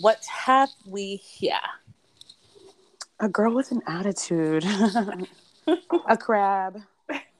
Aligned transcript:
What 0.00 0.24
have 0.26 0.70
we 0.86 1.16
here? 1.16 1.54
A 3.20 3.28
girl 3.28 3.54
with 3.54 3.70
an 3.70 3.82
attitude. 3.86 4.64
a 6.08 6.16
crab. 6.16 6.80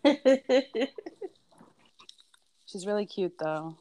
She's 2.66 2.86
really 2.86 3.06
cute 3.06 3.38
though. 3.38 3.76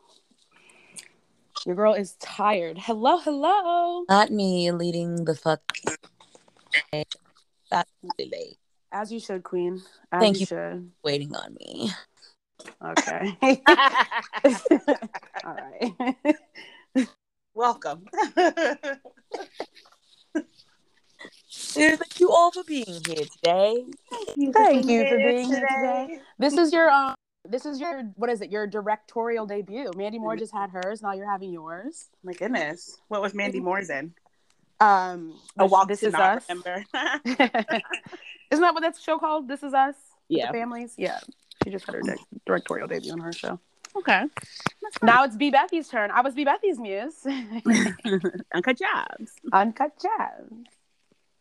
Your 1.66 1.76
girl 1.76 1.94
is 1.94 2.16
tired. 2.16 2.78
Hello, 2.80 3.20
hello. 3.20 4.06
Not 4.10 4.32
me 4.32 4.72
leading 4.72 5.26
the 5.26 5.36
fuck. 5.36 5.62
That's 6.92 7.92
really 8.02 8.32
late. 8.32 8.58
As 8.92 9.12
you 9.12 9.20
should, 9.20 9.44
Queen. 9.44 9.84
As 10.12 10.22
Thank 10.22 10.36
you. 10.38 10.40
you. 10.42 10.46
should. 10.48 10.92
Waiting 11.04 11.36
on 11.36 11.56
me. 11.60 11.92
Okay. 12.84 13.38
All 15.46 15.58
right. 16.96 17.16
Welcome. 17.56 18.06
Thank 21.56 22.20
you 22.20 22.30
all 22.32 22.52
for 22.52 22.64
being 22.64 22.86
here 22.86 23.00
today. 23.16 23.86
Thank 24.12 24.38
you 24.38 24.52
for 24.52 24.70
being 24.70 24.88
here 24.88 25.10
today. 25.10 26.20
This 26.40 26.58
is 26.58 26.74
your 26.74 26.90
um 26.90 27.16
this 27.48 27.66
is 27.66 27.80
your 27.80 28.04
what 28.16 28.30
is 28.30 28.42
it? 28.42 28.50
Your 28.52 28.66
directorial 28.66 29.46
debut. 29.46 29.92
Mandy 29.96 30.18
Moore 30.18 30.36
just 30.36 30.52
had 30.54 30.72
hers. 30.72 31.02
Now 31.02 31.14
you're 31.14 31.30
having 31.30 31.52
yours. 31.52 32.10
My 32.24 32.34
goodness. 32.34 32.98
What 33.08 33.22
was 33.22 33.34
Mandy 33.36 33.60
Moore's 33.60 33.90
in? 33.90 34.14
Um 34.80 35.40
A 35.60 35.66
walk 35.68 35.88
this 35.88 36.00
to 36.00 36.08
is 36.08 36.14
not 36.14 36.38
us. 36.38 36.46
remember. 36.50 36.84
Isn't 37.26 38.62
that 38.62 38.74
what 38.74 38.82
that 38.82 38.98
show 39.00 39.20
called? 39.20 39.48
This 39.48 39.62
is 39.64 39.74
us. 39.74 39.96
Yeah. 40.28 40.48
The 40.48 40.54
families. 40.54 40.96
Yeah. 40.98 41.20
She 41.64 41.70
just 41.70 41.86
had 41.86 41.96
her 41.96 42.02
di- 42.06 42.16
directorial 42.46 42.88
debut 42.88 43.12
on 43.12 43.20
her 43.20 43.34
show. 43.34 43.60
Okay. 43.98 44.24
Now 45.02 45.24
it's 45.24 45.36
B 45.36 45.52
Bethy's 45.52 45.88
turn. 45.88 46.12
I 46.12 46.22
was 46.22 46.34
B 46.34 46.44
Bethy's 46.46 46.80
muse. 46.80 47.26
Uncut 48.54 48.78
jobs. 48.78 49.32
Uncut 49.52 49.92
gems. 50.02 50.68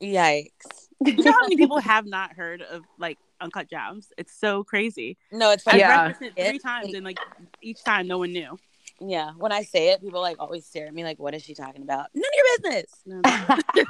Yikes. 0.03 0.89
You 1.05 1.17
know 1.23 1.33
how 1.33 1.43
many 1.43 1.57
people 1.57 1.79
have 1.81 2.07
not 2.07 2.33
heard 2.33 2.63
of 2.63 2.83
like 2.99 3.19
Uncut 3.41 3.69
Jobs? 3.69 4.13
It's 4.19 4.33
so 4.37 4.65
crazy. 4.65 5.17
No, 5.31 5.51
it's 5.53 5.67
I 5.67 5.71
funny. 5.73 5.81
Yeah. 5.81 6.03
referenced 6.09 6.23
it 6.37 6.49
three 6.49 6.59
times 6.59 6.95
and 6.95 7.05
like 7.05 7.19
each 7.61 7.83
time 7.85 8.07
no 8.09 8.19
one 8.19 8.33
knew. 8.33 8.59
Yeah. 9.01 9.33
When 9.37 9.53
I 9.53 9.63
say 9.63 9.91
it, 9.91 10.01
people 10.01 10.21
like 10.21 10.37
always 10.39 10.65
stare 10.67 10.87
at 10.87 10.95
me 10.95 11.03
like, 11.05 11.19
what 11.19 11.35
is 11.35 11.43
she 11.43 11.55
talking 11.55 11.83
about? 11.83 12.07
None 12.15 12.25
of 12.25 12.63
your 12.63 12.71
business. 12.73 13.01
No, 13.07 13.21
no. 13.21 13.85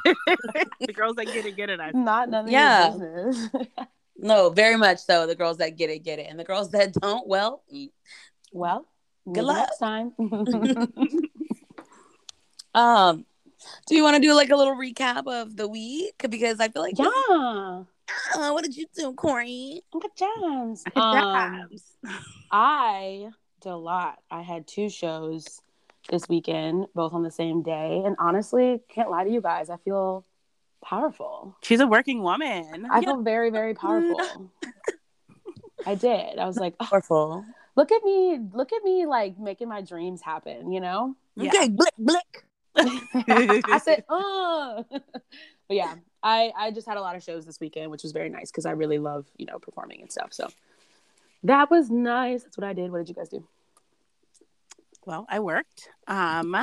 the 0.86 0.92
girls 0.92 1.16
that 1.16 1.26
get 1.26 1.44
it, 1.46 1.56
get 1.56 1.70
it. 1.70 1.80
I 1.80 1.90
Not 1.92 2.28
none 2.30 2.46
of 2.46 2.50
Yeah. 2.50 2.94
your 2.96 3.26
business. 3.26 3.48
No, 4.18 4.50
very 4.50 4.76
much 4.76 4.98
so. 4.98 5.26
The 5.26 5.34
girls 5.34 5.56
that 5.56 5.76
get 5.76 5.90
it, 5.90 6.04
get 6.04 6.20
it. 6.20 6.26
And 6.28 6.38
the 6.38 6.44
girls 6.44 6.70
that 6.72 6.92
don't, 6.92 7.26
well. 7.26 7.64
Well, 8.52 8.86
Good 9.24 9.34
maybe 9.34 9.46
luck. 9.46 9.56
next 9.58 9.78
time. 9.78 10.12
um, 12.74 13.26
do 13.86 13.94
you 13.94 14.02
want 14.02 14.16
to 14.16 14.22
do 14.22 14.34
like 14.34 14.50
a 14.50 14.56
little 14.56 14.74
recap 14.74 15.26
of 15.26 15.56
the 15.56 15.68
week? 15.68 16.14
Because 16.28 16.60
I 16.60 16.68
feel 16.68 16.82
like 16.82 16.98
yeah. 16.98 17.82
Uh, 18.34 18.50
what 18.50 18.62
did 18.64 18.76
you 18.76 18.86
do, 18.94 19.12
Corey? 19.14 19.82
Uncut 19.94 20.14
gems. 20.16 20.82
Uncut 20.94 21.02
Um, 21.24 21.68
Jobs. 21.70 21.96
I 22.50 23.28
did 23.60 23.70
a 23.70 23.76
lot. 23.76 24.18
I 24.30 24.42
had 24.42 24.66
two 24.66 24.90
shows 24.90 25.60
this 26.10 26.28
weekend, 26.28 26.86
both 26.94 27.14
on 27.14 27.22
the 27.22 27.30
same 27.30 27.62
day. 27.62 28.02
And 28.04 28.16
honestly, 28.18 28.80
can't 28.88 29.10
lie 29.10 29.24
to 29.24 29.30
you 29.30 29.40
guys, 29.40 29.70
I 29.70 29.76
feel 29.78 30.24
powerful. 30.84 31.56
She's 31.62 31.80
a 31.80 31.86
working 31.86 32.22
woman. 32.22 32.86
I 32.90 33.00
feel 33.02 33.22
very, 33.22 33.50
very 33.50 33.74
powerful. 33.74 34.50
I 35.86 35.94
did. 35.94 36.38
I 36.38 36.46
was 36.46 36.56
like, 36.58 36.74
oh, 36.80 36.86
Powerful. 36.86 37.44
Look 37.76 37.92
at 37.92 38.02
me, 38.04 38.38
look 38.52 38.72
at 38.72 38.82
me 38.82 39.06
like 39.06 39.38
making 39.38 39.68
my 39.68 39.80
dreams 39.80 40.22
happen, 40.22 40.72
you 40.72 40.80
know? 40.80 41.16
Yeah. 41.36 41.50
Okay, 41.50 41.68
blick, 41.68 41.94
blick. 41.98 42.44
I 42.76 43.80
said, 43.82 44.04
oh. 44.08 44.84
but 44.90 45.02
yeah, 45.68 45.94
I, 46.22 46.52
I 46.56 46.70
just 46.70 46.86
had 46.86 46.96
a 46.96 47.00
lot 47.00 47.16
of 47.16 47.22
shows 47.22 47.44
this 47.44 47.60
weekend, 47.60 47.90
which 47.90 48.02
was 48.02 48.12
very 48.12 48.28
nice 48.28 48.50
because 48.50 48.66
I 48.66 48.72
really 48.72 48.98
love, 48.98 49.26
you 49.36 49.46
know, 49.46 49.58
performing 49.58 50.00
and 50.00 50.10
stuff. 50.10 50.32
So 50.32 50.48
that 51.44 51.70
was 51.70 51.90
nice. 51.90 52.42
That's 52.44 52.56
what 52.56 52.66
I 52.66 52.72
did. 52.72 52.90
What 52.92 52.98
did 52.98 53.08
you 53.08 53.14
guys 53.14 53.28
do? 53.28 53.46
well, 55.04 55.26
I 55.28 55.40
worked. 55.40 55.88
Um, 56.06 56.54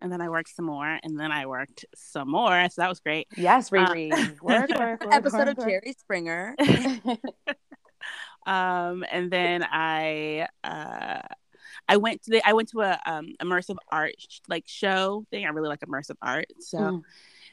and 0.00 0.10
then 0.10 0.20
I 0.20 0.28
worked 0.30 0.48
some 0.48 0.64
more, 0.64 0.98
and 1.02 1.18
then 1.20 1.30
I 1.30 1.46
worked 1.46 1.84
some 1.94 2.30
more. 2.30 2.68
So 2.70 2.82
that 2.82 2.88
was 2.88 3.00
great. 3.00 3.28
Yes, 3.36 3.70
Uh, 3.72 3.76
Riri. 3.86 4.40
work, 4.40 4.70
work, 4.70 4.70
work. 4.78 5.14
Episode 5.14 5.46
work, 5.46 5.58
of. 5.58 5.64
Jerry 5.66 5.94
Springer. 5.98 6.56
Um 8.46 9.04
and 9.10 9.30
then 9.30 9.64
i 9.70 10.46
uh 10.64 11.20
i 11.88 11.96
went 11.96 12.22
to 12.22 12.30
the 12.30 12.46
i 12.48 12.52
went 12.52 12.68
to 12.68 12.80
a 12.80 12.98
um 13.06 13.34
immersive 13.40 13.76
art 13.90 14.14
sh- 14.18 14.40
like 14.48 14.64
show 14.66 15.24
thing 15.30 15.44
i 15.44 15.48
really 15.48 15.68
like 15.68 15.80
immersive 15.80 16.16
art 16.22 16.46
so 16.58 16.78
Mm. 16.78 17.02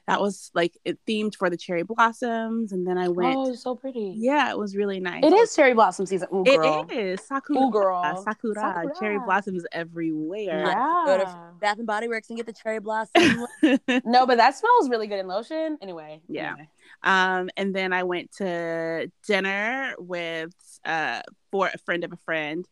That 0.09 0.19
was 0.21 0.51
like 0.53 0.77
it 0.85 0.97
themed 1.07 1.35
for 1.35 1.49
the 1.49 1.57
cherry 1.57 1.83
blossoms 1.83 2.71
and 2.71 2.85
then 2.87 2.97
i 2.97 3.07
went 3.07 3.35
Oh, 3.37 3.53
so 3.55 3.75
pretty. 3.75 4.13
yeah 4.17 4.49
it 4.51 4.57
was 4.57 4.75
really 4.75 4.99
nice 4.99 5.23
It 5.23 5.31
is 5.33 5.55
cherry 5.55 5.73
blossom 5.73 6.05
season. 6.05 6.27
Ooh, 6.33 6.43
girl. 6.43 6.87
is 6.91 7.21
sakura 7.25 7.59
Ooh, 7.59 7.71
girl. 7.71 8.23
sakura. 8.23 8.55
Sakura. 8.55 8.93
cherry 8.99 9.19
blossoms 9.19 9.63
everywhere 9.71 10.65
Go 11.05 11.17
to 11.19 11.35
Bath 11.61 11.77
and 11.77 11.87
Body 11.87 12.07
Works 12.07 12.29
and 12.29 12.37
get 12.37 12.45
the 12.45 12.53
cherry 12.53 12.79
blossom. 12.79 13.45
no, 14.05 14.25
but 14.25 14.37
that 14.37 14.55
smells 14.55 14.89
really 14.89 15.07
good 15.07 15.19
in 15.19 15.27
lotion. 15.27 15.77
Anyway. 15.81 16.21
Yeah. 16.29 16.51
anyway. 16.53 16.69
Um, 17.03 17.49
and 17.57 17.75
then 17.75 17.91
I 17.91 18.03
went 18.03 18.31
to 18.37 19.11
dinner 19.27 19.93
with 19.97 20.53
uh 20.85 21.21
for 21.51 21.67
a 21.73 21.77
friend 21.79 22.03
of 22.05 22.13
a 22.13 22.17
friend, 22.17 22.65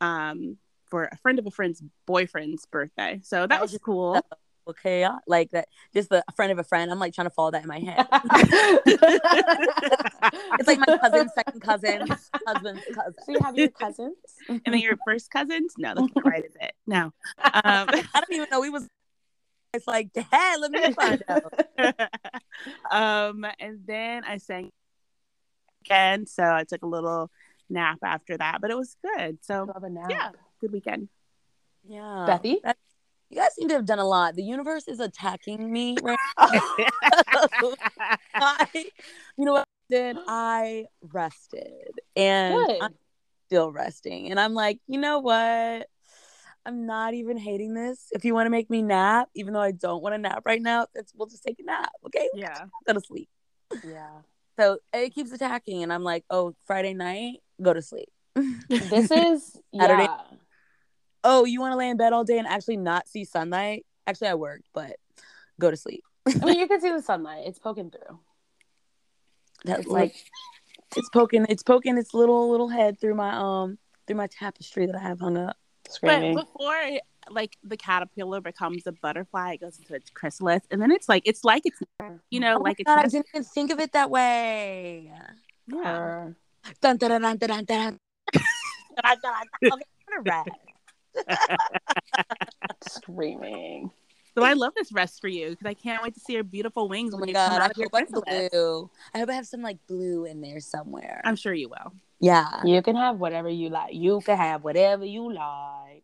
um, 0.00 0.56
for 0.86 1.04
a 1.12 1.16
friend 1.18 1.38
of 1.38 1.46
a 1.46 1.50
friend's 1.52 1.80
boyfriend's 2.06 2.66
birthday. 2.66 3.20
So 3.22 3.42
that 3.42 3.50
That 3.50 3.60
was 3.62 3.74
is- 3.74 3.80
cool. 3.84 4.20
Okay, 4.68 5.06
like 5.26 5.50
that. 5.52 5.68
Just 5.92 6.08
the 6.08 6.24
friend 6.36 6.52
of 6.52 6.58
a 6.58 6.64
friend. 6.64 6.90
I'm 6.90 6.98
like 6.98 7.14
trying 7.14 7.26
to 7.26 7.30
follow 7.34 7.50
that 7.52 7.62
in 7.62 7.68
my 7.68 7.78
head. 7.80 8.06
It's 10.58 10.66
like 10.66 10.78
my 10.78 10.98
cousin's 10.98 11.32
second 11.34 11.60
cousin's 11.60 12.30
husband's 12.46 12.82
cousin. 12.94 13.14
so 13.24 13.32
you 13.32 13.38
have 13.42 13.56
your 13.56 13.68
cousins? 13.68 14.16
and 14.48 14.60
then 14.64 14.78
your 14.78 14.96
first 15.06 15.30
cousins? 15.30 15.74
No, 15.76 15.94
that's 15.94 16.14
not 16.14 16.24
right, 16.24 16.44
is 16.44 16.56
it? 16.60 16.72
No. 16.86 17.06
Um, 17.06 17.12
I 17.42 18.04
don't 18.14 18.32
even 18.32 18.48
know. 18.50 18.60
We 18.60 18.70
was. 18.70 18.88
It's 19.72 19.86
like, 19.86 20.10
hey, 20.14 20.54
let 20.60 20.70
me 20.70 20.92
find 20.92 21.22
out. 21.28 21.52
um, 22.90 23.44
and 23.58 23.80
then 23.84 24.22
I 24.24 24.38
sang 24.38 24.70
again, 25.84 26.26
so 26.26 26.44
I 26.44 26.64
took 26.64 26.82
a 26.82 26.86
little 26.86 27.30
nap 27.68 27.98
after 28.04 28.36
that, 28.38 28.60
but 28.60 28.70
it 28.70 28.76
was 28.76 28.96
good. 29.02 29.38
So 29.42 29.64
Love 29.74 29.82
a 29.82 29.90
nap. 29.90 30.10
yeah, 30.10 30.30
good 30.60 30.72
weekend. 30.72 31.08
Yeah, 31.86 32.26
Bethy? 32.28 32.60
That- 32.62 32.76
you 33.30 33.36
guys 33.36 33.54
seem 33.54 33.68
to 33.68 33.74
have 33.74 33.86
done 33.86 33.98
a 33.98 34.06
lot. 34.06 34.34
The 34.36 34.42
universe 34.42 34.88
is 34.88 35.00
attacking 35.00 35.72
me 35.72 35.96
right 36.02 36.18
I, 38.34 38.66
you 39.36 39.44
know 39.44 39.52
what 39.52 39.62
I 39.62 39.94
did? 39.94 40.16
I 40.26 40.86
rested 41.12 42.00
and 42.16 42.66
Good. 42.66 42.78
I'm 42.82 42.94
still 43.46 43.72
resting. 43.72 44.30
And 44.30 44.40
I'm 44.40 44.54
like, 44.54 44.80
you 44.86 44.98
know 44.98 45.20
what? 45.20 45.88
I'm 46.66 46.86
not 46.86 47.14
even 47.14 47.36
hating 47.36 47.74
this. 47.74 48.08
If 48.12 48.24
you 48.24 48.34
want 48.34 48.46
to 48.46 48.50
make 48.50 48.70
me 48.70 48.82
nap, 48.82 49.28
even 49.34 49.52
though 49.52 49.60
I 49.60 49.72
don't 49.72 50.02
want 50.02 50.14
to 50.14 50.18
nap 50.18 50.42
right 50.46 50.62
now, 50.62 50.86
it's, 50.94 51.12
we'll 51.14 51.28
just 51.28 51.44
take 51.44 51.58
a 51.60 51.64
nap. 51.64 51.90
Okay. 52.06 52.28
yeah. 52.34 52.64
Go 52.86 52.94
to 52.94 53.00
sleep. 53.00 53.28
Yeah. 53.86 54.08
So 54.58 54.78
it 54.92 55.14
keeps 55.14 55.32
attacking. 55.32 55.82
And 55.82 55.92
I'm 55.92 56.04
like, 56.04 56.24
oh, 56.30 56.54
Friday 56.66 56.94
night, 56.94 57.40
go 57.60 57.72
to 57.72 57.82
sleep. 57.82 58.08
This 58.68 59.10
is 59.10 59.60
Saturday. 59.78 60.04
yeah. 60.04 60.36
Oh, 61.24 61.44
you 61.44 61.60
want 61.60 61.72
to 61.72 61.76
lay 61.76 61.88
in 61.88 61.96
bed 61.96 62.12
all 62.12 62.24
day 62.24 62.38
and 62.38 62.46
actually 62.46 62.76
not 62.76 63.08
see 63.08 63.24
sunlight? 63.24 63.84
Actually, 64.06 64.28
I 64.28 64.34
worked, 64.34 64.68
but 64.72 64.96
go 65.58 65.70
to 65.70 65.76
sleep. 65.76 66.04
I 66.26 66.44
mean, 66.44 66.58
you 66.58 66.68
can 66.68 66.80
see 66.80 66.90
the 66.90 67.02
sunlight. 67.02 67.44
It's 67.46 67.58
poking 67.58 67.90
through. 67.90 68.18
That's 69.64 69.86
like 69.86 70.14
it's 70.96 71.08
poking 71.08 71.46
it's 71.48 71.62
poking 71.62 71.96
its 71.98 72.14
little 72.14 72.50
little 72.50 72.68
head 72.68 73.00
through 73.00 73.14
my 73.14 73.34
um 73.34 73.78
through 74.06 74.16
my 74.16 74.26
tapestry 74.26 74.86
that 74.86 74.94
I 74.94 75.00
have 75.00 75.20
hung 75.20 75.38
up. 75.38 75.56
Screaming. 75.88 76.34
But 76.34 76.46
before 76.46 77.00
like 77.30 77.56
the 77.64 77.76
caterpillar 77.76 78.40
becomes 78.40 78.86
a 78.86 78.92
butterfly, 78.92 79.54
it 79.54 79.60
goes 79.60 79.78
into 79.78 79.94
its 79.94 80.10
chrysalis, 80.10 80.62
and 80.70 80.80
then 80.80 80.90
it's 80.90 81.08
like 81.08 81.22
it's 81.24 81.44
like 81.44 81.62
it's 81.64 81.80
you 82.30 82.40
know 82.40 82.56
Oh 82.56 82.62
like 82.62 82.76
it's 82.78 82.88
God, 82.88 83.04
I 83.04 83.08
didn't 83.08 83.26
even 83.34 83.44
think 83.44 83.70
of 83.70 83.80
it 83.80 83.92
that 83.92 84.10
way. 84.10 85.10
yeah. 85.66 86.30
Dun, 86.80 86.96
dun, 86.96 87.10
dun, 87.10 87.22
dun, 87.22 87.36
dun, 87.36 87.48
dun, 87.48 87.64
dun. 87.64 87.98
Dun, 89.02 89.16
dun, 89.20 89.20
dun. 89.22 89.72
Okay, 89.72 89.84
I'm 90.08 90.22
gonna 90.22 90.22
rest. 90.22 90.73
Screaming. 92.82 93.90
So 94.36 94.42
I 94.42 94.54
love 94.54 94.72
this 94.76 94.92
rest 94.92 95.20
for 95.20 95.28
you 95.28 95.50
because 95.50 95.66
I 95.66 95.74
can't 95.74 96.02
wait 96.02 96.14
to 96.14 96.20
see 96.20 96.32
your 96.32 96.42
beautiful 96.42 96.88
wings 96.88 97.14
Oh 97.14 97.18
when 97.18 97.26
my 97.26 97.28
you 97.28 97.34
god, 97.34 97.50
come 97.50 97.60
I 97.60 97.64
out 97.66 97.70
of 97.70 97.76
your 97.78 97.88
hope 97.92 98.08
chrysalis. 98.08 98.50
blue. 98.50 98.90
I 99.14 99.18
hope 99.20 99.28
I 99.30 99.34
have 99.34 99.46
some 99.46 99.62
like 99.62 99.78
blue 99.86 100.24
in 100.24 100.40
there 100.40 100.58
somewhere. 100.60 101.20
I'm 101.24 101.36
sure 101.36 101.54
you 101.54 101.68
will. 101.68 101.92
yeah. 102.20 102.64
You 102.64 102.82
can 102.82 102.96
have 102.96 103.18
whatever 103.20 103.48
you 103.48 103.68
like. 103.68 103.94
You 103.94 104.20
can 104.24 104.36
have 104.36 104.64
whatever 104.64 105.04
you 105.04 105.32
like. 105.32 106.02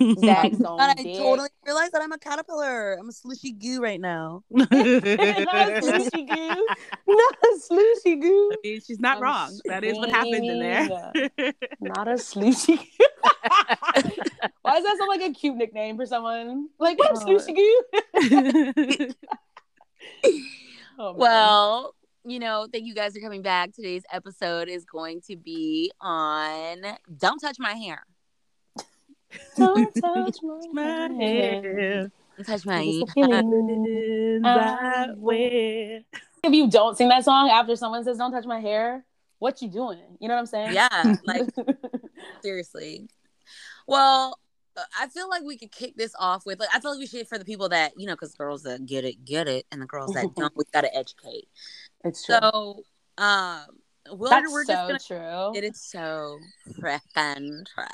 On 0.00 0.80
I 0.80 0.94
dick. 0.94 1.16
totally 1.16 1.48
realized 1.64 1.92
that 1.92 2.02
I'm 2.02 2.12
a 2.12 2.18
caterpillar. 2.18 2.94
I'm 2.94 3.08
a 3.08 3.12
slushy 3.12 3.52
goo 3.52 3.82
right 3.82 4.00
now. 4.00 4.42
Not 4.50 4.72
a 4.72 5.82
slushy 5.82 6.24
goo. 6.24 6.66
Not 7.08 7.34
a 7.42 7.58
slushy 7.60 8.16
goo. 8.16 8.52
She's 8.64 8.98
not 8.98 9.18
I'm 9.18 9.22
wrong. 9.22 9.60
That 9.66 9.84
is 9.84 9.96
what 9.96 10.10
happens 10.10 10.48
in 10.48 10.58
there. 10.58 10.88
Not 11.80 12.08
a 12.08 12.18
slushy 12.18 12.76
goo. 12.76 12.82
Why 14.62 14.74
does 14.74 14.84
that 14.84 14.96
sound 14.98 15.08
like 15.08 15.22
a 15.22 15.32
cute 15.32 15.56
nickname 15.56 15.96
for 15.96 16.06
someone? 16.06 16.68
Like, 16.78 16.98
what 16.98 17.18
slushy 17.18 17.52
goo? 17.52 19.14
Oh. 20.98 21.12
Well, 21.12 21.94
you 22.24 22.38
know, 22.38 22.68
thank 22.72 22.86
you 22.86 22.94
guys 22.94 23.14
for 23.14 23.20
coming 23.20 23.42
back. 23.42 23.72
Today's 23.72 24.04
episode 24.12 24.68
is 24.68 24.84
going 24.84 25.20
to 25.22 25.36
be 25.36 25.90
on 26.00 26.82
Don't 27.18 27.38
Touch 27.38 27.56
My 27.58 27.72
Hair. 27.72 28.04
Don't 29.56 29.92
touch 30.00 30.36
my 30.42 30.60
My 30.72 31.14
hair. 31.14 31.62
hair 31.62 32.10
Don't 32.36 32.46
touch 32.46 32.64
my 32.66 32.82
hair. 32.82 33.02
a 33.02 33.06
feeling. 33.12 34.42
I 34.44 35.06
wear. 35.16 36.00
If 36.42 36.52
you 36.52 36.68
don't 36.70 36.96
sing 36.96 37.08
that 37.08 37.24
song 37.24 37.48
after 37.50 37.74
someone 37.76 38.04
says 38.04 38.18
"Don't 38.18 38.32
touch 38.32 38.44
my 38.46 38.60
hair," 38.60 39.04
what 39.38 39.62
you 39.62 39.68
doing? 39.68 40.00
You 40.20 40.28
know 40.28 40.34
what 40.34 40.40
I'm 40.40 40.46
saying? 40.46 40.72
Yeah, 40.74 41.16
like 41.24 41.48
seriously. 42.42 43.08
Well, 43.86 44.38
uh, 44.76 44.82
I 44.98 45.08
feel 45.08 45.28
like 45.28 45.42
we 45.42 45.56
could 45.56 45.72
kick 45.72 45.96
this 45.96 46.14
off 46.18 46.44
with 46.46 46.60
like 46.60 46.68
I 46.74 46.80
feel 46.80 46.90
like 46.92 47.00
we 47.00 47.06
should 47.06 47.28
for 47.28 47.38
the 47.38 47.44
people 47.44 47.68
that 47.70 47.92
you 47.96 48.06
know 48.06 48.14
because 48.14 48.34
girls 48.34 48.62
that 48.64 48.84
get 48.86 49.04
it 49.04 49.24
get 49.24 49.48
it 49.48 49.66
and 49.72 49.80
the 49.80 49.86
girls 49.86 50.12
that 50.12 50.26
don't 50.36 50.52
we 50.56 50.64
gotta 50.72 50.94
educate. 50.94 51.48
it's 52.04 52.24
true. 52.24 52.36
So, 52.40 52.82
um, 53.18 53.64
we'll, 54.10 54.30
That's 54.30 54.50
we're 54.52 54.64
so 54.64 54.72
just 54.88 55.08
gonna. 55.08 55.20
true. 55.52 55.56
It 55.58 55.64
is 55.64 55.80
so 55.80 56.38
freaking 56.78 57.64
true. 57.74 57.84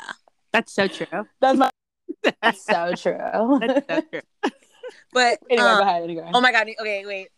That's 0.52 0.72
so 0.72 0.88
true. 0.88 1.06
That's 1.40 1.58
my. 1.58 1.70
That's 2.42 2.64
so 2.64 2.92
true. 2.94 3.58
That's 3.60 3.86
so 3.88 4.00
true. 4.10 4.52
But 5.12 5.38
anyway, 5.50 5.68
um, 5.68 5.78
go 5.78 5.82
ahead. 5.84 6.02
Anyway. 6.02 6.30
Oh 6.34 6.40
my 6.40 6.52
god. 6.52 6.68
Okay, 6.80 7.04
wait. 7.06 7.28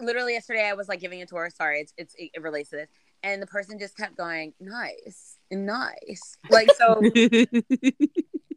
Literally 0.00 0.32
yesterday, 0.32 0.66
I 0.66 0.74
was 0.74 0.88
like 0.88 1.00
giving 1.00 1.22
a 1.22 1.26
tour. 1.26 1.48
Sorry, 1.54 1.80
it's, 1.80 1.94
it's 1.96 2.14
it 2.18 2.42
relates 2.42 2.70
to 2.70 2.76
this, 2.76 2.88
and 3.22 3.40
the 3.40 3.46
person 3.46 3.78
just 3.78 3.96
kept 3.96 4.16
going, 4.16 4.52
"Nice, 4.60 5.38
nice." 5.50 6.36
Like 6.50 6.68
so, 6.76 6.98
and 7.02 7.12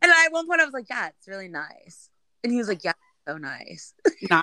I, 0.03 0.25
at 0.25 0.31
one 0.31 0.47
point 0.47 0.61
I 0.61 0.65
was 0.65 0.73
like, 0.73 0.89
"Yeah, 0.89 1.09
it's 1.09 1.27
really 1.27 1.47
nice," 1.47 2.09
and 2.43 2.51
he 2.51 2.57
was 2.57 2.67
like, 2.67 2.83
"Yeah, 2.83 2.93
so 3.27 3.37
nice." 3.37 3.93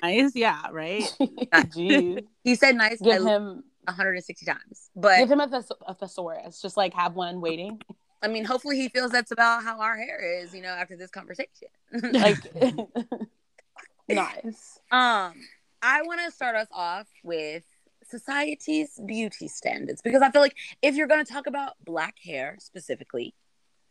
nice. 0.02 0.36
Yeah, 0.36 0.62
right. 0.70 1.02
Jeez. 1.20 2.24
He 2.44 2.54
said, 2.54 2.76
"Nice." 2.76 3.00
Give 3.00 3.22
him. 3.22 3.64
160 3.86 4.46
times, 4.46 4.88
but 4.96 5.18
Give 5.18 5.30
him 5.30 5.40
a, 5.40 5.46
thes- 5.46 5.70
a 5.86 5.92
thesaurus. 5.92 6.62
Just 6.62 6.78
like 6.78 6.94
have 6.94 7.16
one 7.16 7.42
waiting. 7.42 7.82
I 8.22 8.28
mean, 8.28 8.44
hopefully 8.44 8.76
he 8.76 8.88
feels 8.88 9.10
that's 9.10 9.30
about 9.30 9.64
how 9.64 9.80
our 9.80 9.96
hair 9.96 10.40
is, 10.40 10.54
you 10.54 10.62
know, 10.62 10.68
after 10.68 10.96
this 10.96 11.10
conversation. 11.10 11.68
Like. 12.12 12.38
nice. 14.08 14.80
Um, 14.90 15.34
I 15.82 16.02
want 16.02 16.20
to 16.24 16.30
start 16.30 16.56
us 16.56 16.68
off 16.72 17.08
with 17.22 17.64
society's 18.02 19.00
beauty 19.06 19.48
standards 19.48 20.00
because 20.02 20.22
I 20.22 20.30
feel 20.30 20.40
like 20.40 20.56
if 20.82 20.94
you're 20.94 21.06
going 21.06 21.24
to 21.24 21.30
talk 21.30 21.46
about 21.46 21.72
black 21.84 22.16
hair 22.24 22.56
specifically, 22.58 23.34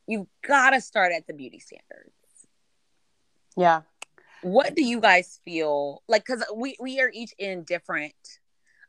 you've 0.08 0.28
got 0.46 0.72
to 0.72 0.82
start 0.82 1.12
at 1.12 1.28
the 1.28 1.34
beauty 1.34 1.60
standards. 1.60 2.12
Yeah. 3.56 3.82
What 4.42 4.76
do 4.76 4.84
you 4.84 5.00
guys 5.00 5.40
feel 5.46 6.04
like? 6.08 6.26
Because 6.26 6.44
we 6.54 6.76
we 6.80 7.00
are 7.00 7.10
each 7.14 7.34
in 7.38 7.64
different. 7.64 8.14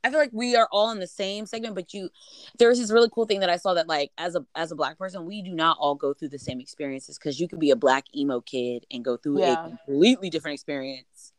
I 0.05 0.11
feel 0.11 0.19
like 0.19 0.31
we 0.33 0.55
are 0.55 0.69
all 0.71 0.91
in 0.91 1.01
the 1.01 1.07
same 1.07 1.47
segment, 1.47 1.75
but 1.75 1.95
you 1.95 2.11
there's 2.59 2.79
this 2.79 2.91
really 2.93 3.09
cool 3.13 3.25
thing 3.27 3.41
that 3.41 3.49
I 3.51 3.57
saw 3.57 3.75
that 3.75 3.89
like 3.89 4.13
as 4.19 4.35
a 4.37 4.45
as 4.55 4.71
a 4.71 4.77
black 4.77 4.99
person, 4.99 5.25
we 5.25 5.41
do 5.43 5.53
not 5.55 5.77
all 5.81 5.95
go 5.95 6.13
through 6.13 6.29
the 6.29 6.39
same 6.39 6.61
experiences 6.61 7.19
because 7.19 7.41
you 7.41 7.49
could 7.49 7.59
be 7.59 7.71
a 7.71 7.77
black 7.77 8.05
emo 8.15 8.41
kid 8.43 8.85
and 8.93 9.03
go 9.05 9.17
through 9.17 9.41
Yeah. 9.41 9.65
a 9.65 9.69
completely 9.71 10.29
different 10.31 10.55
experience. 10.55 11.33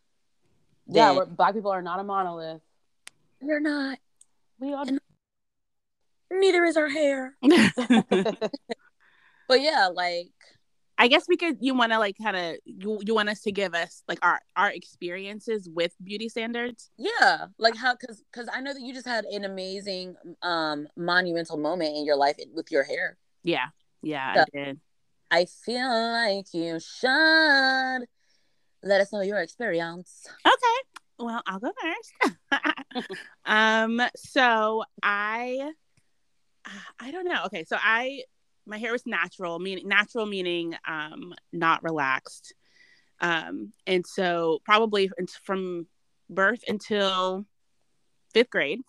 Yeah. 0.87 1.07
than- 1.09 1.15
We're, 1.17 1.25
black 1.27 1.53
people 1.53 1.71
are 1.71 1.81
not 1.83 1.99
a 1.99 2.03
monolith. 2.03 2.61
they're 3.39 3.59
not. 3.59 3.99
We 4.59 4.73
are. 4.73 4.83
And- 4.87 4.99
Neither 6.31 6.65
is 6.65 6.75
our 6.75 6.89
hair. 6.89 7.35
But 9.47 9.61
yeah, 9.61 9.89
like 9.93 10.31
I 10.97 11.07
guess 11.07 11.25
we 11.27 11.35
could. 11.37 11.57
You 11.59 11.73
want 11.75 11.91
to 11.91 11.99
like 11.99 12.15
kind 12.21 12.37
of 12.37 12.55
you, 12.65 12.99
you 13.05 13.13
want 13.13 13.29
us 13.29 13.41
to 13.41 13.51
give 13.51 13.73
us 13.73 14.03
like 14.07 14.19
our 14.21 14.39
our 14.55 14.69
experiences 14.71 15.69
with 15.69 15.93
beauty 16.03 16.29
standards. 16.29 16.89
yeah, 16.97 17.47
like 17.57 17.75
how 17.75 17.95
because 17.95 18.23
because 18.31 18.49
I 18.53 18.61
know 18.61 18.73
that 18.73 18.81
you 18.81 18.93
just 18.93 19.07
had 19.07 19.25
an 19.25 19.43
amazing 19.43 20.15
um 20.41 20.87
monumental 20.95 21.57
moment 21.57 21.95
in 21.95 22.05
your 22.05 22.15
life 22.15 22.37
with 22.53 22.71
your 22.71 22.83
hair. 22.83 23.17
Yeah, 23.43 23.67
yeah, 24.01 24.33
Yeah. 24.35 24.45
I 24.53 24.65
did. 24.65 24.79
I 25.31 25.45
feel 25.45 26.11
like 26.11 26.45
you 26.53 26.79
should 26.79 28.07
let 28.83 29.01
us 29.01 29.11
know 29.11 29.21
your 29.21 29.39
experience. 29.39 30.27
Okay. 30.47 30.99
Well, 31.17 31.41
I'll 31.45 31.59
go 31.59 31.71
first. 31.81 32.61
um, 33.45 34.01
so 34.15 34.83
I 35.03 35.71
I 36.99 37.11
don't 37.11 37.25
know. 37.25 37.43
Okay, 37.47 37.63
so 37.63 37.77
I 37.79 38.23
my 38.65 38.77
hair 38.77 38.91
was 38.91 39.05
natural, 39.05 39.59
meaning 39.59 39.87
natural 39.87 40.25
meaning 40.25 40.75
um 40.87 41.33
not 41.51 41.83
relaxed. 41.83 42.53
Um, 43.21 43.71
and 43.87 44.05
so 44.05 44.59
probably 44.65 45.09
from 45.43 45.87
birth 46.29 46.63
until 46.67 47.45
fifth 48.35 48.49
grade. 48.49 48.81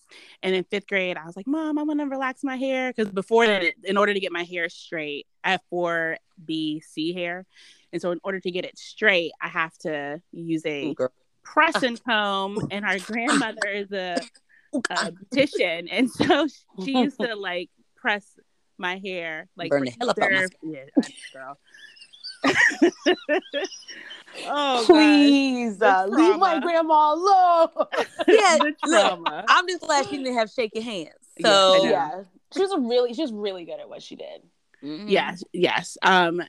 And 0.43 0.55
in 0.55 0.65
fifth 0.65 0.89
grade, 0.89 1.17
I 1.17 1.25
was 1.25 1.37
like, 1.37 1.47
Mom, 1.47 1.79
I 1.79 1.85
want 1.85 2.01
to 2.01 2.07
relax 2.07 2.43
my 2.43 2.57
hair. 2.57 2.93
Because 2.93 3.13
before 3.13 3.47
that, 3.47 3.75
in 3.85 3.97
order 3.97 4.13
to 4.13 4.19
get 4.19 4.33
my 4.33 4.43
hair 4.43 4.69
straight, 4.69 5.27
I 5.45 5.53
have 5.53 5.61
4BC 5.73 7.15
hair. 7.15 7.47
And 7.93 8.03
so 8.03 8.11
in 8.11 8.19
order 8.25 8.41
to 8.41 8.51
get 8.51 8.65
it 8.65 8.77
straight, 8.77 9.31
I 9.41 9.49
have 9.49 9.77
to 9.79 10.21
use 10.33 10.67
a 10.67 10.95
girl. 10.95 11.13
press 11.45 11.83
and 11.85 12.03
comb. 12.05 12.59
And 12.73 12.85
our 12.85 12.99
grandmother 12.99 13.69
is 13.73 13.93
a, 13.93 14.17
a 14.75 14.79
beautician. 15.13 15.89
And 15.93 16.11
so 16.11 16.49
she 16.85 16.99
used 16.99 17.21
to 17.21 17.37
like 17.37 17.71
press 17.95 18.27
my 18.79 18.99
hair, 18.99 19.49
like 19.57 19.71
Burn 19.71 19.85
the 19.85 19.95
hell 19.99 20.11
up 20.11 20.19
out 20.19 20.31
my 20.31 20.37
preserve- 20.37 20.51
yeah, 20.63 20.85
girl. 21.33 21.59
oh. 24.47 24.83
Please 24.87 25.81
uh, 25.81 26.07
leave 26.09 26.39
my 26.39 26.61
grandma 26.61 27.15
alone. 27.15 27.69
Yeah, 28.29 28.59
the 28.59 28.75
look. 28.87 29.45
I'm 29.49 29.67
just 29.69 29.83
glad 29.83 30.07
she 30.09 30.19
didn't 30.19 30.35
have 30.35 30.51
shaky 30.51 30.81
hands. 30.81 31.11
So 31.41 31.49
know. 31.49 31.85
yeah, 31.85 32.23
she 32.55 32.61
was 32.61 32.75
really 32.79 33.15
she 33.15 33.23
was 33.23 33.33
really 33.33 33.65
good 33.65 33.81
at 33.81 33.89
what 33.89 34.03
she 34.03 34.17
did. 34.17 34.43
Mhm. 34.85 35.09
yes 35.09 35.43
yes 35.55 35.97
um 36.03 36.43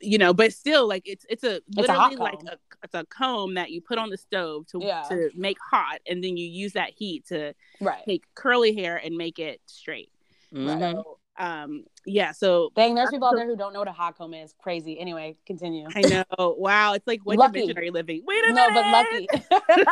you 0.00 0.18
know 0.18 0.34
but 0.34 0.52
still 0.52 0.88
like 0.88 1.04
it's 1.06 1.24
it's 1.30 1.44
a 1.44 1.58
a 1.58 1.60
literally 1.76 2.16
hot 2.16 2.18
like 2.18 2.40
a 2.50 2.58
it's 2.82 2.92
a 2.94 3.04
comb 3.06 3.54
that 3.54 3.70
you 3.70 3.80
put 3.80 3.98
on 3.98 4.10
the 4.10 4.16
stove 4.16 4.66
to 4.72 4.80
Yeah. 4.82 5.04
to 5.08 5.30
make 5.36 5.58
hot 5.70 6.00
and 6.08 6.22
then 6.22 6.36
you 6.36 6.44
use 6.44 6.72
that 6.72 6.90
heat 6.90 7.26
to 7.28 7.54
Right. 7.80 8.02
take 8.04 8.24
curly 8.34 8.74
hair 8.74 8.96
and 8.96 9.16
make 9.16 9.38
it 9.38 9.60
straight 9.66 10.10
Mhm. 10.52 10.80
so 10.94 11.18
um 11.38 11.84
yeah 12.04 12.32
so 12.32 12.70
Dang, 12.74 12.94
there's 12.94 13.10
people 13.10 13.28
out 13.28 13.34
there 13.36 13.46
who 13.46 13.56
don't 13.56 13.72
know 13.72 13.78
what 13.78 13.88
a 13.88 13.92
hot 13.92 14.16
comb 14.18 14.34
is. 14.34 14.54
Crazy. 14.60 14.98
Anyway, 14.98 15.36
continue. 15.46 15.88
i 15.94 16.02
know 16.02 16.24
wow 16.38 16.94
it's 16.94 17.06
like 17.06 17.20
what 17.24 17.38
Lucky. 17.38 17.60
division 17.60 17.78
are 17.78 17.82
you 17.84 17.92
living 17.92 18.22
wait 18.26 18.42
a 18.44 18.52
minute. 18.52 18.54
No, 18.54 18.68
minute 18.70 19.28
but 19.30 19.46
lucky. 19.52 19.88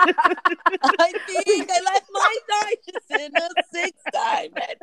I 0.99 1.13
think 1.27 1.71
I 1.71 1.81
left 1.81 2.07
my 2.13 2.39
dice 2.49 3.21
in 3.21 3.37
a 3.37 3.49
six 3.73 4.03
dimension. 4.13 4.77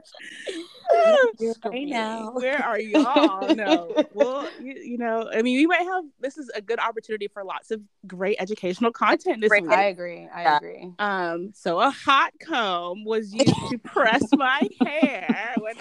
Right 1.65 1.87
now. 1.87 2.31
where 2.33 2.61
are 2.63 2.79
y'all 2.79 3.53
no 3.55 3.95
well 4.13 4.49
you, 4.59 4.73
you 4.73 4.97
know 4.97 5.29
i 5.33 5.41
mean 5.41 5.57
we 5.57 5.65
might 5.65 5.81
have 5.81 6.03
this 6.19 6.37
is 6.37 6.49
a 6.55 6.61
good 6.61 6.79
opportunity 6.79 7.27
for 7.27 7.43
lots 7.43 7.71
of 7.71 7.81
great 8.05 8.37
educational 8.39 8.91
content 8.91 9.41
this 9.41 9.49
Great. 9.49 9.63
week 9.63 9.71
I 9.71 9.85
agree. 9.85 10.27
I 10.33 10.41
Yeah. 10.43 10.57
agree. 10.57 10.91
Um, 10.99 11.51
so 11.55 11.79
a 11.79 11.89
hot 11.89 12.31
comb 12.39 13.03
was 13.05 13.33
used 13.33 13.53
to 13.69 13.77
press 13.79 14.23
my 14.33 14.67
hair 14.85 15.55
when 15.59 15.75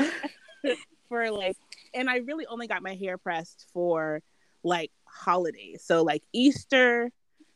for 1.09 1.31
like, 1.31 1.57
and 1.95 2.09
I 2.09 2.19
really 2.19 2.47
only 2.47 2.66
got 2.66 2.83
my 2.83 2.95
hair 2.95 3.19
pressed 3.19 3.66
for 3.73 4.23
like 4.62 4.90
holidays. 5.04 5.83
So 5.85 6.02
like 6.02 6.23
Easter, 6.33 7.11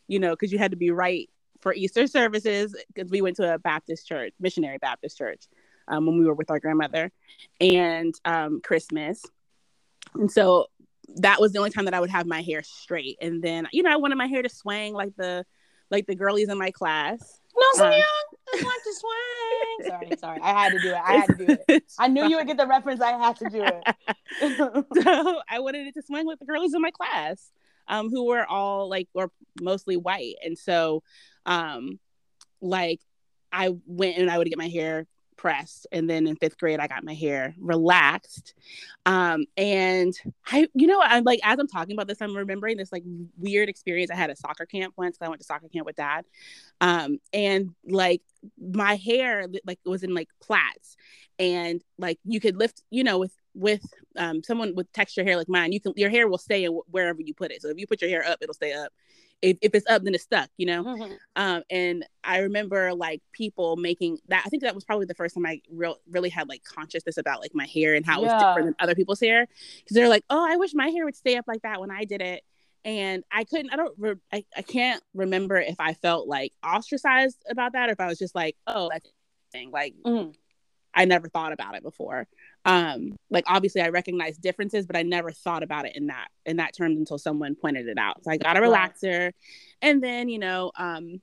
you 0.08 0.18
know, 0.18 0.30
because 0.30 0.52
you 0.52 0.58
had 0.58 0.72
to 0.72 0.76
be 0.76 0.90
right 0.90 1.28
for 1.60 1.72
Easter 1.72 2.06
services 2.06 2.76
because 2.94 3.10
we 3.10 3.22
went 3.22 3.36
to 3.36 3.54
a 3.54 3.58
Baptist 3.58 4.06
church, 4.06 4.32
missionary 4.38 4.78
Baptist 4.78 5.16
church, 5.18 5.44
um, 5.88 6.06
when 6.06 6.18
we 6.18 6.26
were 6.26 6.34
with 6.34 6.50
our 6.50 6.60
grandmother, 6.60 7.10
and 7.60 8.14
um, 8.24 8.60
Christmas, 8.60 9.24
and 10.14 10.30
so 10.30 10.66
that 11.16 11.40
was 11.40 11.52
the 11.52 11.58
only 11.58 11.70
time 11.70 11.84
that 11.84 11.94
I 11.94 12.00
would 12.00 12.10
have 12.10 12.26
my 12.26 12.42
hair 12.42 12.62
straight. 12.62 13.18
And 13.20 13.42
then, 13.42 13.68
you 13.72 13.82
know, 13.82 13.90
I 13.90 13.96
wanted 13.96 14.16
my 14.16 14.26
hair 14.26 14.42
to 14.42 14.48
swing 14.48 14.92
like 14.92 15.14
the 15.16 15.44
like 15.90 16.06
the 16.06 16.14
girlies 16.14 16.48
in 16.48 16.58
my 16.58 16.70
class. 16.70 17.40
No, 17.56 17.84
Uh, 17.84 17.90
young. 17.90 18.02
I 18.54 18.62
want 18.62 18.82
to 18.84 18.94
swing. 18.94 19.90
Sorry, 19.90 20.16
sorry. 20.18 20.40
I 20.40 20.62
had 20.62 20.72
to 20.72 20.78
do 20.78 20.88
it. 20.90 21.00
I 21.02 21.12
had 21.16 21.26
to 21.26 21.46
do 21.46 21.56
it. 21.68 21.84
I 21.98 22.08
knew 22.08 22.28
you 22.28 22.36
would 22.36 22.46
get 22.46 22.56
the 22.56 22.66
reference. 22.66 23.00
I 23.00 23.12
had 23.18 23.36
to 23.36 23.50
do 23.50 23.62
it. 23.64 24.84
so 25.02 25.40
I 25.48 25.58
wanted 25.58 25.86
it 25.86 25.94
to 25.94 26.02
swing 26.02 26.26
with 26.26 26.38
the 26.38 26.44
girlies 26.44 26.74
in 26.74 26.80
my 26.82 26.90
class, 26.90 27.50
um, 27.88 28.08
who 28.10 28.26
were 28.26 28.46
all 28.46 28.88
like 28.88 29.08
or 29.14 29.30
mostly 29.60 29.96
white, 29.96 30.34
and 30.44 30.56
so, 30.56 31.02
um, 31.44 31.98
like 32.60 33.00
I 33.52 33.70
went 33.86 34.18
and 34.18 34.30
I 34.30 34.38
would 34.38 34.48
get 34.48 34.58
my 34.58 34.68
hair 34.68 35.06
and 35.92 36.08
then 36.08 36.26
in 36.26 36.36
fifth 36.36 36.58
grade 36.58 36.80
i 36.80 36.86
got 36.86 37.04
my 37.04 37.14
hair 37.14 37.54
relaxed. 37.58 38.54
Um, 39.04 39.46
and 39.56 40.14
i 40.46 40.66
you 40.74 40.86
know 40.86 41.00
i'm 41.02 41.24
like 41.24 41.40
as 41.44 41.58
i'm 41.58 41.68
talking 41.68 41.94
about 41.94 42.08
this 42.08 42.20
i'm 42.20 42.36
remembering 42.36 42.76
this 42.76 42.92
like 42.92 43.04
weird 43.38 43.68
experience. 43.68 44.10
I 44.10 44.16
had 44.16 44.30
at 44.30 44.38
soccer 44.38 44.66
camp 44.66 44.94
once 44.96 45.18
i 45.20 45.28
went 45.28 45.40
to 45.40 45.46
soccer 45.46 45.68
camp 45.68 45.86
with 45.86 45.96
dad. 45.96 46.24
Um, 46.80 47.18
and 47.32 47.74
like 47.86 48.22
my 48.58 48.96
hair 48.96 49.46
like 49.66 49.78
was 49.84 50.02
in 50.02 50.14
like 50.14 50.28
plaits. 50.42 50.96
And 51.38 51.82
like 51.98 52.18
you 52.24 52.40
could 52.40 52.56
lift 52.56 52.82
you 52.90 53.04
know 53.04 53.18
with 53.18 53.34
with 53.54 53.82
um, 54.16 54.42
someone 54.42 54.74
with 54.74 54.92
texture 54.92 55.24
hair 55.24 55.36
like 55.36 55.48
mine 55.48 55.72
you 55.72 55.80
can 55.80 55.92
your 55.96 56.10
hair 56.10 56.28
will 56.28 56.38
stay 56.38 56.66
wherever 56.66 57.20
you 57.20 57.34
put 57.34 57.50
it. 57.50 57.62
So 57.62 57.68
if 57.68 57.78
you 57.78 57.86
put 57.86 58.00
your 58.00 58.10
hair 58.10 58.26
up 58.26 58.38
it'll 58.40 58.54
stay 58.54 58.72
up 58.72 58.92
if, 59.42 59.58
if 59.60 59.74
it's 59.74 59.88
up 59.88 60.02
then 60.02 60.14
it's 60.14 60.24
stuck 60.24 60.48
you 60.56 60.66
know 60.66 60.82
mm-hmm. 60.82 61.12
um, 61.36 61.62
and 61.70 62.04
i 62.24 62.38
remember 62.38 62.94
like 62.94 63.22
people 63.32 63.76
making 63.76 64.18
that 64.28 64.42
i 64.46 64.48
think 64.48 64.62
that 64.62 64.74
was 64.74 64.84
probably 64.84 65.06
the 65.06 65.14
first 65.14 65.34
time 65.34 65.46
i 65.46 65.60
real, 65.70 65.96
really 66.10 66.30
had 66.30 66.48
like 66.48 66.62
consciousness 66.64 67.16
about 67.18 67.40
like 67.40 67.54
my 67.54 67.66
hair 67.66 67.94
and 67.94 68.06
how 68.06 68.20
yeah. 68.20 68.28
it 68.28 68.32
was 68.32 68.42
different 68.42 68.66
than 68.66 68.76
other 68.78 68.94
people's 68.94 69.20
hair 69.20 69.46
because 69.78 69.94
they're 69.94 70.08
like 70.08 70.24
oh 70.30 70.46
i 70.48 70.56
wish 70.56 70.74
my 70.74 70.88
hair 70.88 71.04
would 71.04 71.16
stay 71.16 71.36
up 71.36 71.44
like 71.46 71.62
that 71.62 71.80
when 71.80 71.90
i 71.90 72.04
did 72.04 72.22
it 72.22 72.42
and 72.84 73.24
i 73.30 73.44
couldn't 73.44 73.70
i 73.72 73.76
don't 73.76 73.94
re- 73.98 74.14
I, 74.32 74.44
I 74.56 74.62
can't 74.62 75.02
remember 75.14 75.56
if 75.56 75.76
i 75.78 75.92
felt 75.92 76.26
like 76.26 76.52
ostracized 76.64 77.42
about 77.50 77.72
that 77.72 77.88
or 77.88 77.92
if 77.92 78.00
i 78.00 78.06
was 78.06 78.18
just 78.18 78.34
like 78.34 78.56
oh 78.66 78.88
that's 78.90 79.10
thing 79.52 79.70
like 79.70 79.94
mm-hmm. 80.04 80.30
I 80.96 81.04
never 81.04 81.28
thought 81.28 81.52
about 81.52 81.76
it 81.76 81.82
before. 81.82 82.26
Um 82.64 83.16
like 83.30 83.44
obviously 83.46 83.82
i 83.82 83.90
recognize 83.90 84.36
differences 84.38 84.86
but 84.86 84.96
i 84.96 85.02
never 85.02 85.30
thought 85.30 85.62
about 85.62 85.86
it 85.86 85.94
in 85.94 86.08
that 86.08 86.28
in 86.44 86.56
that 86.56 86.74
terms 86.74 86.98
until 86.98 87.18
someone 87.18 87.54
pointed 87.54 87.86
it 87.86 87.98
out. 87.98 88.24
So 88.24 88.30
i 88.32 88.36
got 88.38 88.56
a 88.56 88.60
relaxer 88.60 89.32
and 89.82 90.02
then 90.02 90.28
you 90.28 90.38
know 90.38 90.72
um 90.76 91.20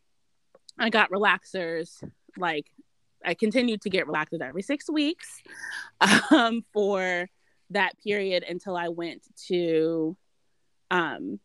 i 0.80 0.89
got 0.89 1.12
relaxers 1.12 2.01
like 2.38 2.68
i 3.25 3.34
continued 3.34 3.82
to 3.82 3.89
get 3.89 4.08
relaxers 4.08 4.42
every 4.42 4.62
six 4.62 4.89
weeks 4.89 5.42
um 6.32 6.63
for 6.72 7.27
that 7.72 7.94
period 8.03 8.46
until 8.48 8.77
i 8.77 8.88
went 8.89 9.24
to 9.48 10.15
um 10.92 11.39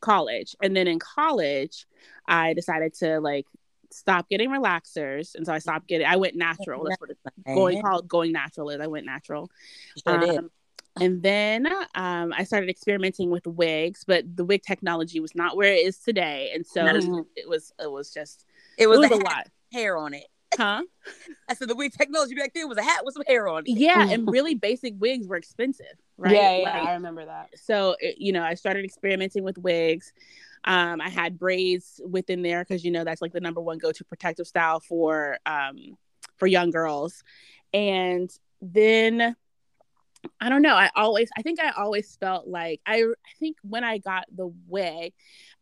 college. 0.00 0.54
And 0.62 0.76
then 0.76 0.86
in 0.86 0.98
college 0.98 1.86
i 2.28 2.52
decided 2.52 2.94
to 2.94 3.20
like 3.20 3.46
stop 3.94 4.28
getting 4.28 4.50
relaxers, 4.50 5.34
and 5.34 5.46
so 5.46 5.52
I 5.52 5.58
stopped 5.58 5.88
getting. 5.88 6.06
I 6.06 6.16
went 6.16 6.36
natural. 6.36 6.84
That's 6.84 7.00
what 7.00 7.10
it's 7.10 7.20
going 7.46 7.82
called 7.82 8.08
going 8.08 8.32
natural 8.32 8.70
is. 8.70 8.80
I 8.80 8.86
went 8.86 9.06
natural. 9.06 9.50
Sure 10.06 10.38
um, 10.38 10.50
and 11.00 11.22
then 11.22 11.66
um, 11.94 12.32
I 12.32 12.44
started 12.44 12.70
experimenting 12.70 13.30
with 13.30 13.46
wigs, 13.46 14.04
but 14.06 14.24
the 14.36 14.44
wig 14.44 14.62
technology 14.62 15.18
was 15.18 15.34
not 15.34 15.56
where 15.56 15.72
it 15.72 15.84
is 15.84 15.98
today, 15.98 16.52
and 16.54 16.64
so 16.64 16.82
mm-hmm. 16.82 17.20
it 17.34 17.48
was 17.48 17.72
it 17.80 17.90
was 17.90 18.12
just 18.12 18.44
it 18.78 18.86
was, 18.86 18.98
it 18.98 19.10
was 19.10 19.10
a, 19.10 19.14
a 19.14 19.24
lot 19.24 19.48
hair 19.72 19.96
on 19.96 20.14
it. 20.14 20.26
Huh? 20.56 20.84
I 21.48 21.54
said 21.54 21.68
the 21.68 21.74
wig 21.74 21.92
technology 21.92 22.36
back 22.36 22.52
then 22.54 22.68
was 22.68 22.78
a 22.78 22.82
hat 22.82 23.04
with 23.04 23.14
some 23.14 23.24
hair 23.26 23.48
on 23.48 23.64
it. 23.66 23.76
Yeah, 23.76 24.08
and 24.08 24.28
really 24.30 24.54
basic 24.54 24.94
wigs 24.98 25.26
were 25.26 25.36
expensive, 25.36 25.86
right? 26.16 26.32
Yeah, 26.32 26.56
yeah, 26.58 26.78
like, 26.78 26.88
I 26.88 26.94
remember 26.94 27.24
that. 27.24 27.50
So 27.56 27.96
it, 27.98 28.18
you 28.18 28.32
know, 28.32 28.42
I 28.42 28.54
started 28.54 28.84
experimenting 28.84 29.42
with 29.42 29.58
wigs. 29.58 30.12
Um, 30.64 31.00
I 31.00 31.08
had 31.08 31.38
braids 31.38 32.00
within 32.08 32.42
there 32.42 32.64
because 32.64 32.84
you 32.84 32.90
know 32.90 33.04
that's 33.04 33.20
like 33.22 33.32
the 33.32 33.40
number 33.40 33.60
one 33.60 33.78
go-to 33.78 34.04
protective 34.04 34.46
style 34.46 34.80
for 34.80 35.38
um, 35.46 35.96
for 36.36 36.46
young 36.46 36.70
girls. 36.70 37.22
And 37.72 38.30
then 38.62 39.36
I 40.40 40.48
don't 40.48 40.62
know. 40.62 40.74
I 40.74 40.90
always, 40.94 41.30
I 41.36 41.42
think 41.42 41.60
I 41.60 41.70
always 41.70 42.16
felt 42.16 42.46
like 42.46 42.80
I, 42.86 43.02
I 43.02 43.32
think 43.38 43.56
when 43.62 43.84
I 43.84 43.98
got 43.98 44.24
the 44.34 44.52
wig, 44.68 45.12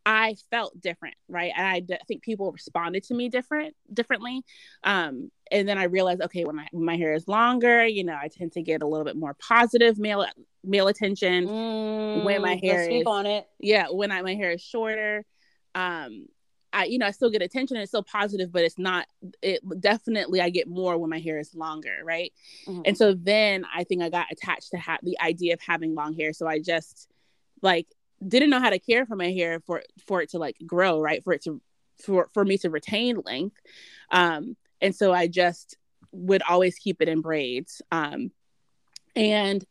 I 0.05 0.35
felt 0.49 0.79
different, 0.81 1.15
right? 1.29 1.51
And 1.55 1.65
I 1.65 1.79
d- 1.79 1.97
think 2.07 2.23
people 2.23 2.51
responded 2.51 3.03
to 3.05 3.13
me 3.13 3.29
different, 3.29 3.75
differently. 3.93 4.43
Um, 4.83 5.31
and 5.51 5.67
then 5.67 5.77
I 5.77 5.83
realized, 5.85 6.21
okay, 6.21 6.43
when, 6.43 6.59
I, 6.59 6.67
when 6.71 6.85
my 6.85 6.97
hair 6.97 7.13
is 7.13 7.27
longer, 7.27 7.85
you 7.85 8.03
know, 8.03 8.17
I 8.19 8.27
tend 8.27 8.53
to 8.53 8.61
get 8.61 8.81
a 8.81 8.87
little 8.87 9.05
bit 9.05 9.15
more 9.15 9.35
positive 9.35 9.97
male 9.97 10.25
male 10.63 10.87
attention. 10.87 11.47
Mm, 11.47 12.23
when 12.23 12.41
my 12.41 12.59
hair 12.61 12.87
is 12.89 13.03
on 13.05 13.25
it, 13.25 13.47
yeah, 13.59 13.87
when 13.89 14.11
I, 14.11 14.21
my 14.21 14.35
hair 14.35 14.51
is 14.51 14.61
shorter, 14.61 15.25
um, 15.75 16.27
I, 16.73 16.85
you 16.85 16.97
know, 16.97 17.05
I 17.05 17.11
still 17.11 17.29
get 17.29 17.43
attention 17.43 17.77
and 17.77 17.83
it's 17.83 17.91
still 17.91 18.03
positive, 18.03 18.51
but 18.51 18.63
it's 18.63 18.79
not, 18.79 19.05
it 19.41 19.61
definitely, 19.79 20.41
I 20.41 20.49
get 20.49 20.67
more 20.67 20.97
when 20.97 21.09
my 21.11 21.19
hair 21.19 21.37
is 21.37 21.53
longer. 21.53 21.99
Right. 22.03 22.33
Mm-hmm. 22.65 22.81
And 22.85 22.97
so 22.97 23.13
then 23.13 23.65
I 23.73 23.83
think 23.83 24.01
I 24.01 24.09
got 24.09 24.31
attached 24.31 24.71
to 24.71 24.77
ha- 24.77 24.97
the 25.03 25.19
idea 25.21 25.53
of 25.53 25.61
having 25.61 25.93
long 25.93 26.13
hair. 26.15 26.33
So 26.33 26.47
I 26.47 26.59
just 26.59 27.07
like 27.61 27.87
didn't 28.27 28.49
know 28.49 28.59
how 28.59 28.71
to 28.71 28.79
care 28.79 29.05
for 29.05 29.15
my 29.15 29.31
hair 29.31 29.59
for, 29.59 29.83
for 30.07 30.21
it 30.21 30.31
to 30.31 30.39
like 30.39 30.57
grow, 30.65 30.99
right. 30.99 31.23
For 31.23 31.33
it 31.33 31.43
to, 31.43 31.61
for, 32.03 32.27
for 32.33 32.43
me 32.43 32.57
to 32.57 32.69
retain 32.69 33.21
length. 33.23 33.55
Um, 34.11 34.57
and 34.81 34.95
so 34.95 35.13
I 35.13 35.27
just 35.27 35.77
would 36.11 36.41
always 36.41 36.75
keep 36.75 37.01
it 37.01 37.07
in 37.07 37.21
braids. 37.21 37.81
Um, 37.91 38.31
and 39.15 39.63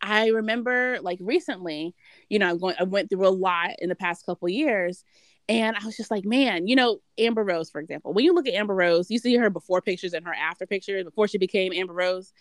I 0.00 0.28
remember 0.28 0.98
like 1.02 1.18
recently, 1.20 1.94
you 2.28 2.38
know, 2.38 2.50
I'm 2.50 2.58
going, 2.58 2.76
I 2.78 2.84
went 2.84 3.10
through 3.10 3.26
a 3.26 3.30
lot 3.30 3.70
in 3.78 3.88
the 3.88 3.94
past 3.94 4.26
couple 4.26 4.48
years 4.48 5.04
and 5.48 5.76
I 5.76 5.84
was 5.84 5.96
just 5.96 6.10
like, 6.10 6.24
man, 6.24 6.66
you 6.66 6.76
know, 6.76 7.00
Amber 7.16 7.42
Rose, 7.42 7.70
for 7.70 7.80
example, 7.80 8.12
when 8.12 8.24
you 8.24 8.34
look 8.34 8.46
at 8.46 8.54
Amber 8.54 8.74
Rose, 8.74 9.10
you 9.10 9.18
see 9.18 9.36
her 9.36 9.48
before 9.48 9.80
pictures 9.80 10.12
and 10.12 10.26
her 10.26 10.34
after 10.34 10.66
pictures 10.66 11.04
before 11.04 11.26
she 11.26 11.38
became 11.38 11.72
Amber 11.72 11.94
Rose. 11.94 12.32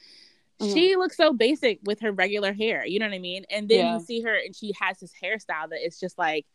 Mm-hmm. 0.59 0.73
She 0.73 0.95
looks 0.95 1.15
so 1.15 1.31
basic 1.33 1.79
with 1.83 2.01
her 2.01 2.11
regular 2.11 2.51
hair, 2.51 2.85
you 2.85 2.99
know 2.99 3.05
what 3.05 3.15
I 3.15 3.19
mean? 3.19 3.45
And 3.49 3.69
then 3.69 3.79
yeah. 3.79 3.93
you 3.93 4.03
see 4.03 4.21
her 4.21 4.35
and 4.35 4.55
she 4.55 4.73
has 4.81 4.99
this 4.99 5.13
hairstyle 5.23 5.69
that 5.69 5.79
it's 5.85 5.99
just 5.99 6.17
like 6.17 6.45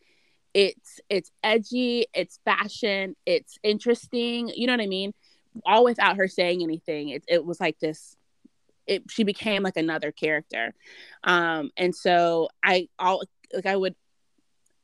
it's 0.53 1.01
it's 1.09 1.31
edgy, 1.43 2.07
it's 2.13 2.39
fashion, 2.45 3.17
it's 3.25 3.59
interesting, 3.63 4.51
you 4.55 4.67
know 4.67 4.75
what 4.75 4.83
I 4.83 4.89
mean? 4.89 5.15
All 5.65 5.85
without 5.85 6.17
her 6.17 6.29
saying 6.29 6.63
anything. 6.63 7.11
It 7.11 7.25
it 7.29 7.45
was 7.45 7.61
like 7.61 7.79
this 7.79 8.17
it 8.87 9.05
she 9.09 9.25
became 9.25 9.63
like 9.63 9.77
another 9.77 10.13
character. 10.13 10.75
Um 11.25 11.71
and 11.77 11.95
so 11.95 12.49
I 12.63 12.89
all 12.99 13.23
like 13.55 13.67
I 13.67 13.77
would 13.77 13.95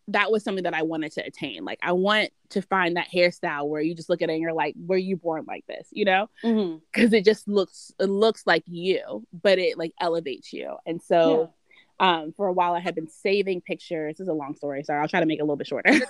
that 0.09 0.33
was 0.33 0.43
something 0.43 0.65
that 0.65 0.75
I 0.75 0.83
wanted 0.83 1.12
to 1.12 1.25
attain. 1.25 1.65
Like 1.65 1.79
I 1.83 1.93
want 1.93 2.31
to 2.50 2.62
find 2.62 2.97
that 2.97 3.09
hairstyle 3.15 3.69
where 3.69 3.83
you 3.83 3.95
just 3.95 4.09
look 4.09 4.23
at 4.23 4.31
it 4.31 4.33
and 4.33 4.43
you're 4.43 4.55
like, 4.55 4.75
were 4.77 4.97
you 4.97 5.17
born 5.17 5.45
like 5.47 5.67
this? 5.67 5.87
You 5.91 6.07
know? 6.07 6.31
Because 6.43 6.57
mm-hmm. 6.57 7.15
it 7.15 7.25
just 7.25 7.47
looks 7.47 7.93
it 8.00 8.07
looks 8.07 8.47
like 8.47 8.65
you, 8.67 9.27
but 9.43 9.59
it 9.59 9.79
like 9.79 9.93
elevates 10.00 10.53
you. 10.53 10.77
And 10.87 11.00
so 11.03 11.53
yeah. 12.00 12.23
um 12.23 12.33
for 12.33 12.49
a 12.49 12.53
while 12.53 12.73
I 12.73 12.81
had 12.81 12.95
been 12.95 13.09
saving 13.09 13.61
pictures. 13.61 14.17
This 14.17 14.25
is 14.25 14.29
a 14.29 14.35
long 14.35 14.57
story. 14.57 14.83
Sorry, 14.83 15.00
I'll 15.00 15.09
try 15.09 15.21
to 15.21 15.27
make 15.27 15.38
it 15.38 15.43
a 15.43 15.45
little 15.45 15.57
bit 15.57 15.67
shorter. 15.67 15.93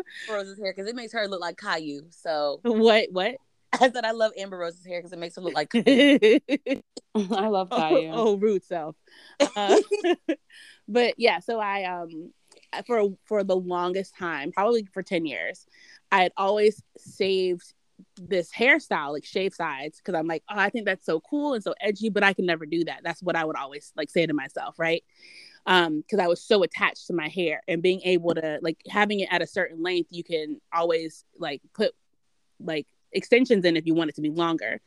Rose's 0.30 0.58
hair 0.58 0.72
because 0.72 0.88
it 0.88 0.94
makes 0.94 1.14
her 1.14 1.26
look 1.26 1.40
like 1.40 1.56
Caillou. 1.56 2.02
So 2.10 2.60
what 2.62 3.08
what? 3.10 3.36
I 3.72 3.90
said 3.90 4.04
I 4.04 4.12
love 4.12 4.32
Amber 4.38 4.58
Rose's 4.58 4.86
hair 4.86 5.00
because 5.00 5.12
it 5.12 5.18
makes 5.18 5.36
her 5.36 5.42
look 5.42 5.54
like 5.54 5.70
I 5.74 6.82
love 7.14 7.70
Caillou. 7.70 8.10
Oh, 8.10 8.28
oh 8.28 8.36
rude 8.36 8.64
self. 8.64 8.96
Uh, 9.56 9.76
but 10.88 11.14
yeah, 11.18 11.40
so 11.40 11.58
I 11.58 11.84
um 11.84 12.32
for 12.84 13.16
for 13.24 13.44
the 13.44 13.56
longest 13.56 14.16
time, 14.16 14.52
probably 14.52 14.86
for 14.92 15.02
10 15.02 15.26
years, 15.26 15.66
I 16.10 16.22
had 16.22 16.32
always 16.36 16.82
saved 16.96 17.74
this 18.16 18.50
hairstyle, 18.52 19.12
like 19.12 19.24
shave 19.24 19.54
sides, 19.54 19.98
because 19.98 20.18
I'm 20.18 20.26
like, 20.26 20.42
oh, 20.50 20.58
I 20.58 20.70
think 20.70 20.84
that's 20.84 21.06
so 21.06 21.20
cool 21.20 21.54
and 21.54 21.62
so 21.62 21.74
edgy, 21.80 22.08
but 22.08 22.22
I 22.22 22.32
can 22.32 22.46
never 22.46 22.66
do 22.66 22.84
that. 22.84 23.00
That's 23.02 23.22
what 23.22 23.36
I 23.36 23.44
would 23.44 23.56
always 23.56 23.92
like 23.96 24.10
say 24.10 24.26
to 24.26 24.34
myself, 24.34 24.78
right? 24.78 25.04
Um, 25.66 26.00
because 26.00 26.20
I 26.20 26.28
was 26.28 26.42
so 26.42 26.62
attached 26.62 27.08
to 27.08 27.12
my 27.12 27.28
hair 27.28 27.60
and 27.66 27.82
being 27.82 28.00
able 28.04 28.34
to 28.34 28.58
like 28.62 28.78
having 28.88 29.20
it 29.20 29.28
at 29.30 29.42
a 29.42 29.46
certain 29.46 29.82
length, 29.82 30.08
you 30.10 30.22
can 30.22 30.60
always 30.72 31.24
like 31.38 31.60
put 31.74 31.92
like 32.60 32.86
extensions 33.12 33.64
in 33.64 33.76
if 33.76 33.86
you 33.86 33.94
want 33.94 34.10
it 34.10 34.16
to 34.16 34.22
be 34.22 34.30
longer. 34.30 34.80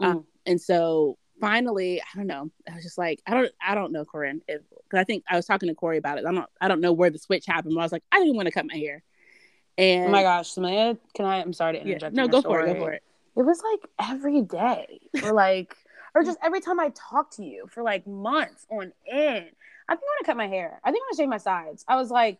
Mm. 0.00 0.06
Um, 0.06 0.24
and 0.44 0.60
so 0.60 1.16
finally, 1.40 2.00
I 2.00 2.16
don't 2.16 2.26
know. 2.26 2.50
I 2.70 2.74
was 2.74 2.84
just 2.84 2.98
like, 2.98 3.20
I 3.26 3.34
don't, 3.34 3.52
I 3.60 3.74
don't 3.74 3.92
know, 3.92 4.04
Corinne. 4.04 4.42
Because 4.46 4.62
I 4.94 5.04
think 5.04 5.24
I 5.28 5.36
was 5.36 5.46
talking 5.46 5.68
to 5.68 5.74
Corey 5.74 5.98
about 5.98 6.18
it. 6.18 6.24
I 6.26 6.32
don't, 6.32 6.46
I 6.60 6.68
don't 6.68 6.80
know 6.80 6.92
where 6.92 7.10
the 7.10 7.18
switch 7.18 7.46
happened. 7.46 7.74
But 7.74 7.80
I 7.80 7.84
was 7.84 7.92
like, 7.92 8.04
I 8.12 8.18
didn't 8.18 8.36
want 8.36 8.46
to 8.46 8.52
cut 8.52 8.66
my 8.66 8.76
hair. 8.76 9.02
And 9.76 10.06
oh 10.06 10.10
my 10.10 10.22
gosh, 10.22 10.54
Samaya, 10.54 10.98
can 11.14 11.24
I? 11.24 11.40
I'm 11.40 11.52
sorry 11.52 11.74
to 11.74 11.80
interrupt. 11.80 12.16
Yeah, 12.16 12.22
no, 12.22 12.28
go 12.28 12.40
story. 12.40 12.64
for 12.64 12.68
it. 12.68 12.74
Go 12.74 12.80
for 12.80 12.92
it. 12.92 13.02
It 13.36 13.42
was 13.42 13.62
like 13.62 14.10
every 14.10 14.42
day, 14.42 14.98
or 15.22 15.32
like, 15.32 15.76
or 16.14 16.24
just 16.24 16.38
every 16.42 16.60
time 16.60 16.80
I 16.80 16.90
talked 16.90 17.36
to 17.36 17.44
you 17.44 17.68
for 17.68 17.84
like 17.84 18.04
months 18.04 18.66
on 18.70 18.92
end. 19.08 19.46
I 19.88 19.94
think 19.94 20.02
I 20.02 20.10
want 20.10 20.20
to 20.20 20.26
cut 20.26 20.36
my 20.36 20.48
hair. 20.48 20.80
I 20.82 20.90
think 20.90 21.02
I 21.02 21.04
want 21.04 21.16
to 21.16 21.22
shave 21.22 21.28
my 21.28 21.38
sides. 21.38 21.84
I 21.86 21.94
was 21.94 22.10
like, 22.10 22.38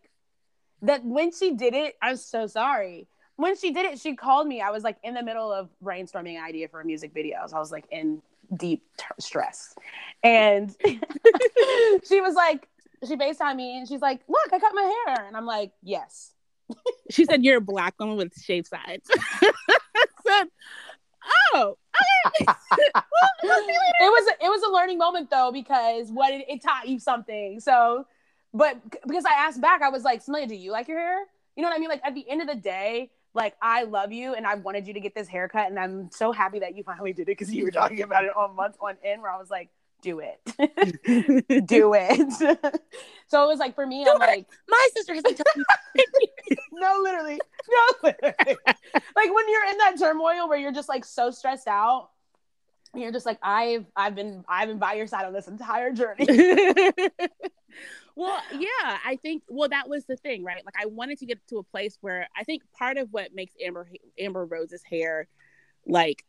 that 0.82 1.04
when 1.04 1.30
she 1.32 1.52
did 1.52 1.74
it, 1.74 1.94
I 2.02 2.10
was 2.10 2.24
so 2.24 2.48
sorry. 2.48 3.06
When 3.36 3.56
she 3.56 3.70
did 3.70 3.86
it, 3.86 4.00
she 4.00 4.16
called 4.16 4.48
me. 4.48 4.60
I 4.60 4.70
was 4.70 4.82
like 4.82 4.96
in 5.04 5.14
the 5.14 5.22
middle 5.22 5.52
of 5.52 5.68
brainstorming 5.82 6.36
an 6.36 6.44
idea 6.44 6.66
for 6.66 6.80
a 6.80 6.84
music 6.84 7.14
video. 7.14 7.38
So 7.46 7.56
I 7.56 7.60
was 7.60 7.70
like 7.70 7.84
in 7.92 8.20
deep 8.54 8.84
t- 8.96 9.04
stress. 9.18 9.74
And 10.22 10.74
she 10.84 12.20
was 12.20 12.34
like, 12.34 12.68
she 13.06 13.16
FaceTimed 13.16 13.56
me 13.56 13.78
and 13.78 13.88
she's 13.88 14.00
like, 14.00 14.20
look, 14.28 14.52
I 14.52 14.58
cut 14.58 14.72
my 14.74 15.02
hair. 15.06 15.26
And 15.26 15.36
I'm 15.36 15.46
like, 15.46 15.72
yes. 15.82 16.32
she 17.10 17.24
said, 17.24 17.44
you're 17.44 17.58
a 17.58 17.62
black 17.62 17.94
woman 17.98 18.16
with 18.16 18.34
shaved 18.40 18.66
sides. 18.66 19.08
I 19.42 20.06
said, 20.26 20.48
oh, 21.54 21.78
okay. 22.40 22.52
it 23.42 24.00
was 24.00 24.28
a, 24.28 24.44
it 24.44 24.48
was 24.48 24.62
a 24.62 24.72
learning 24.72 24.98
moment 24.98 25.30
though 25.30 25.50
because 25.52 26.10
what 26.10 26.32
it, 26.32 26.44
it, 26.48 26.62
taught 26.62 26.88
you 26.88 26.98
something. 26.98 27.60
So, 27.60 28.06
but 28.52 28.78
because 29.06 29.24
I 29.24 29.32
asked 29.32 29.60
back, 29.60 29.82
I 29.82 29.90
was 29.90 30.02
like, 30.02 30.22
Smelia, 30.22 30.48
do 30.48 30.56
you 30.56 30.72
like 30.72 30.88
your 30.88 30.98
hair? 30.98 31.20
You 31.56 31.62
know 31.62 31.68
what 31.68 31.76
I 31.76 31.80
mean? 31.80 31.88
Like 31.88 32.02
at 32.04 32.14
the 32.14 32.28
end 32.28 32.40
of 32.40 32.48
the 32.48 32.54
day, 32.54 33.10
like 33.38 33.56
I 33.62 33.84
love 33.84 34.12
you 34.12 34.34
and 34.34 34.46
I 34.46 34.56
wanted 34.56 34.86
you 34.86 34.94
to 34.94 35.00
get 35.00 35.14
this 35.14 35.28
haircut 35.28 35.68
and 35.68 35.78
I'm 35.78 36.10
so 36.10 36.32
happy 36.32 36.58
that 36.58 36.76
you 36.76 36.82
finally 36.82 37.12
did 37.12 37.22
it 37.22 37.38
because 37.38 37.52
you 37.52 37.64
were 37.64 37.70
talking 37.70 38.02
about 38.02 38.24
it 38.24 38.36
on 38.36 38.54
month 38.54 38.76
on 38.80 38.96
end 39.02 39.22
where 39.22 39.30
I 39.30 39.38
was 39.38 39.50
like, 39.50 39.70
do 40.02 40.20
it. 40.20 40.38
do 41.66 41.94
it. 41.94 42.32
so 43.26 43.44
it 43.44 43.46
was 43.46 43.58
like 43.58 43.74
for 43.74 43.86
me, 43.86 44.06
I'm 44.08 44.18
like 44.18 44.46
My 44.68 44.88
sister 44.94 45.14
has 45.14 45.22
been 45.22 45.34
telling 45.34 45.64
me. 45.94 46.56
no, 46.72 47.00
literally. 47.02 47.40
No, 47.70 48.10
literally. 48.10 48.58
like 48.66 49.34
when 49.34 49.48
you're 49.48 49.70
in 49.70 49.78
that 49.78 49.96
turmoil 49.98 50.48
where 50.48 50.58
you're 50.58 50.72
just 50.72 50.88
like 50.88 51.04
so 51.04 51.30
stressed 51.30 51.68
out. 51.68 52.10
You're 52.94 53.12
just 53.12 53.26
like 53.26 53.38
I've 53.42 53.86
I've 53.94 54.14
been 54.14 54.44
I've 54.48 54.68
been 54.68 54.78
by 54.78 54.94
your 54.94 55.06
side 55.06 55.24
on 55.26 55.32
this 55.32 55.48
entire 55.48 55.92
journey. 55.92 56.26
well, 58.16 58.40
yeah, 58.52 58.98
I 59.04 59.18
think 59.22 59.42
well 59.48 59.68
that 59.68 59.88
was 59.88 60.04
the 60.06 60.16
thing, 60.16 60.44
right? 60.44 60.64
Like 60.64 60.74
I 60.80 60.86
wanted 60.86 61.18
to 61.18 61.26
get 61.26 61.38
to 61.48 61.58
a 61.58 61.62
place 61.62 61.98
where 62.00 62.28
I 62.36 62.44
think 62.44 62.62
part 62.76 62.96
of 62.96 63.08
what 63.12 63.34
makes 63.34 63.54
Amber 63.64 63.88
Amber 64.18 64.44
Rose's 64.44 64.82
hair 64.82 65.28
like 65.86 66.24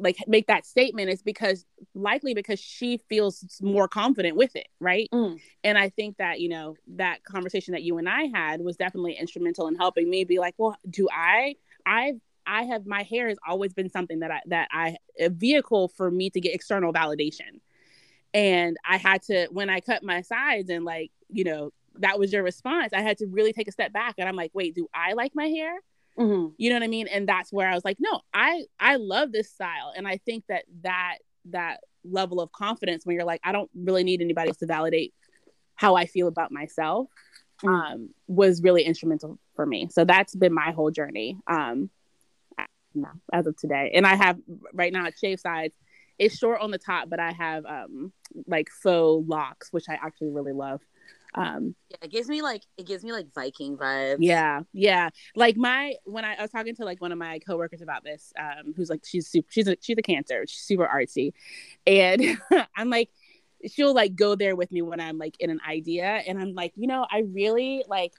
like 0.00 0.16
make 0.26 0.48
that 0.48 0.66
statement 0.66 1.08
is 1.08 1.22
because 1.22 1.64
likely 1.94 2.34
because 2.34 2.58
she 2.58 3.00
feels 3.08 3.44
more 3.62 3.86
confident 3.86 4.36
with 4.36 4.54
it 4.56 4.66
right 4.80 5.08
Mm. 5.12 5.40
and 5.62 5.78
i 5.78 5.88
think 5.88 6.16
that 6.16 6.40
you 6.40 6.48
know 6.48 6.74
that 6.96 7.22
conversation 7.22 7.72
that 7.72 7.82
you 7.82 7.96
and 7.98 8.08
i 8.08 8.24
had 8.34 8.60
was 8.60 8.76
definitely 8.76 9.12
instrumental 9.12 9.68
in 9.68 9.76
helping 9.76 10.10
me 10.10 10.24
be 10.24 10.40
like 10.40 10.54
well 10.58 10.76
do 10.90 11.08
i 11.12 11.54
i 11.86 12.14
i 12.46 12.62
have 12.64 12.86
my 12.86 13.02
hair 13.02 13.28
has 13.28 13.38
always 13.46 13.72
been 13.72 13.90
something 13.90 14.20
that 14.20 14.30
i 14.30 14.40
that 14.46 14.68
i 14.72 14.96
a 15.18 15.28
vehicle 15.28 15.88
for 15.88 16.10
me 16.10 16.30
to 16.30 16.40
get 16.40 16.54
external 16.54 16.92
validation. 16.92 17.60
And 18.34 18.76
i 18.88 18.96
had 18.96 19.22
to 19.22 19.48
when 19.50 19.70
i 19.70 19.80
cut 19.80 20.02
my 20.02 20.20
sides 20.22 20.68
and 20.70 20.84
like 20.84 21.10
you 21.30 21.44
know 21.44 21.72
that 22.00 22.18
was 22.18 22.32
your 22.32 22.42
response 22.42 22.92
i 22.92 23.00
had 23.00 23.18
to 23.18 23.26
really 23.26 23.52
take 23.52 23.68
a 23.68 23.72
step 23.72 23.92
back 23.92 24.14
and 24.18 24.28
i'm 24.28 24.36
like 24.36 24.50
wait 24.54 24.74
do 24.74 24.86
i 24.94 25.12
like 25.14 25.32
my 25.34 25.46
hair? 25.46 25.72
Mhm. 26.18 26.52
you 26.56 26.70
know 26.70 26.76
what 26.76 26.82
i 26.82 26.88
mean? 26.88 27.08
And 27.08 27.28
that's 27.28 27.52
where 27.52 27.68
i 27.68 27.74
was 27.74 27.84
like 27.84 27.98
no 28.00 28.20
i 28.34 28.64
i 28.80 28.96
love 28.96 29.32
this 29.32 29.50
style. 29.50 29.92
And 29.96 30.06
i 30.06 30.16
think 30.18 30.44
that 30.48 30.64
that 30.82 31.18
that 31.50 31.80
level 32.04 32.40
of 32.40 32.52
confidence 32.52 33.04
when 33.04 33.14
you're 33.16 33.24
like 33.24 33.40
i 33.44 33.52
don't 33.52 33.70
really 33.74 34.04
need 34.04 34.20
anybody 34.20 34.48
else 34.48 34.58
to 34.58 34.66
validate 34.66 35.12
how 35.74 35.94
i 35.96 36.06
feel 36.06 36.28
about 36.28 36.52
myself 36.52 37.08
Mm. 37.62 37.68
um 37.92 38.10
was 38.26 38.60
really 38.62 38.82
instrumental 38.82 39.38
for 39.54 39.64
me. 39.64 39.88
So 39.90 40.04
that's 40.04 40.34
been 40.36 40.52
my 40.52 40.72
whole 40.72 40.90
journey. 40.90 41.38
Um 41.46 41.88
no, 42.96 43.08
as 43.32 43.46
of 43.46 43.56
today 43.56 43.92
and 43.94 44.06
i 44.06 44.14
have 44.16 44.38
right 44.74 44.92
now 44.92 45.06
at 45.06 45.18
shave 45.18 45.40
sides 45.40 45.74
it's 46.18 46.36
short 46.38 46.60
on 46.60 46.70
the 46.70 46.78
top 46.78 47.08
but 47.10 47.20
i 47.20 47.32
have 47.32 47.64
um 47.66 48.12
like 48.46 48.68
faux 48.82 49.28
locks 49.28 49.72
which 49.72 49.86
i 49.88 49.94
actually 49.94 50.30
really 50.30 50.52
love 50.52 50.80
um 51.34 51.74
Yeah, 51.90 51.98
it 52.02 52.10
gives 52.10 52.28
me 52.28 52.42
like 52.42 52.62
it 52.76 52.86
gives 52.86 53.04
me 53.04 53.12
like 53.12 53.32
Viking 53.34 53.76
vibes. 53.76 54.18
yeah, 54.18 54.62
yeah. 54.72 55.10
Like 55.34 55.56
my 55.56 55.94
when 56.04 56.24
I, 56.24 56.34
I 56.36 56.42
was 56.42 56.50
talking 56.50 56.74
to 56.76 56.84
like 56.84 57.00
one 57.02 57.12
of 57.12 57.18
my 57.18 57.38
coworkers 57.40 57.82
about 57.82 58.02
this, 58.04 58.32
um, 58.38 58.72
who's 58.76 58.88
like 58.88 59.02
she's 59.04 59.28
super, 59.28 59.46
she's 59.50 59.68
a 59.68 59.76
she's 59.80 59.98
a 59.98 60.02
cancer, 60.02 60.44
she's 60.46 60.62
super 60.62 60.86
artsy, 60.86 61.32
and 61.86 62.22
I'm 62.76 62.88
like, 62.90 63.10
she'll 63.70 63.94
like 63.94 64.14
go 64.16 64.36
there 64.36 64.56
with 64.56 64.72
me 64.72 64.82
when 64.82 65.00
I'm 65.00 65.18
like 65.18 65.36
in 65.40 65.50
an 65.50 65.60
idea, 65.68 66.06
and 66.06 66.38
I'm 66.40 66.54
like, 66.54 66.72
you 66.76 66.86
know, 66.86 67.06
I 67.10 67.20
really 67.20 67.84
like. 67.88 68.12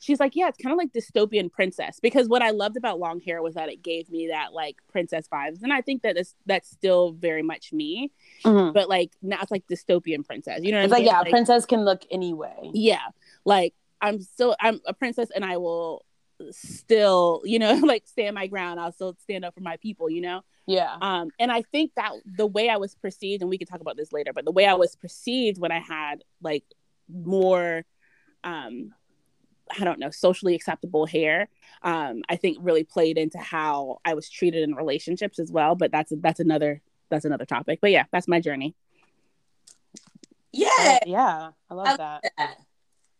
She's 0.00 0.18
like, 0.18 0.34
yeah, 0.34 0.48
it's 0.48 0.56
kind 0.58 0.72
of 0.72 0.78
like 0.78 0.92
dystopian 0.92 1.52
princess 1.52 2.00
because 2.00 2.26
what 2.28 2.42
I 2.42 2.50
loved 2.50 2.76
about 2.76 2.98
long 2.98 3.20
hair 3.20 3.42
was 3.42 3.54
that 3.54 3.68
it 3.68 3.82
gave 3.82 4.10
me 4.10 4.28
that 4.28 4.52
like 4.52 4.76
princess 4.90 5.28
vibes, 5.32 5.62
and 5.62 5.72
I 5.72 5.82
think 5.82 6.02
that 6.02 6.16
is 6.16 6.34
that's 6.46 6.68
still 6.70 7.12
very 7.12 7.42
much 7.42 7.72
me, 7.72 8.10
Mhm. 8.44 8.72
but 8.74 8.88
like 8.88 9.12
now 9.22 9.38
it's 9.42 9.50
like 9.50 9.66
dystopian 9.68 10.24
princess. 10.26 10.60
You 10.64 10.72
know, 10.72 10.78
what 10.78 10.84
It's 10.86 10.92
I 10.92 10.96
like 10.96 11.04
mean? 11.04 11.12
yeah, 11.14 11.30
princess 11.30 11.66
can 11.66 11.84
look 11.84 12.02
any 12.10 12.32
way. 12.32 12.70
yeah 12.72 13.06
like 13.44 13.74
i'm 14.02 14.20
still 14.20 14.56
i'm 14.60 14.80
a 14.86 14.92
princess 14.94 15.28
and 15.34 15.44
i 15.44 15.56
will 15.58 16.04
still 16.50 17.42
you 17.44 17.58
know 17.58 17.72
like 17.84 18.06
stand 18.06 18.34
my 18.34 18.46
ground 18.46 18.78
i'll 18.80 18.92
still 18.92 19.14
stand 19.22 19.44
up 19.44 19.54
for 19.54 19.60
my 19.60 19.76
people 19.78 20.08
you 20.10 20.20
know 20.20 20.42
Yeah. 20.66 20.94
um 21.00 21.30
and 21.38 21.50
i 21.52 21.62
think 21.62 21.92
that 21.96 22.12
the 22.24 22.46
way 22.46 22.68
i 22.68 22.76
was 22.76 22.94
perceived 22.94 23.42
and 23.42 23.50
we 23.50 23.58
can 23.58 23.66
talk 23.66 23.80
about 23.80 23.96
this 23.96 24.12
later 24.12 24.32
but 24.32 24.44
the 24.44 24.52
way 24.52 24.66
i 24.66 24.74
was 24.74 24.96
perceived 24.96 25.58
when 25.58 25.72
i 25.72 25.80
had 25.80 26.22
like 26.42 26.64
more 27.08 27.84
um 28.44 28.94
i 29.78 29.84
don't 29.84 29.98
know 29.98 30.10
socially 30.10 30.54
acceptable 30.54 31.06
hair 31.06 31.48
um 31.82 32.22
i 32.28 32.36
think 32.36 32.56
really 32.60 32.84
played 32.84 33.16
into 33.18 33.38
how 33.38 33.98
i 34.04 34.14
was 34.14 34.28
treated 34.28 34.62
in 34.62 34.74
relationships 34.74 35.38
as 35.38 35.50
well 35.50 35.74
but 35.74 35.90
that's 35.92 36.12
that's 36.18 36.40
another 36.40 36.80
that's 37.08 37.24
another 37.24 37.44
topic 37.44 37.78
but 37.80 37.90
yeah 37.90 38.04
that's 38.12 38.28
my 38.28 38.40
journey 38.40 38.74
Yeah. 40.52 40.98
Yeah. 41.06 41.50
I 41.70 41.74
love 41.74 41.86
I 41.86 41.90
love 41.90 41.98
that. 41.98 42.32
that. 42.38 42.56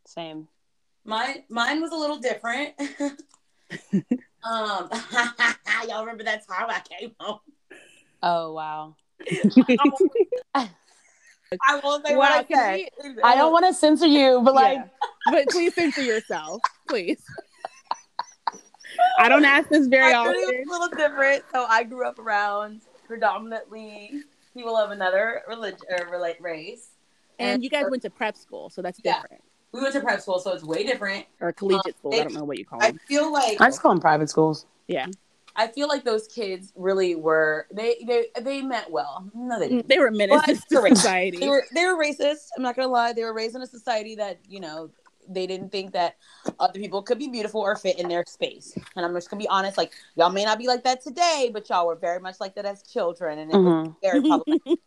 Same. 0.07 0.49
Mine 1.05 1.45
mine 1.49 1.81
was 1.81 1.93
a 1.93 1.97
little 1.97 2.19
different. 2.19 2.75
um 4.43 4.91
y'all 5.89 6.01
remember 6.01 6.25
that 6.25 6.47
time 6.47 6.67
I 6.69 6.81
came 6.81 7.13
home? 7.21 7.39
Oh 8.23 8.53
wow. 8.53 8.97
I 11.69 11.81
won't 11.83 12.07
say 12.07 12.13
Wow, 12.15 12.19
what 12.21 12.33
I 12.33 12.43
can 12.45 12.57
said. 12.57 12.89
we- 13.17 13.23
I 13.23 13.35
don't 13.35 13.53
want 13.53 13.67
to 13.67 13.75
censor 13.75 14.07
you, 14.07 14.41
but 14.45 14.55
like 14.55 14.79
Yeah. 14.79 14.85
but 15.31 15.49
please 15.49 15.75
censor 15.75 16.03
yourself, 16.03 16.61
please. 16.89 17.23
I 19.19 19.29
don't 19.29 19.45
ask 19.45 19.69
this 19.69 19.87
very 19.87 20.13
I 20.13 20.17
often. 20.17 20.33
was 20.33 20.67
a 20.67 20.71
little 20.71 20.89
different. 20.97 21.45
So 21.53 21.65
I 21.69 21.85
grew 21.85 22.07
up 22.07 22.19
around 22.19 22.83
predominantly 23.07 24.23
people 24.55 24.77
of 24.77 24.91
another 24.91 25.43
religion 25.49 25.81
or 25.91 26.09
relate 26.11 26.41
race. 26.41 26.91
And 27.39 27.63
you 27.65 27.71
guys 27.71 27.87
went 27.91 28.03
to 28.03 28.11
prep 28.11 28.37
school, 28.37 28.71
so 28.71 28.83
that's 28.83 29.01
Yeah. 29.03 29.23
different. 29.23 29.43
We 29.73 29.81
went 29.81 29.95
to 29.95 30.01
prep 30.01 30.21
school, 30.21 30.39
so 30.41 30.53
it's 30.53 30.65
way 30.65 30.85
different. 30.85 31.27
Or 31.41 31.53
collegiate 31.53 31.87
um, 31.87 31.99
school. 31.99 32.15
I 32.15 32.25
don't 32.25 32.35
know 32.35 32.45
what 32.45 32.59
you 32.59 32.65
call 32.65 32.81
it. 32.81 32.85
I 32.85 32.91
them. 32.91 33.01
feel 33.07 33.33
like 33.33 33.61
I 33.61 33.69
just 33.69 33.81
call 33.81 33.93
them 33.93 34.01
private 34.01 34.29
schools. 34.29 34.67
I 35.57 35.67
feel 35.67 35.89
like 35.89 36.05
those 36.05 36.27
kids 36.29 36.73
really 36.77 37.15
were 37.15 37.67
they 37.73 37.97
they 38.07 38.27
they 38.41 38.63
meant 38.63 38.91
well. 38.91 39.29
No, 39.35 39.59
they 39.59 39.69
didn't. 39.69 39.89
They 39.89 39.99
were 39.99 40.11
menaces 40.11 40.65
Well, 40.71 40.83
to 40.85 40.95
society. 40.95 41.39
They 41.39 41.49
were 41.49 41.65
they 41.75 41.85
were 41.87 41.97
racist. 41.97 42.49
I'm 42.57 42.63
not 42.63 42.77
gonna 42.77 42.89
lie. 42.89 43.13
They 43.13 43.25
were 43.25 43.35
raised 43.35 43.57
in 43.57 43.63
a 43.63 43.67
society 43.67 44.15
that 44.17 44.39
you 44.49 44.61
know 44.61 44.91
they 45.29 45.47
didn't 45.47 45.71
think 45.71 45.93
that 45.93 46.17
other 46.59 46.79
people 46.79 47.03
could 47.03 47.19
be 47.19 47.29
beautiful 47.29 47.61
or 47.61 47.77
fit 47.77 47.99
in 47.99 48.09
their 48.09 48.25
space. 48.27 48.77
And 48.97 49.05
I'm 49.05 49.15
just 49.15 49.31
gonna 49.31 49.41
be 49.41 49.49
honest. 49.49 49.77
Like 49.77 49.93
y'all 50.17 50.31
may 50.31 50.45
not 50.45 50.59
be 50.59 50.67
like 50.67 50.85
that 50.85 51.03
today, 51.03 51.51
but 51.53 51.69
y'all 51.69 51.87
were 51.87 51.97
very 51.97 52.21
much 52.21 52.37
like 52.41 52.55
that 52.55 52.65
as 52.65 52.83
children, 52.83 53.39
and 53.39 53.51
it 53.53 53.55
was 53.57 53.65
Mhm. 53.65 53.97
very 54.03 54.21
problematic. 54.29 54.79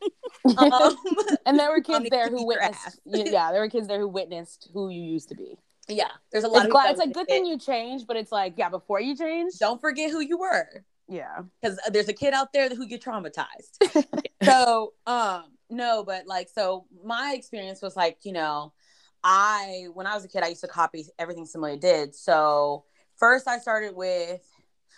um, 0.58 0.97
And 1.45 1.60
there 1.60 1.69
were 1.69 1.82
kids 1.82 2.10
there 2.10 2.30
who 2.30 2.45
witnessed. 2.45 2.99
Yeah, 3.06 3.52
there 3.52 3.62
were 3.62 3.69
kids 3.69 3.88
there 3.88 3.99
who 3.99 4.08
witnessed 4.08 4.69
who 4.73 4.89
you 4.89 5.02
used 5.02 5.30
to 5.30 5.36
be. 5.36 5.58
Yeah, 5.87 6.09
there's 6.31 6.43
a 6.43 6.47
lot 6.47 6.57
It's, 6.57 6.65
of 6.65 6.71
glad, 6.71 6.91
it's 6.91 6.99
like 6.99 7.13
good 7.13 7.27
thing 7.27 7.45
you 7.45 7.57
changed, 7.57 8.07
but 8.07 8.15
it's 8.15 8.31
like 8.31 8.53
yeah, 8.57 8.69
before 8.69 9.01
you 9.01 9.15
change. 9.15 9.53
Don't 9.59 9.81
forget 9.81 10.11
who 10.11 10.19
you 10.19 10.37
were. 10.37 10.85
Yeah. 11.09 11.41
because 11.61 11.79
there's 11.91 12.07
a 12.07 12.13
kid 12.13 12.33
out 12.33 12.53
there 12.53 12.69
who 12.69 12.87
get 12.87 13.03
traumatized. 13.03 14.05
so, 14.43 14.93
um, 15.05 15.43
no, 15.69 16.03
but 16.03 16.27
like, 16.27 16.49
so 16.49 16.85
my 17.03 17.33
experience 17.35 17.81
was 17.81 17.95
like, 17.95 18.19
you 18.23 18.31
know, 18.31 18.73
I 19.23 19.85
when 19.93 20.07
I 20.07 20.15
was 20.15 20.25
a 20.25 20.27
kid, 20.27 20.43
I 20.43 20.47
used 20.47 20.61
to 20.61 20.67
copy 20.67 21.05
everything 21.17 21.45
Similia 21.45 21.79
did. 21.79 22.15
So 22.15 22.83
first, 23.15 23.47
I 23.47 23.59
started 23.59 23.95
with 23.95 24.41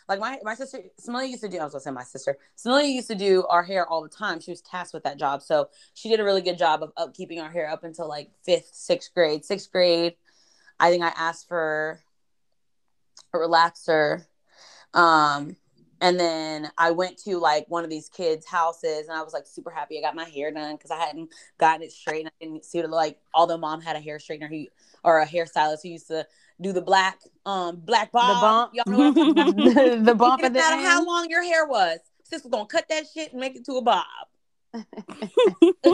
like 0.08 0.20
my 0.20 0.40
my 0.44 0.56
sister 0.56 0.80
Similia 1.00 1.30
used 1.30 1.44
to 1.44 1.50
do. 1.50 1.60
I 1.60 1.64
was 1.64 1.74
gonna 1.74 1.82
say 1.82 1.92
my 1.92 2.04
sister 2.04 2.38
Similia 2.58 2.92
used 2.92 3.08
to 3.10 3.16
do 3.16 3.46
our 3.50 3.64
hair 3.64 3.88
all 3.88 4.02
the 4.02 4.10
time. 4.10 4.40
She 4.40 4.52
was 4.52 4.62
tasked 4.62 4.94
with 4.94 5.04
that 5.04 5.18
job, 5.18 5.42
so 5.42 5.70
she 5.94 6.10
did 6.10 6.20
a 6.20 6.24
really 6.24 6.42
good 6.42 6.58
job 6.58 6.82
of 6.82 6.94
upkeeping 6.96 7.42
our 7.42 7.52
hair 7.52 7.70
up 7.70 7.84
until 7.84 8.08
like 8.08 8.32
fifth, 8.44 8.70
sixth 8.74 9.14
grade. 9.14 9.46
Sixth 9.46 9.72
grade, 9.72 10.16
I 10.80 10.90
think 10.90 11.04
I 11.04 11.14
asked 11.16 11.48
for 11.48 12.00
a 13.34 13.38
relaxer. 13.38 14.26
Um, 14.94 15.56
and 16.02 16.20
then 16.20 16.70
I 16.78 16.92
went 16.92 17.18
to 17.24 17.38
like 17.38 17.66
one 17.68 17.84
of 17.84 17.90
these 17.90 18.10
kids' 18.10 18.46
houses, 18.46 19.08
and 19.08 19.18
I 19.18 19.24
was 19.24 19.34
like 19.34 19.48
super 19.48 19.72
happy. 19.72 19.98
I 19.98 20.02
got 20.02 20.16
my 20.16 20.26
hair 20.26 20.52
done 20.52 20.76
because 20.76 20.92
I 20.92 20.98
hadn't 20.98 21.32
gotten 21.58 21.84
it 21.84 21.92
straight. 21.92 22.20
And 22.20 22.28
I 22.28 22.46
didn't 22.46 22.66
see 22.66 22.80
it 22.80 22.90
like. 22.90 23.18
Although 23.34 23.58
mom 23.58 23.82
had 23.82 23.96
a 23.96 24.00
hair 24.00 24.18
straightener 24.18 24.50
who 24.50 24.66
or 25.04 25.22
a 25.22 25.26
hairstylist 25.26 25.80
who 25.84 25.90
used 25.90 26.08
to 26.08 26.28
do 26.62 26.74
the 26.74 26.82
black 26.82 27.20
um 27.46 27.78
black 27.78 28.12
bob. 28.12 28.42
bump. 28.42 28.72
Y'all 28.74 28.84
know 28.88 28.98
what 29.00 29.18
I'm 29.18 29.30
about? 29.38 29.76
the, 29.76 30.02
the 30.04 30.16
bump 30.16 30.40
It 30.40 30.44
the 30.44 30.50
didn't 30.50 30.70
matter 30.70 30.88
how 30.88 31.06
long 31.06 31.28
your 31.30 31.44
hair 31.44 31.66
was. 31.66 32.00
Sis 32.24 32.44
was 32.44 32.52
gonna 32.52 32.66
cut 32.66 32.86
that 32.90 33.06
shit 33.14 33.32
and 33.32 33.40
make 33.40 33.56
it 33.56 33.66
to 33.66 33.74
a 33.74 33.82
bob. 33.82 34.06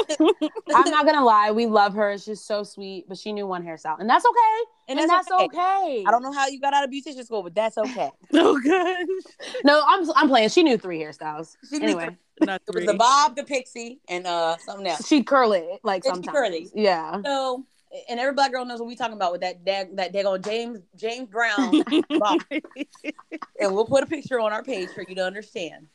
I'm 0.74 0.90
not 0.90 1.06
gonna 1.06 1.24
lie, 1.24 1.52
we 1.52 1.66
love 1.66 1.94
her. 1.94 2.18
She's 2.18 2.42
so 2.42 2.64
sweet, 2.64 3.06
but 3.08 3.18
she 3.18 3.34
knew 3.34 3.48
one 3.48 3.64
hairstyle, 3.64 4.00
and 4.00 4.10
that's 4.10 4.26
okay. 4.26 4.98
And, 5.00 5.10
that's, 5.10 5.32
okay. 5.32 6.04
I 6.06 6.12
don't 6.12 6.22
know 6.22 6.34
how 6.34 6.48
you 6.48 6.60
got 6.60 6.74
out 6.74 6.84
of 6.84 6.90
beautician 6.90 7.24
school, 7.24 7.44
but 7.44 7.56
that's 7.56 7.78
okay. 7.78 8.12
oh 8.34 8.60
gosh. 8.60 9.34
No, 9.64 9.82
I'm 9.88 10.10
I'm 10.16 10.28
playing. 10.28 10.50
She 10.50 10.64
knew 10.64 10.78
three 10.78 11.00
hairstyles. 11.00 11.56
She 11.70 11.78
knew 11.80 11.86
Anyway, 11.86 12.18
Not 12.42 12.62
It 12.68 12.76
was 12.76 12.86
the 12.86 12.96
bob, 12.96 13.36
the 13.36 13.44
pixie, 13.44 14.00
and 14.10 14.28
uh 14.28 14.58
something 14.58 14.88
else. 14.88 15.08
she'd 15.08 15.26
curl 15.26 15.54
it 15.54 15.80
like 15.84 16.04
She'd 16.04 16.10
sometimes. 16.10 16.36
curl 16.36 16.54
it. 16.54 16.70
Yeah. 16.76 17.22
So, 17.24 17.66
and 18.10 18.20
every 18.20 18.34
black 18.34 18.52
girl 18.52 18.66
knows 18.66 18.80
what 18.80 18.88
we 18.88 18.96
talking 18.96 19.16
about 19.16 19.32
with 19.32 19.42
that 19.42 19.64
dag, 19.64 19.96
that 19.96 20.14
daggone 20.14 20.44
James 20.44 20.80
James 20.96 21.30
Brown, 21.30 21.84
bob. 22.20 22.42
and 22.52 23.74
we'll 23.74 23.86
put 23.86 24.04
a 24.04 24.08
picture 24.08 24.40
on 24.40 24.52
our 24.52 24.64
page 24.64 24.90
for 24.90 25.06
you 25.08 25.16
to 25.16 25.26
understand. 25.26 25.88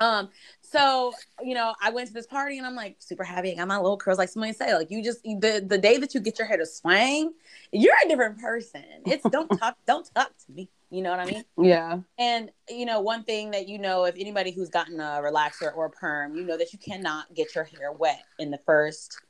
Um, 0.00 0.28
so 0.70 1.12
you 1.42 1.54
know, 1.54 1.74
I 1.80 1.90
went 1.90 2.08
to 2.08 2.14
this 2.14 2.26
party 2.26 2.58
and 2.58 2.66
I'm 2.66 2.74
like 2.74 2.96
super 2.98 3.24
happy. 3.24 3.52
I 3.52 3.54
got 3.56 3.68
my 3.68 3.76
little 3.76 3.96
curls, 3.96 4.18
like 4.18 4.28
somebody 4.28 4.52
say, 4.52 4.74
like 4.74 4.90
you 4.90 5.02
just 5.02 5.22
the 5.22 5.64
the 5.66 5.78
day 5.78 5.96
that 5.98 6.14
you 6.14 6.20
get 6.20 6.38
your 6.38 6.46
hair 6.46 6.58
to 6.58 6.66
swing, 6.66 7.32
you're 7.72 7.94
a 8.04 8.08
different 8.08 8.38
person. 8.38 8.84
It's 9.06 9.28
don't 9.30 9.48
talk, 9.58 9.76
don't 9.86 10.08
talk 10.14 10.30
to 10.46 10.52
me. 10.52 10.68
You 10.90 11.02
know 11.02 11.10
what 11.10 11.20
I 11.20 11.24
mean? 11.26 11.44
Yeah. 11.60 12.00
And 12.18 12.50
you 12.68 12.86
know, 12.86 13.00
one 13.00 13.24
thing 13.24 13.50
that 13.52 13.68
you 13.68 13.78
know, 13.78 14.04
if 14.04 14.14
anybody 14.16 14.52
who's 14.52 14.68
gotten 14.68 15.00
a 15.00 15.20
relaxer 15.22 15.74
or 15.74 15.86
a 15.86 15.90
perm, 15.90 16.34
you 16.34 16.44
know 16.44 16.56
that 16.56 16.72
you 16.72 16.78
cannot 16.78 17.34
get 17.34 17.54
your 17.54 17.64
hair 17.64 17.92
wet 17.92 18.22
in 18.38 18.50
the 18.50 18.58
first, 18.58 19.20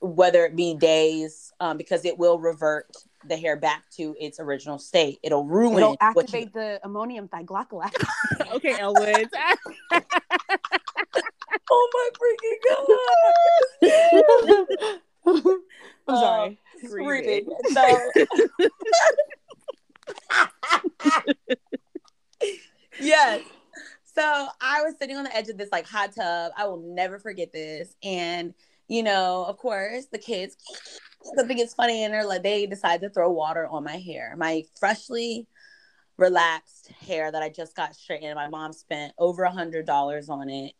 whether 0.00 0.44
it 0.44 0.56
be 0.56 0.74
days, 0.74 1.52
um, 1.60 1.76
because 1.76 2.04
it 2.04 2.18
will 2.18 2.38
revert 2.38 2.90
the 3.28 3.36
hair 3.36 3.56
back 3.56 3.84
to 3.96 4.14
its 4.18 4.40
original 4.40 4.78
state. 4.78 5.18
It'll 5.22 5.44
ruin. 5.44 5.76
It'll 5.78 5.90
what 5.90 5.98
activate 6.00 6.44
you- 6.46 6.50
the 6.60 6.80
ammonium 6.84 7.28
thioglycolate. 7.28 7.92
Okay, 8.52 8.74
Elle 8.78 8.92
Woods. 8.94 9.30
oh 11.70 11.88
my 11.94 12.10
freaking 12.20 12.58
god! 15.24 15.44
I'm 16.08 16.16
sorry. 16.16 16.58
Uh, 16.84 16.86
screaming. 16.86 17.46
Screaming. 17.70 17.72
So. 17.72 17.98
yes. 23.00 23.40
So 24.14 24.22
I 24.60 24.82
was 24.82 24.94
sitting 24.98 25.16
on 25.16 25.24
the 25.24 25.34
edge 25.34 25.48
of 25.48 25.56
this 25.56 25.70
like 25.72 25.86
hot 25.86 26.14
tub. 26.14 26.52
I 26.56 26.66
will 26.66 26.82
never 26.82 27.18
forget 27.18 27.50
this. 27.52 27.94
And 28.02 28.52
you 28.92 29.02
know, 29.02 29.46
of 29.48 29.56
course, 29.56 30.06
the 30.12 30.18
kids 30.18 30.54
something 31.34 31.58
is 31.58 31.72
funny 31.72 32.04
and 32.04 32.12
they're 32.12 32.26
like 32.26 32.42
they 32.42 32.66
decide 32.66 33.00
to 33.00 33.08
throw 33.08 33.30
water 33.30 33.66
on 33.66 33.84
my 33.84 33.96
hair. 33.96 34.34
My 34.36 34.64
freshly 34.78 35.46
relaxed 36.18 36.88
hair 37.06 37.32
that 37.32 37.42
I 37.42 37.48
just 37.48 37.74
got 37.74 37.94
straightened. 37.94 38.34
My 38.34 38.50
mom 38.50 38.74
spent 38.74 39.14
over 39.16 39.44
a 39.44 39.50
hundred 39.50 39.86
dollars 39.86 40.28
on 40.28 40.50
it. 40.50 40.74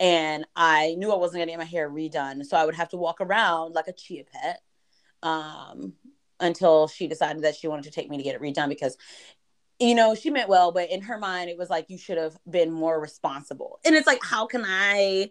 And 0.00 0.44
I 0.56 0.96
knew 0.98 1.12
I 1.12 1.16
wasn't 1.16 1.42
gonna 1.42 1.52
get 1.52 1.58
my 1.58 1.64
hair 1.64 1.88
redone. 1.88 2.44
So 2.44 2.56
I 2.56 2.64
would 2.64 2.74
have 2.74 2.88
to 2.88 2.96
walk 2.96 3.20
around 3.20 3.74
like 3.74 3.86
a 3.86 3.92
chia 3.92 4.24
pet 4.24 4.60
um, 5.22 5.92
until 6.40 6.88
she 6.88 7.06
decided 7.06 7.44
that 7.44 7.54
she 7.54 7.68
wanted 7.68 7.84
to 7.84 7.92
take 7.92 8.10
me 8.10 8.16
to 8.16 8.24
get 8.24 8.34
it 8.34 8.42
redone 8.42 8.70
because 8.70 8.96
you 9.88 9.94
know 9.94 10.14
she 10.14 10.30
meant 10.30 10.48
well 10.48 10.72
but 10.72 10.90
in 10.90 11.02
her 11.02 11.18
mind 11.18 11.50
it 11.50 11.58
was 11.58 11.68
like 11.70 11.86
you 11.88 11.98
should 11.98 12.18
have 12.18 12.36
been 12.48 12.70
more 12.70 13.00
responsible. 13.00 13.80
And 13.84 13.94
it's 13.94 14.06
like 14.06 14.20
how 14.24 14.46
can 14.46 14.64
i 14.66 15.30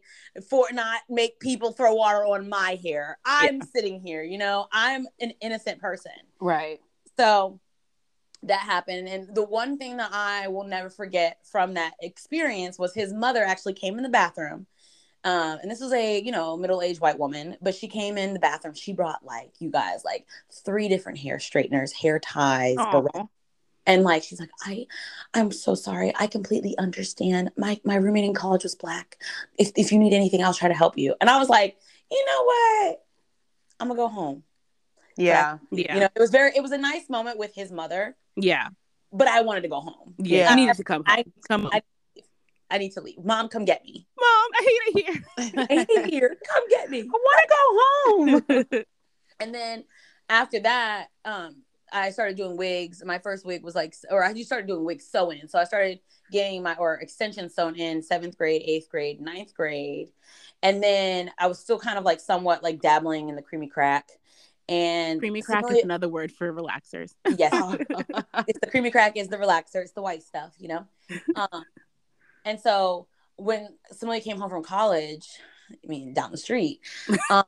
for 0.50 0.68
not 0.72 1.02
make 1.10 1.40
people 1.40 1.72
throw 1.72 1.94
water 1.94 2.26
on 2.26 2.50
my 2.50 2.80
hair? 2.84 3.18
I'm 3.26 3.62
sitting 3.62 4.02
here 4.02 4.24
you 4.24 4.38
know? 4.38 4.68
I'm 4.72 5.08
an 5.20 5.34
innocent 5.42 5.80
person. 5.80 6.12
Right. 6.40 6.80
so 7.18 7.60
that 8.44 8.62
happened 8.62 9.08
and 9.08 9.36
the 9.36 9.44
one 9.44 9.78
thing 9.78 9.98
that 9.98 10.10
i 10.12 10.48
will 10.48 10.64
never 10.64 10.90
forget 10.90 11.38
from 11.44 11.76
that 11.76 11.94
experience 12.02 12.80
was 12.80 12.94
his 12.94 13.14
mother 13.14 13.44
actually 13.44 13.74
came 13.74 13.98
in 13.98 14.04
the 14.04 14.10
bathroom 14.10 14.66
um, 15.24 15.60
and 15.62 15.70
this 15.70 15.80
was 15.80 15.94
a 15.94 16.20
you 16.20 16.32
know 16.32 16.58
middle-aged 16.58 17.00
white 17.00 17.20
woman 17.20 17.56
but 17.62 17.76
she 17.76 17.88
came 17.88 18.18
in 18.18 18.34
the 18.34 18.40
bathroom 18.40 18.74
she 18.74 18.94
brought 18.94 19.24
like 19.24 19.52
you 19.60 19.70
guys 19.70 20.04
like 20.04 20.26
three 20.66 20.88
different 20.88 21.20
hair 21.20 21.38
straighteners 21.38 21.92
hair 21.94 22.18
ties 22.20 22.78
barrettes, 22.78 23.30
and 23.86 24.04
like 24.04 24.24
she's 24.24 24.40
like 24.40 24.50
i 24.66 24.86
i'm 25.34 25.52
so 25.52 25.74
sorry 25.76 26.14
i 26.20 26.28
completely 26.28 26.78
understand 26.78 27.50
my 27.58 27.80
my 27.84 27.96
roommate 27.96 28.24
in 28.26 28.34
college 28.34 28.64
was 28.64 28.76
black 28.76 29.18
if, 29.58 29.72
if 29.76 29.92
you 29.92 29.98
need 29.98 30.14
anything 30.14 30.44
i'll 30.44 30.54
try 30.54 30.68
to 30.68 30.74
help 30.74 30.98
you 30.98 31.16
and 31.22 31.30
i 31.30 31.38
was 31.40 31.50
like 31.50 31.78
you 32.12 32.26
know 32.26 32.44
what 32.46 33.04
i'm 33.80 33.88
gonna 33.88 33.98
go 33.98 34.08
home 34.08 34.44
Yeah. 35.18 35.58
Yeah. 35.72 35.94
you 35.94 36.00
know 36.02 36.10
it 36.16 36.20
was 36.20 36.30
very 36.30 36.52
it 36.56 36.62
was 36.62 36.72
a 36.72 36.78
nice 36.78 37.10
moment 37.10 37.38
with 37.38 37.54
his 37.56 37.72
mother 37.72 38.16
yeah. 38.36 38.70
but 39.12 39.28
i 39.28 39.42
wanted 39.42 39.62
to 39.62 39.68
go 39.70 39.80
home 39.82 40.14
Yeah. 40.18 40.48
i 40.48 40.50
You 40.52 40.56
needed 40.58 40.76
to 40.78 40.84
come. 40.84 41.04
I- 41.06 41.26
come 41.48 41.66
on. 41.66 41.72
I- 41.74 41.82
i 42.70 42.78
need 42.78 42.92
to 42.94 43.02
leave 43.02 43.24
mom 43.24 43.50
come 43.50 43.66
get 43.66 43.84
me 43.84 44.08
Mom, 44.20 44.50
I 44.54 44.62
hate 44.64 44.82
it 44.96 45.06
here. 45.06 45.24
i 45.58 45.66
hate 45.74 45.88
it 45.90 46.10
here 46.10 46.38
come 46.48 46.64
get 46.70 46.90
me 46.90 47.00
I 47.02 47.04
want 47.04 47.42
to 47.42 47.48
go 47.58 48.62
home. 48.78 48.84
and 49.42 49.54
then 49.56 49.84
after 50.30 50.60
that 50.62 51.08
um 51.26 51.64
i 51.92 52.10
started 52.10 52.38
doing 52.38 52.58
wigs. 52.58 53.04
My 53.06 53.20
first 53.20 53.46
wig 53.46 53.64
was 53.64 53.76
like 53.76 53.96
or 54.10 54.24
i 54.24 54.34
just 54.34 54.48
started 54.48 54.68
doing 54.68 54.84
wig 54.84 55.02
sewing. 55.02 55.48
So 55.48 55.60
i 55.60 55.64
started 55.64 56.00
getting 56.32 56.64
my 56.64 56.76
or 56.76 56.96
extension 56.96 57.50
sewn 57.50 57.76
in 57.76 58.02
seventh 58.02 58.38
grade 58.38 58.62
eighth 58.66 58.90
grade 58.90 59.22
ninth 59.22 59.54
grade. 59.54 60.10
And 60.64 60.82
then 60.82 61.32
i 61.38 61.48
was 61.48 61.60
still 61.60 61.80
kind 61.80 61.98
of 61.98 62.04
like 62.04 62.20
somewhat 62.20 62.64
like 62.64 62.82
dabbling 62.82 63.30
in 63.30 63.36
the 63.36 63.42
creamy 63.42 63.68
crack. 63.68 64.10
And 64.70 65.20
Creamy 65.20 65.42
crack 65.42 65.66
is 65.70 65.84
another 65.84 66.08
word 66.08 66.32
for 66.32 66.54
relaxers. 66.54 67.14
yes. 67.38 67.52
It's 68.48 68.60
the 68.60 68.68
creamy 68.70 68.92
crack 68.92 69.18
is 69.18 69.28
the 69.28 69.38
relaxer. 69.38 69.78
It's 69.82 69.92
the 69.92 70.02
white 70.02 70.24
stuff 70.24 70.54
you 70.60 70.70
know? 70.70 70.88
Um, 71.36 71.66
and 72.46 72.60
so 72.60 73.08
when 73.36 73.68
somebody 73.92 74.22
came 74.22 74.38
home 74.38 74.50
from 74.50 74.64
college 74.64 75.28
i 75.72 75.88
mean 75.88 76.14
down 76.14 76.32
the 76.32 76.38
street 76.38 76.80
um, 77.30 77.44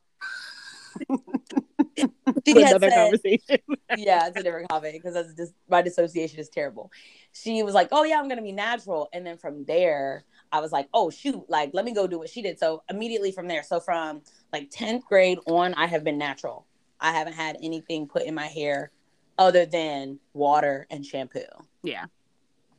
another 2.57 2.89
said- 2.89 2.95
conversation. 2.95 3.57
yeah, 3.97 4.27
it's 4.27 4.37
a 4.37 4.43
different 4.43 4.69
topic 4.69 4.93
because 4.93 5.13
that's 5.13 5.33
just 5.33 5.53
my 5.69 5.81
dissociation 5.81 6.39
is 6.39 6.49
terrible. 6.49 6.91
She 7.31 7.63
was 7.63 7.73
like, 7.73 7.89
"Oh 7.91 8.03
yeah, 8.03 8.19
I'm 8.19 8.27
gonna 8.27 8.41
be 8.41 8.51
natural," 8.51 9.09
and 9.13 9.25
then 9.25 9.37
from 9.37 9.65
there, 9.65 10.23
I 10.51 10.59
was 10.59 10.71
like, 10.71 10.87
"Oh 10.93 11.09
shoot, 11.09 11.43
like 11.49 11.71
let 11.73 11.85
me 11.85 11.93
go 11.93 12.07
do 12.07 12.19
what 12.19 12.29
she 12.29 12.41
did." 12.41 12.59
So 12.59 12.83
immediately 12.89 13.31
from 13.31 13.47
there, 13.47 13.63
so 13.63 13.79
from 13.79 14.21
like 14.51 14.69
10th 14.69 15.03
grade 15.05 15.39
on, 15.47 15.73
I 15.75 15.87
have 15.87 16.03
been 16.03 16.17
natural. 16.17 16.65
I 16.99 17.11
haven't 17.11 17.33
had 17.33 17.57
anything 17.61 18.07
put 18.07 18.23
in 18.23 18.33
my 18.33 18.47
hair 18.47 18.91
other 19.37 19.65
than 19.65 20.19
water 20.33 20.87
and 20.89 21.05
shampoo. 21.05 21.41
Yeah. 21.83 22.05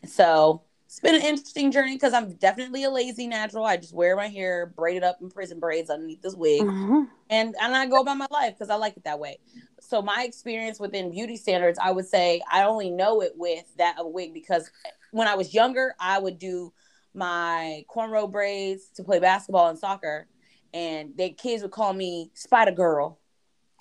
So 0.07 0.62
it's 0.94 1.00
been 1.00 1.16
an 1.16 1.22
interesting 1.22 1.72
journey 1.72 1.96
because 1.96 2.12
I'm 2.12 2.35
definitely 2.35 2.85
a 2.85 2.90
lazy 2.90 3.26
natural. 3.26 3.64
I 3.64 3.76
just 3.76 3.92
wear 3.92 4.14
my 4.14 4.28
hair 4.28 4.66
braided 4.66 5.02
up 5.02 5.18
in 5.20 5.28
prison 5.28 5.59
braids 5.59 5.90
underneath 5.90 6.22
this 6.22 6.37
wig 6.37 6.62
Mhm. 6.62 7.09
and 7.30 7.57
and 7.61 7.74
I 7.74 7.87
go 7.87 8.00
about 8.00 8.16
my 8.16 8.28
life 8.30 8.54
because 8.54 8.70
I 8.70 8.76
like 8.76 8.96
it 8.96 9.02
that 9.02 9.18
way. 9.18 9.38
So 9.80 10.00
my 10.02 10.22
experience 10.22 10.78
within 10.78 11.11
beauty 11.11 11.37
standards, 11.37 11.80
I 11.83 11.90
would 11.90 12.07
say 12.07 12.42
I 12.50 12.62
only 12.62 12.90
know 12.90 13.22
it 13.22 13.33
with 13.37 13.64
that 13.76 13.98
of 13.98 14.07
wig 14.07 14.33
because 14.33 14.70
when 15.11 15.26
I 15.26 15.35
was 15.35 15.52
younger, 15.52 15.96
I 15.98 16.20
would 16.20 16.38
do 16.38 16.72
my 17.12 17.85
cornrow 17.92 18.30
braids 18.30 18.88
to 18.94 19.02
play 19.02 19.18
basketball 19.18 19.68
and 19.68 19.78
soccer, 19.78 20.28
and 20.72 21.16
the 21.16 21.30
kids 21.30 21.62
would 21.62 21.72
call 21.72 21.92
me 21.92 22.30
Spider 22.35 22.70
Girl. 22.72 23.18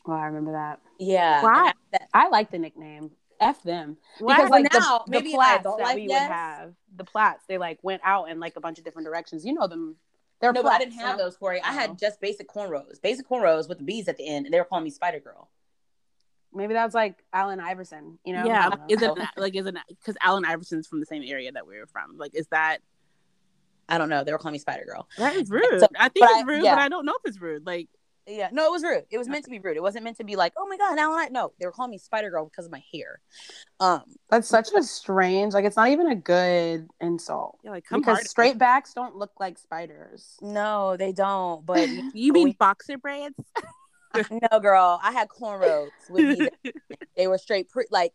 Oh, 0.08 0.14
I 0.14 0.26
remember 0.26 0.54
that. 0.54 0.80
Yeah, 0.98 1.42
after 1.46 1.80
that- 1.92 2.10
I 2.14 2.30
like 2.30 2.50
the 2.50 2.58
nickname. 2.58 3.12
F 3.44 3.64
them. 3.64 3.98
Wow. 4.20 4.36
Because 4.36 4.50
like 4.50 4.68
now, 4.74 5.04
the, 5.06 5.12
maybe 5.12 5.24
the 5.28 5.30
in 5.32 5.36
plats 5.36 5.60
adult 5.62 5.78
that 5.80 5.84
life, 5.84 5.96
we 5.96 6.08
yes. 6.08 6.22
would 6.30 6.34
have, 6.34 6.74
the 6.96 7.04
plats, 7.04 7.44
they 7.48 7.58
like 7.58 7.80
went 7.84 8.02
out 8.04 8.30
in 8.30 8.40
like 8.40 8.56
a 8.56 8.62
bunch 8.62 8.78
of 8.80 8.86
different 8.86 9.08
directions. 9.08 9.46
You 9.46 9.54
know 9.54 9.68
them. 9.68 9.96
They're 10.42 10.52
no, 10.52 10.64
but 10.64 10.74
I 10.74 10.80
didn't 10.80 10.96
have 10.96 11.12
huh? 11.12 11.18
those, 11.18 11.38
Corey. 11.38 11.62
I 11.62 11.70
Oh. 11.70 11.74
had 11.74 11.98
just 11.98 12.20
basic 12.20 12.50
cornrows, 12.50 13.02
basic 13.02 13.28
cornrows 13.28 13.70
with 13.70 13.78
the 13.78 13.84
bees 13.86 14.08
at 14.08 14.18
the 14.18 14.28
end, 14.28 14.46
and 14.46 14.54
they 14.54 14.60
were 14.60 14.66
calling 14.66 14.84
me 14.84 14.90
Spider 14.90 15.20
Girl. 15.20 15.50
Maybe 16.54 16.74
that's 16.74 16.94
like 16.94 17.24
Allen 17.32 17.60
Iverson. 17.60 18.20
You 18.26 18.34
know? 18.34 18.46
Yeah. 18.46 18.70
know. 18.70 18.86
Is 18.90 19.02
it 19.02 19.12
like 19.38 19.56
is 19.56 19.66
it 19.66 19.76
because 19.88 20.18
Allen 20.22 20.44
Iverson's 20.46 20.88
from 20.88 21.00
the 21.00 21.06
same 21.06 21.24
area 21.26 21.52
that 21.52 21.66
we 21.66 21.78
were 21.78 21.88
from? 21.88 22.18
Like, 22.18 22.36
is 22.36 22.48
that 22.48 22.80
I 23.90 23.98
don't 23.98 24.10
know. 24.10 24.24
They 24.24 24.32
were 24.32 24.38
calling 24.38 24.54
me 24.54 24.60
Spider 24.60 24.86
Girl. 24.86 25.08
that 25.18 25.36
is 25.36 25.50
rude? 25.50 25.80
So- 25.80 25.88
I 25.98 26.10
think 26.10 26.26
but 26.26 26.30
it's 26.32 26.44
I- 26.44 26.52
rude, 26.52 26.64
yeah. 26.64 26.76
but 26.76 26.82
I 26.82 26.90
don't 26.90 27.06
know 27.06 27.14
if 27.14 27.30
it's 27.30 27.40
rude. 27.42 27.66
Like, 27.66 27.90
Yeah, 28.26 28.50
no, 28.52 28.66
it 28.66 28.72
was 28.72 28.84
rude. 28.84 29.06
It 29.10 29.18
was 29.18 29.28
meant 29.28 29.44
to 29.46 29.52
be 29.52 29.60
rude. 29.60 29.76
It 29.76 29.84
wasn't 29.84 30.06
meant 30.06 30.18
to 30.18 30.24
be 30.24 30.36
like, 30.36 30.54
oh 30.58 30.66
my 30.68 30.78
god, 30.78 30.98
Allen. 30.98 31.20
I-" 31.20 31.30
No, 31.30 31.52
they 31.60 31.66
were 31.66 31.72
calling 31.72 31.92
me 31.92 31.98
Spider 31.98 32.30
Girl 32.30 32.46
because 32.46 32.66
of 32.66 32.72
my 32.72 32.82
hair. 32.94 33.20
Um, 33.80 34.04
That's 34.30 34.48
such 34.48 34.70
a 34.76 34.82
strange. 34.84 35.54
Like 35.54 35.66
it's 35.66 35.76
not 35.76 35.90
even 35.90 36.08
a 36.08 36.16
good 36.16 36.88
insult. 37.02 37.60
yeah, 37.64 37.72
like 37.72 37.86
come 37.86 38.00
because 38.00 38.18
hard. 38.18 38.28
straight 38.28 38.58
backs 38.58 38.94
don't 38.94 39.16
look 39.16 39.32
like 39.40 39.58
spiders. 39.58 40.38
no, 40.42 40.96
they 40.96 41.12
don't. 41.12 41.66
But 41.66 41.90
You 42.14 42.32
mean 42.34 42.56
boxer 42.58 42.98
braids? 42.98 43.36
no, 44.52 44.60
girl, 44.60 45.00
I 45.04 45.12
had 45.12 45.28
cornrows 45.42 45.90
with 46.10 46.38
these. 46.64 46.74
they 47.18 47.28
were 47.28 47.38
straight, 47.38 47.70
pre- 47.70 47.88
like 47.92 48.14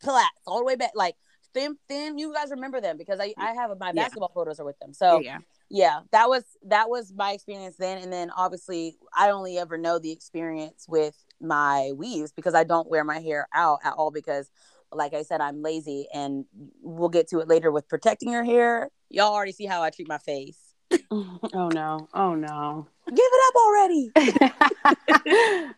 plaits 0.00 0.28
all 0.46 0.58
the 0.58 0.64
way 0.64 0.76
back, 0.76 0.92
like 0.94 1.16
thin, 1.56 1.76
thin. 1.88 2.18
You 2.18 2.32
guys 2.32 2.50
remember 2.50 2.80
them 2.80 2.96
because 2.96 3.18
I, 3.20 3.32
I 3.38 3.52
have 3.54 3.70
my 3.78 3.88
Yeah. 3.88 4.02
basketball 4.02 4.30
photos 4.34 4.60
are 4.60 4.64
with 4.64 4.78
them. 4.78 4.92
So 4.92 5.20
yeah. 5.20 5.38
yeah 5.68 6.00
that 6.12 6.28
was 6.28 6.44
that 6.66 6.88
was 6.88 7.12
my 7.16 7.32
experience 7.32 7.76
then 7.76 7.98
and 7.98 8.12
then 8.12 8.30
obviously 8.30 8.96
i 9.16 9.30
only 9.30 9.58
ever 9.58 9.76
know 9.76 9.98
the 9.98 10.12
experience 10.12 10.86
with 10.88 11.16
my 11.40 11.90
weaves 11.96 12.30
because 12.30 12.54
i 12.54 12.62
don't 12.62 12.88
wear 12.88 13.02
my 13.02 13.18
hair 13.18 13.48
out 13.52 13.80
at 13.82 13.92
all 13.94 14.12
because 14.12 14.48
like 14.92 15.12
i 15.12 15.22
said 15.22 15.40
i'm 15.40 15.62
lazy 15.62 16.06
and 16.14 16.44
we'll 16.82 17.08
get 17.08 17.26
to 17.28 17.40
it 17.40 17.48
later 17.48 17.72
with 17.72 17.88
protecting 17.88 18.30
your 18.30 18.44
hair 18.44 18.88
y'all 19.10 19.32
already 19.32 19.50
see 19.50 19.66
how 19.66 19.82
i 19.82 19.90
treat 19.90 20.06
my 20.06 20.18
face 20.18 20.58
oh 21.10 21.68
no. 21.74 22.08
Oh 22.14 22.36
no. 22.36 22.86
give 23.08 23.18
it 23.18 23.42
up 23.48 23.54
already 23.64 24.12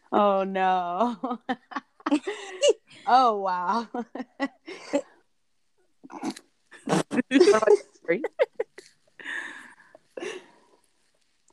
oh 0.13 0.45
no. 0.45 1.39
oh 3.07 3.39
wow. 3.39 3.89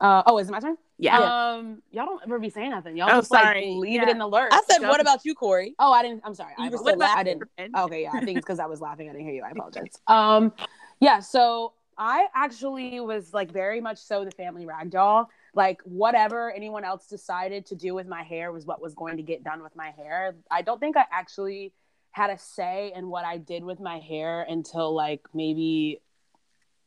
Uh, 0.01 0.21
oh, 0.25 0.37
is 0.37 0.49
it 0.49 0.51
my 0.51 0.59
turn? 0.59 0.75
Yeah. 0.97 1.53
Um, 1.55 1.81
y'all 1.91 2.05
don't 2.05 2.21
ever 2.23 2.37
be 2.37 2.49
saying 2.49 2.71
nothing. 2.71 2.97
Y'all 2.97 3.09
Oh, 3.09 3.19
just 3.19 3.31
like 3.31 3.63
leave 3.63 3.93
Yeah. 3.93 4.03
it 4.03 4.09
in 4.09 4.17
the 4.17 4.27
lurch. 4.27 4.51
i 4.53 4.61
said 4.69 4.79
Go- 4.81 4.89
what 4.89 4.99
about 4.99 5.23
you 5.23 5.33
corey 5.33 5.73
Oh, 5.79 5.93
I 5.93 6.03
didn't. 6.03 6.21
I'm 6.25 6.35
sorry. 6.35 6.53
I 6.57 6.65
You 6.65 6.71
were 6.71 6.75
apologize. 6.75 6.93
so 6.93 6.97
what 7.07 7.17
I 7.17 7.23
didn't. 7.23 7.43
friend? 7.55 7.75
Okay, 7.77 8.01
yeah. 8.03 8.11
I 8.13 8.19
think 8.25 8.37
it's 8.37 8.45
because 8.45 8.59
I 8.59 8.65
was 8.65 8.81
laughing. 8.81 9.09
I 9.09 9.13
didn't 9.13 9.25
hear 9.25 9.35
you. 9.35 9.43
I 9.43 9.49
apologize. 9.51 9.93
Um, 10.07 10.51
yeah. 10.99 11.21
So 11.21 11.73
I 11.97 12.27
actually 12.35 12.99
was 12.99 13.33
like 13.33 13.51
very 13.51 13.79
much 13.79 13.97
so 13.97 14.25
the 14.25 14.31
family 14.31 14.65
rag 14.65 14.89
doll. 14.89 15.29
Like 15.53 15.79
whatever 15.85 16.51
anyone 16.51 16.83
else 16.83 17.07
decided 17.07 17.65
to 17.67 17.75
do 17.75 17.95
with 17.95 18.05
my 18.05 18.21
hair 18.23 18.51
was 18.51 18.65
what 18.65 18.81
was 18.81 18.93
going 18.95 19.15
to 19.15 19.23
get 19.23 19.45
done 19.45 19.63
with 19.63 19.75
my 19.77 19.91
hair. 19.91 20.35
I 20.51 20.61
don't 20.61 20.79
think 20.79 20.97
I 20.97 21.05
actually 21.09 21.71
had 22.15 22.29
a 22.29 22.37
say 22.37 22.93
in 22.95 23.09
what 23.09 23.25
I 23.25 23.37
did 23.37 23.65
with 23.65 23.81
my 23.81 23.99
hair 23.99 24.41
until 24.43 24.95
like 24.95 25.27
maybe 25.33 25.99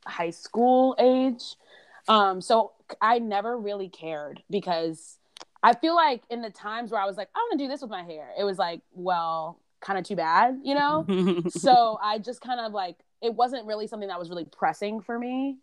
high 0.07 0.31
school 0.31 0.97
age. 0.99 1.55
Um, 2.09 2.41
so 2.41 2.73
I 3.03 3.19
never 3.19 3.59
really 3.59 3.91
cared 3.91 4.43
because 4.49 5.19
I 5.63 5.75
feel 5.75 5.95
like 5.95 6.23
in 6.31 6.41
the 6.41 6.49
times 6.49 6.91
where 6.91 6.99
I 6.99 7.05
was 7.05 7.19
like, 7.19 7.29
I 7.35 7.41
want 7.41 7.59
to 7.59 7.65
do 7.67 7.69
this 7.69 7.83
with 7.83 7.91
my 7.91 8.05
hair, 8.05 8.31
it 8.39 8.45
was 8.45 8.57
like, 8.57 8.81
well, 8.93 9.61
kind 9.81 9.99
of 9.99 10.07
too 10.07 10.17
bad, 10.17 10.61
you 10.65 10.75
know? 10.75 11.05
so 11.51 11.99
I 12.03 12.21
just 12.21 12.41
kind 12.41 12.61
of 12.61 12.73
like, 12.73 12.97
it 13.21 13.35
wasn't 13.35 13.67
really 13.67 13.87
something 13.87 14.09
that 14.09 14.19
was 14.19 14.31
really 14.31 14.47
pressing 14.47 15.03
for 15.03 15.19
me. 15.19 15.59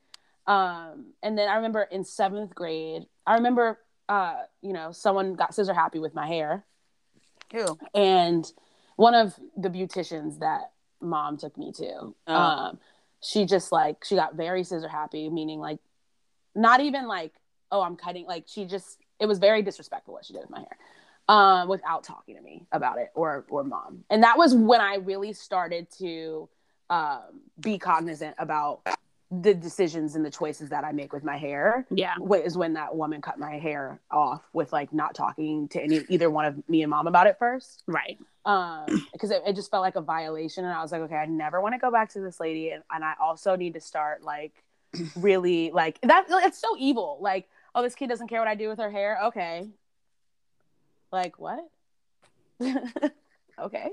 Um, 0.46 1.14
and 1.24 1.36
then 1.36 1.50
I 1.50 1.56
remember 1.56 1.82
in 1.82 2.04
seventh 2.04 2.54
grade, 2.54 3.08
I 3.26 3.34
remember, 3.34 3.80
uh, 4.10 4.44
you 4.62 4.74
know, 4.74 4.92
someone 4.92 5.34
got 5.34 5.56
scissor 5.56 5.74
happy 5.74 5.98
with 5.98 6.14
my 6.14 6.28
hair. 6.28 6.66
Who? 7.52 7.80
And 7.96 8.46
one 8.96 9.14
of 9.14 9.36
the 9.58 9.70
beauticians 9.70 10.40
that 10.40 10.72
mom 11.02 11.38
took 11.38 11.58
me 11.58 11.72
to, 11.74 12.16
Oh. 12.28 12.34
um, 12.34 12.80
she 13.22 13.46
just 13.46 13.72
like, 13.72 14.04
she 14.04 14.16
got 14.16 14.36
very 14.36 14.64
scissor 14.64 14.88
happy, 14.88 15.30
meaning 15.30 15.60
like, 15.60 15.80
not 16.54 16.80
even 16.80 17.08
like, 17.08 17.34
oh, 17.72 17.82
I'm 17.82 17.96
cutting, 17.96 18.26
like, 18.26 18.46
she 18.48 18.66
just, 18.66 19.00
it 19.20 19.26
was 19.26 19.40
very 19.40 19.62
disrespectful 19.62 20.14
what 20.14 20.26
she 20.26 20.34
did 20.34 20.42
with 20.42 20.52
my 20.52 20.60
hair 20.60 20.78
um, 21.28 21.68
without 21.68 22.04
talking 22.04 22.36
to 22.36 22.42
me 22.42 22.66
about 22.72 22.98
it 22.98 23.10
or 23.16 23.46
or 23.50 23.64
mom. 23.64 24.04
And 24.10 24.24
that 24.24 24.38
was 24.38 24.54
when 24.54 24.80
I 24.82 24.96
really 24.96 25.34
started 25.34 25.90
to 25.98 26.48
um, 26.90 27.42
be 27.60 27.80
cognizant 27.80 28.36
about 28.38 28.82
the 29.32 29.54
decisions 29.54 30.16
and 30.16 30.24
the 30.24 30.30
choices 30.30 30.70
that 30.70 30.84
I 30.84 30.92
make 30.92 31.12
with 31.12 31.24
my 31.24 31.38
hair. 31.38 31.86
yeah. 31.90 32.16
Is 32.44 32.58
when 32.58 32.74
that 32.74 32.96
woman 32.96 33.22
cut 33.22 33.40
my 33.40 33.58
hair 33.58 34.00
off 34.12 34.44
with 34.54 34.72
like 34.72 34.94
not 34.94 35.16
talking 35.16 35.68
to 35.70 35.82
any 35.82 36.02
either 36.10 36.30
one 36.30 36.46
of 36.46 36.70
me 36.70 36.84
and 36.84 36.90
mom 36.90 37.08
about 37.08 37.28
it 37.28 37.38
first. 37.40 37.84
Right. 37.88 38.20
Um, 38.46 39.08
because 39.12 39.32
it, 39.32 39.42
it 39.48 39.56
just 39.56 39.72
felt 39.72 39.82
like 39.82 39.96
a 39.96 40.02
violation, 40.02 40.66
and 40.66 40.74
I 40.74 40.82
was 40.82 40.92
like, 40.92 41.02
okay, 41.02 41.16
I 41.16 41.26
never 41.26 41.60
want 41.60 41.74
to 41.74 41.80
go 41.80 41.90
back 41.92 42.12
to 42.14 42.20
this 42.20 42.40
lady, 42.40 42.70
and, 42.70 42.84
and 42.94 43.04
I 43.04 43.14
also 43.20 43.56
need 43.56 43.74
to 43.74 43.82
start 43.82 44.24
like 44.24 44.64
really 45.16 45.72
like 45.72 46.00
that. 46.02 46.26
It's 46.30 46.60
so 46.60 46.76
evil. 46.78 47.18
Like, 47.20 47.50
oh, 47.74 47.82
this 47.82 47.96
kid 47.96 48.08
doesn't 48.08 48.28
care 48.28 48.40
what 48.40 48.48
I 48.48 48.56
do 48.56 48.70
with 48.70 48.78
her 48.78 48.92
hair. 48.92 49.18
Okay, 49.26 49.68
like 51.12 51.40
what? 51.40 51.68
okay. 53.60 53.90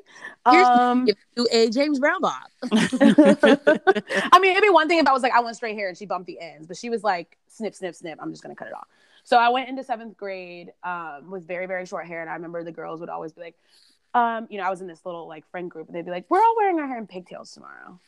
Here's- 0.48 0.66
um, 0.66 1.06
a 1.50 1.70
James 1.70 1.98
Brown 1.98 2.20
bob. 2.20 2.42
I 2.72 4.38
mean, 4.40 4.52
it'd 4.52 4.62
be 4.62 4.70
one 4.70 4.88
thing 4.88 4.98
if 4.98 5.06
I 5.06 5.12
was 5.12 5.22
like, 5.22 5.32
I 5.32 5.40
want 5.40 5.56
straight 5.56 5.74
hair 5.76 5.88
and 5.88 5.96
she 5.96 6.06
bumped 6.06 6.26
the 6.26 6.40
ends, 6.40 6.66
but 6.66 6.76
she 6.76 6.90
was 6.90 7.02
like, 7.04 7.36
snip, 7.48 7.74
snip, 7.74 7.94
snip. 7.94 8.18
I'm 8.20 8.30
just 8.30 8.42
gonna 8.42 8.54
cut 8.54 8.68
it 8.68 8.74
off. 8.74 8.86
So 9.24 9.36
I 9.38 9.48
went 9.50 9.68
into 9.68 9.84
seventh 9.84 10.16
grade 10.16 10.72
um, 10.82 11.30
with 11.30 11.46
very, 11.46 11.66
very 11.66 11.86
short 11.86 12.06
hair, 12.06 12.20
and 12.20 12.30
I 12.30 12.34
remember 12.34 12.64
the 12.64 12.72
girls 12.72 13.00
would 13.00 13.08
always 13.08 13.32
be 13.32 13.40
like, 13.42 13.54
um, 14.14 14.46
you 14.50 14.58
know, 14.58 14.64
I 14.64 14.70
was 14.70 14.80
in 14.80 14.86
this 14.86 15.04
little 15.06 15.28
like 15.28 15.48
friend 15.50 15.70
group, 15.70 15.86
and 15.86 15.96
they'd 15.96 16.04
be 16.04 16.10
like, 16.10 16.26
"We're 16.28 16.40
all 16.42 16.54
wearing 16.56 16.78
our 16.80 16.86
hair 16.86 16.98
in 16.98 17.06
pigtails 17.06 17.52
tomorrow," 17.52 17.98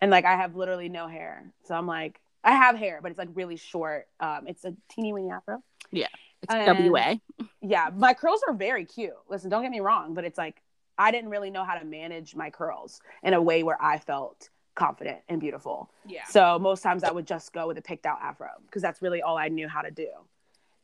and 0.00 0.10
like 0.10 0.24
I 0.24 0.36
have 0.36 0.54
literally 0.54 0.88
no 0.88 1.08
hair, 1.08 1.50
so 1.64 1.74
I'm 1.74 1.86
like, 1.86 2.20
I 2.44 2.52
have 2.52 2.76
hair, 2.76 3.00
but 3.02 3.10
it's 3.10 3.18
like 3.18 3.30
really 3.34 3.56
short. 3.56 4.06
Um, 4.20 4.46
it's 4.46 4.64
a 4.64 4.74
teeny 4.88 5.12
weeny 5.12 5.30
afro. 5.30 5.62
Yeah, 5.90 6.06
it's 6.42 6.54
And- 6.54 6.90
WA. 6.92 7.14
Yeah, 7.60 7.90
my 7.96 8.14
curls 8.14 8.40
are 8.46 8.54
very 8.54 8.84
cute. 8.84 9.14
Listen, 9.28 9.50
don't 9.50 9.62
get 9.62 9.72
me 9.72 9.80
wrong, 9.80 10.14
but 10.14 10.24
it's 10.24 10.38
like 10.38 10.62
I 10.98 11.10
didn't 11.10 11.30
really 11.30 11.50
know 11.50 11.64
how 11.64 11.74
to 11.78 11.84
manage 11.84 12.34
my 12.34 12.50
curls 12.50 13.00
in 13.22 13.34
a 13.34 13.42
way 13.42 13.62
where 13.62 13.80
I 13.82 13.98
felt 13.98 14.48
confident 14.74 15.18
and 15.28 15.40
beautiful. 15.40 15.90
Yeah. 16.06 16.24
So 16.28 16.58
most 16.58 16.82
times 16.82 17.02
I 17.04 17.10
would 17.10 17.26
just 17.26 17.52
go 17.52 17.66
with 17.66 17.78
a 17.78 17.82
picked 17.82 18.06
out 18.06 18.18
afro 18.22 18.48
because 18.66 18.82
that's 18.82 19.00
really 19.02 19.22
all 19.22 19.38
I 19.38 19.48
knew 19.48 19.68
how 19.68 19.82
to 19.82 19.90
do. 19.90 20.08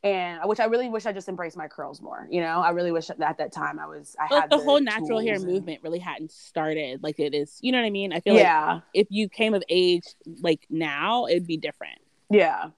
And 0.04 0.40
which 0.46 0.58
I 0.58 0.64
really 0.64 0.88
wish 0.88 1.06
I 1.06 1.12
just 1.12 1.28
embraced 1.28 1.56
my 1.56 1.68
curls 1.68 2.00
more. 2.02 2.26
You 2.28 2.40
know, 2.40 2.60
I 2.60 2.70
really 2.70 2.90
wish 2.90 3.06
that 3.06 3.20
at 3.20 3.38
that 3.38 3.52
time 3.52 3.78
I 3.78 3.86
was 3.86 4.16
I 4.18 4.32
Like 4.34 4.40
had 4.42 4.50
the 4.50 4.58
whole 4.58 4.80
natural 4.80 5.20
hair 5.20 5.34
and- 5.36 5.44
movement 5.46 5.80
really 5.84 6.00
hadn't 6.00 6.32
started 6.32 7.02
like 7.04 7.20
it 7.20 7.34
is. 7.34 7.58
You 7.60 7.70
know 7.70 7.78
what 7.78 7.86
I 7.86 7.90
mean? 7.90 8.12
I 8.12 8.18
feel 8.20 8.34
like 8.34 8.82
if 8.94 9.06
you 9.10 9.28
came 9.28 9.54
of 9.54 9.62
age 9.68 10.04
like 10.40 10.66
now, 10.68 11.26
it'd 11.26 11.46
be 11.46 11.56
different. 11.56 12.00
yeah, 12.30 12.70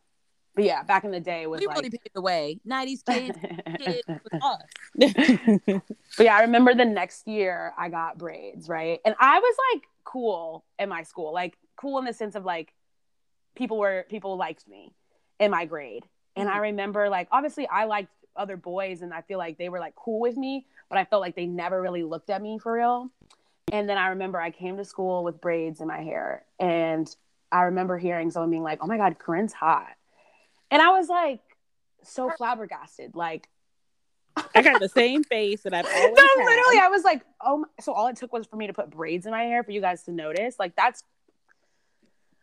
but 0.54 0.64
yeah. 0.64 0.82
Back 0.82 1.04
in 1.04 1.10
the 1.10 1.20
day 1.20 1.42
it 1.42 1.50
was 1.50 1.60
We 1.60 1.66
like. 1.66 1.76
really 1.76 1.90
paved 1.90 2.10
the 2.14 2.20
way. 2.20 2.60
90s 2.66 3.04
kids, 3.04 3.38
kids 3.78 4.02
with 4.06 4.42
us. 4.42 5.82
But 6.16 6.26
yeah, 6.26 6.36
I 6.36 6.42
remember 6.42 6.74
the 6.74 6.84
next 6.84 7.26
year 7.26 7.72
I 7.76 7.88
got 7.88 8.18
braids, 8.18 8.68
right? 8.68 9.00
And 9.04 9.16
I 9.18 9.40
was 9.40 9.56
like 9.72 9.82
cool 10.04 10.64
in 10.78 10.88
my 10.88 11.02
school, 11.02 11.32
like 11.32 11.56
cool 11.76 11.98
in 11.98 12.04
the 12.04 12.12
sense 12.12 12.36
of 12.36 12.44
like 12.44 12.72
people 13.56 13.78
were 13.78 14.06
people 14.08 14.36
liked 14.36 14.68
me 14.68 14.94
in 15.40 15.50
my 15.50 15.64
grade. 15.64 16.04
And 16.36 16.48
I 16.48 16.52
mm-hmm. 16.52 16.62
remember 16.62 17.08
like 17.08 17.28
obviously 17.32 17.66
I 17.66 17.84
liked 17.84 18.12
other 18.36 18.56
boys 18.56 19.02
and 19.02 19.12
I 19.12 19.22
feel 19.22 19.38
like 19.38 19.58
they 19.58 19.68
were 19.68 19.80
like 19.80 19.96
cool 19.96 20.20
with 20.20 20.36
me, 20.36 20.66
but 20.88 20.98
I 20.98 21.04
felt 21.04 21.20
like 21.20 21.34
they 21.34 21.46
never 21.46 21.80
really 21.80 22.04
looked 22.04 22.30
at 22.30 22.42
me 22.42 22.58
for 22.58 22.72
real. 22.72 23.10
And 23.72 23.88
then 23.88 23.98
I 23.98 24.08
remember 24.08 24.40
I 24.40 24.50
came 24.50 24.76
to 24.76 24.84
school 24.84 25.24
with 25.24 25.40
braids 25.40 25.80
in 25.80 25.88
my 25.88 26.02
hair 26.02 26.44
and 26.60 27.12
I 27.50 27.62
remember 27.62 27.98
hearing 27.98 28.30
someone 28.30 28.50
being 28.50 28.62
like, 28.62 28.80
"Oh 28.82 28.86
my 28.86 28.96
god, 28.96 29.18
Corinne's 29.18 29.52
hot." 29.52 29.94
And 30.74 30.82
I 30.82 30.90
was 30.90 31.08
like 31.08 31.40
so 32.02 32.30
flabbergasted, 32.36 33.14
like 33.14 33.48
I 34.56 34.62
got 34.62 34.80
the 34.80 34.88
same 34.88 35.22
face 35.22 35.62
that 35.62 35.72
I've 35.72 35.86
always 35.96 36.16
no, 36.16 36.22
had. 36.22 36.44
literally, 36.44 36.78
I 36.80 36.88
was 36.88 37.04
like, 37.04 37.22
oh, 37.40 37.58
my, 37.58 37.68
so 37.80 37.92
all 37.92 38.08
it 38.08 38.16
took 38.16 38.32
was 38.32 38.44
for 38.46 38.56
me 38.56 38.66
to 38.66 38.72
put 38.72 38.90
braids 38.90 39.24
in 39.24 39.30
my 39.30 39.44
hair 39.44 39.62
for 39.62 39.70
you 39.70 39.80
guys 39.80 40.02
to 40.02 40.10
notice. 40.10 40.56
Like, 40.58 40.74
that's, 40.74 41.04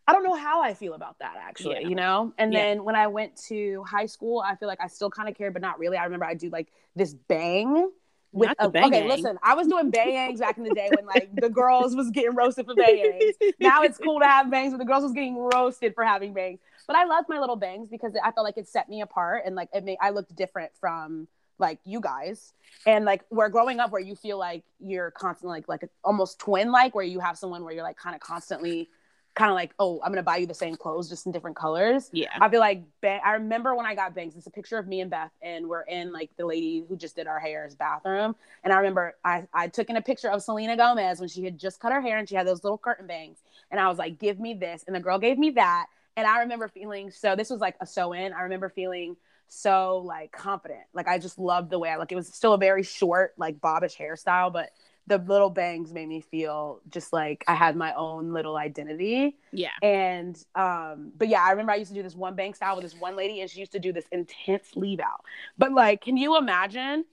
I 0.08 0.13
don't 0.13 0.24
know 0.24 0.36
how 0.36 0.62
I 0.62 0.74
feel 0.74 0.94
about 0.94 1.20
that 1.20 1.36
actually, 1.41 1.82
Yeah. 1.82 1.88
you 1.89 1.96
know? 1.96 2.34
And 2.38 2.54
Yeah. 2.54 2.62
then 2.62 2.86
when 2.86 2.96
I 2.96 3.08
went 3.08 3.36
to 3.48 3.84
high 3.84 4.06
school, 4.06 4.39
I 4.39 4.56
feel 4.56 4.70
like 4.70 4.80
I 4.82 4.88
still 4.88 5.10
kind 5.10 5.28
of 5.28 5.36
cared, 5.36 5.52
but 5.52 5.62
not 5.62 5.78
really. 5.78 5.98
I 5.98 6.06
remember 6.06 6.26
I 6.26 6.34
do 6.34 6.50
like 6.50 6.70
this 6.96 7.13
bang. 7.13 7.91
With 8.34 8.50
a, 8.60 8.70
bang 8.70 8.86
okay, 8.86 9.06
listen, 9.10 9.38
I 9.44 9.56
was 9.56 9.67
doing 9.67 9.89
bangs 9.89 10.39
back 10.39 10.58
in 10.58 10.63
the 10.63 10.74
day 10.74 10.89
when 10.96 11.06
like 11.06 11.30
the 11.36 11.50
girls 11.50 11.98
was 11.98 12.10
getting 12.12 12.34
roasted 12.34 12.65
for 12.65 12.76
bangs. 12.76 13.36
Now 13.60 13.84
it's 13.84 13.98
cool 13.98 14.22
to 14.22 14.26
have 14.26 14.50
bangs, 14.50 14.72
but 14.72 14.78
the 14.78 14.86
girls 14.86 15.04
was 15.04 15.12
getting 15.12 15.36
roasted 15.38 15.94
for 15.94 16.06
having 16.06 16.34
bangs. 16.34 16.60
But 16.91 16.97
I 16.97 17.06
loved 17.06 17.30
my 17.30 17.39
little 17.39 17.56
bangs 17.56 17.88
because 17.89 18.12
I 18.21 18.32
felt 18.32 18.43
like 18.43 18.58
it 18.58 18.67
set 18.67 18.89
me 18.89 18.99
apart 18.99 19.43
and 19.45 19.56
like 19.56 19.69
it 19.73 19.86
made 19.86 19.97
I 20.01 20.10
looked 20.10 20.36
different 20.36 20.73
from 20.77 21.30
like 21.58 21.80
you 21.86 22.01
guys. 22.01 22.51
And 22.86 23.06
like 23.06 23.23
we're 23.30 23.47
growing 23.47 23.80
up 23.80 23.91
where 23.93 24.01
you 24.01 24.13
feel 24.13 24.38
like 24.38 24.65
you're 24.82 25.10
constantly 25.12 25.60
like 25.60 25.69
like 25.69 25.89
almost 26.04 26.38
twin 26.39 26.69
like 26.69 26.93
where 26.93 27.06
you 27.06 27.21
have 27.21 27.38
someone 27.38 27.63
where 27.63 27.73
you're 27.73 27.84
like 27.84 27.95
kind 27.95 28.13
of 28.13 28.19
constantly 28.19 28.89
kind 29.36 29.49
of 29.49 29.56
like 29.56 29.73
oh 29.80 30.01
i'm 30.04 30.12
gonna 30.12 30.21
buy 30.21 30.36
you 30.36 30.45
the 30.45 30.54
same 30.54 30.75
clothes 30.75 31.08
just 31.08 31.25
in 31.25 31.32
different 31.32 31.56
colors. 31.56 32.10
Yeah. 32.12 32.27
i 32.41 32.49
feel 32.49 32.60
like 32.60 32.84
ba- 33.01 33.21
i 33.23 33.32
remember 33.32 33.73
when 33.73 33.86
i 33.86 33.95
got 33.95 34.13
bangs 34.13 34.36
it's 34.36 34.45
a 34.45 34.51
picture 34.51 34.77
of 34.77 34.88
me 34.88 34.99
and 34.99 35.10
beth 35.10 35.32
and 35.41 35.65
we're 35.69 35.84
in 35.84 36.12
like 36.12 36.32
the 36.36 36.45
lady 36.45 36.84
who 36.89 36.97
just 36.97 37.15
did 37.15 37.27
our 37.27 37.39
hair's 37.39 37.73
bathroom. 37.73 38.36
And 38.65 38.73
i 38.73 38.75
remember 38.75 39.15
i 39.23 39.47
i 39.54 39.69
took 39.69 39.89
in 39.89 39.95
a 39.95 40.01
picture 40.01 40.30
of 40.30 40.43
selena 40.43 40.75
gomez 40.75 41.21
when 41.21 41.30
she 41.30 41.45
had 41.45 41.58
just 41.58 41.80
cut 41.80 41.93
her 41.93 42.01
hair 42.01 42.17
and 42.17 42.27
she 42.27 42.36
had 42.36 42.45
those 42.45 42.65
little 42.65 42.77
curtain 42.77 43.08
bangs. 43.08 43.38
And 43.71 43.80
i 43.80 43.88
was 43.88 43.97
like 43.97 44.19
give 44.19 44.38
me 44.38 44.54
this. 44.54 44.84
And 44.86 44.93
the 44.93 44.99
girl 44.99 45.17
gave 45.17 45.38
me 45.39 45.51
that 45.51 45.86
and 46.17 46.28
i 46.28 46.39
remember 46.39 46.67
feeling 46.67 47.12
so 47.12 47.36
this 47.36 47.50
was 47.50 47.60
like 47.60 47.76
a 47.82 47.86
sew 47.86 48.13
in 48.13 48.34
i 48.34 48.41
remember 48.41 48.69
feeling 48.69 49.15
so 49.54 50.02
like 50.06 50.32
confident. 50.32 50.84
Like 50.93 51.08
I 51.08 51.17
just 51.17 51.38
loved 51.38 51.69
the 51.69 51.78
way 51.78 51.89
I 51.89 51.97
look. 51.97 52.12
It 52.12 52.15
was 52.15 52.28
still 52.28 52.54
a 52.54 52.58
very 52.58 52.84
short, 52.84 53.34
like 53.38 53.60
bobbish 53.60 53.97
hairstyle, 53.97 54.52
but 54.52 54.69
the 55.08 55.17
little 55.17 55.50
bangs 55.50 55.91
made 55.91 56.08
me 56.08 56.21
feel 56.21 56.80
just 56.89 57.12
like 57.12 57.43
I 57.47 57.56
had 57.56 57.76
my 57.76 57.93
own 57.93 58.32
little 58.32 58.56
identity. 58.56 59.36
Yeah. 59.52 59.71
And 59.84 60.41
um, 60.56 61.12
but 61.17 61.28
yeah, 61.28 61.43
I 61.43 61.52
remember 61.52 61.74
I 61.74 61.76
used 61.76 61.89
to 61.89 61.95
do 61.95 62.04
this 62.04 62.15
one 62.15 62.36
bang 62.36 62.54
style 62.54 62.76
with 62.76 62.84
this 62.84 62.95
one 62.95 63.17
lady, 63.17 63.41
and 63.41 63.50
she 63.50 63.60
used 63.60 63.74
to 63.74 63.80
do 63.80 63.91
this 63.91 64.06
intense 64.12 64.69
leave 64.76 65.02
out. 65.02 65.26
But 65.58 65.74
like, 65.74 66.02
can 66.02 66.15
you 66.15 66.38
imagine? 66.38 67.04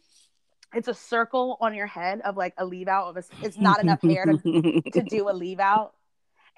It's 0.74 0.86
a 0.86 0.94
circle 0.94 1.56
on 1.60 1.74
your 1.74 1.86
head 1.86 2.20
of 2.20 2.36
like 2.36 2.54
a 2.56 2.64
leave 2.64 2.88
out 2.88 3.08
of 3.08 3.16
a. 3.16 3.24
It's 3.44 3.58
not 3.58 3.80
enough 3.80 4.02
hair 4.02 4.26
to 4.26 4.82
to 4.92 5.02
do 5.02 5.28
a 5.28 5.32
leave 5.32 5.58
out. 5.58 5.94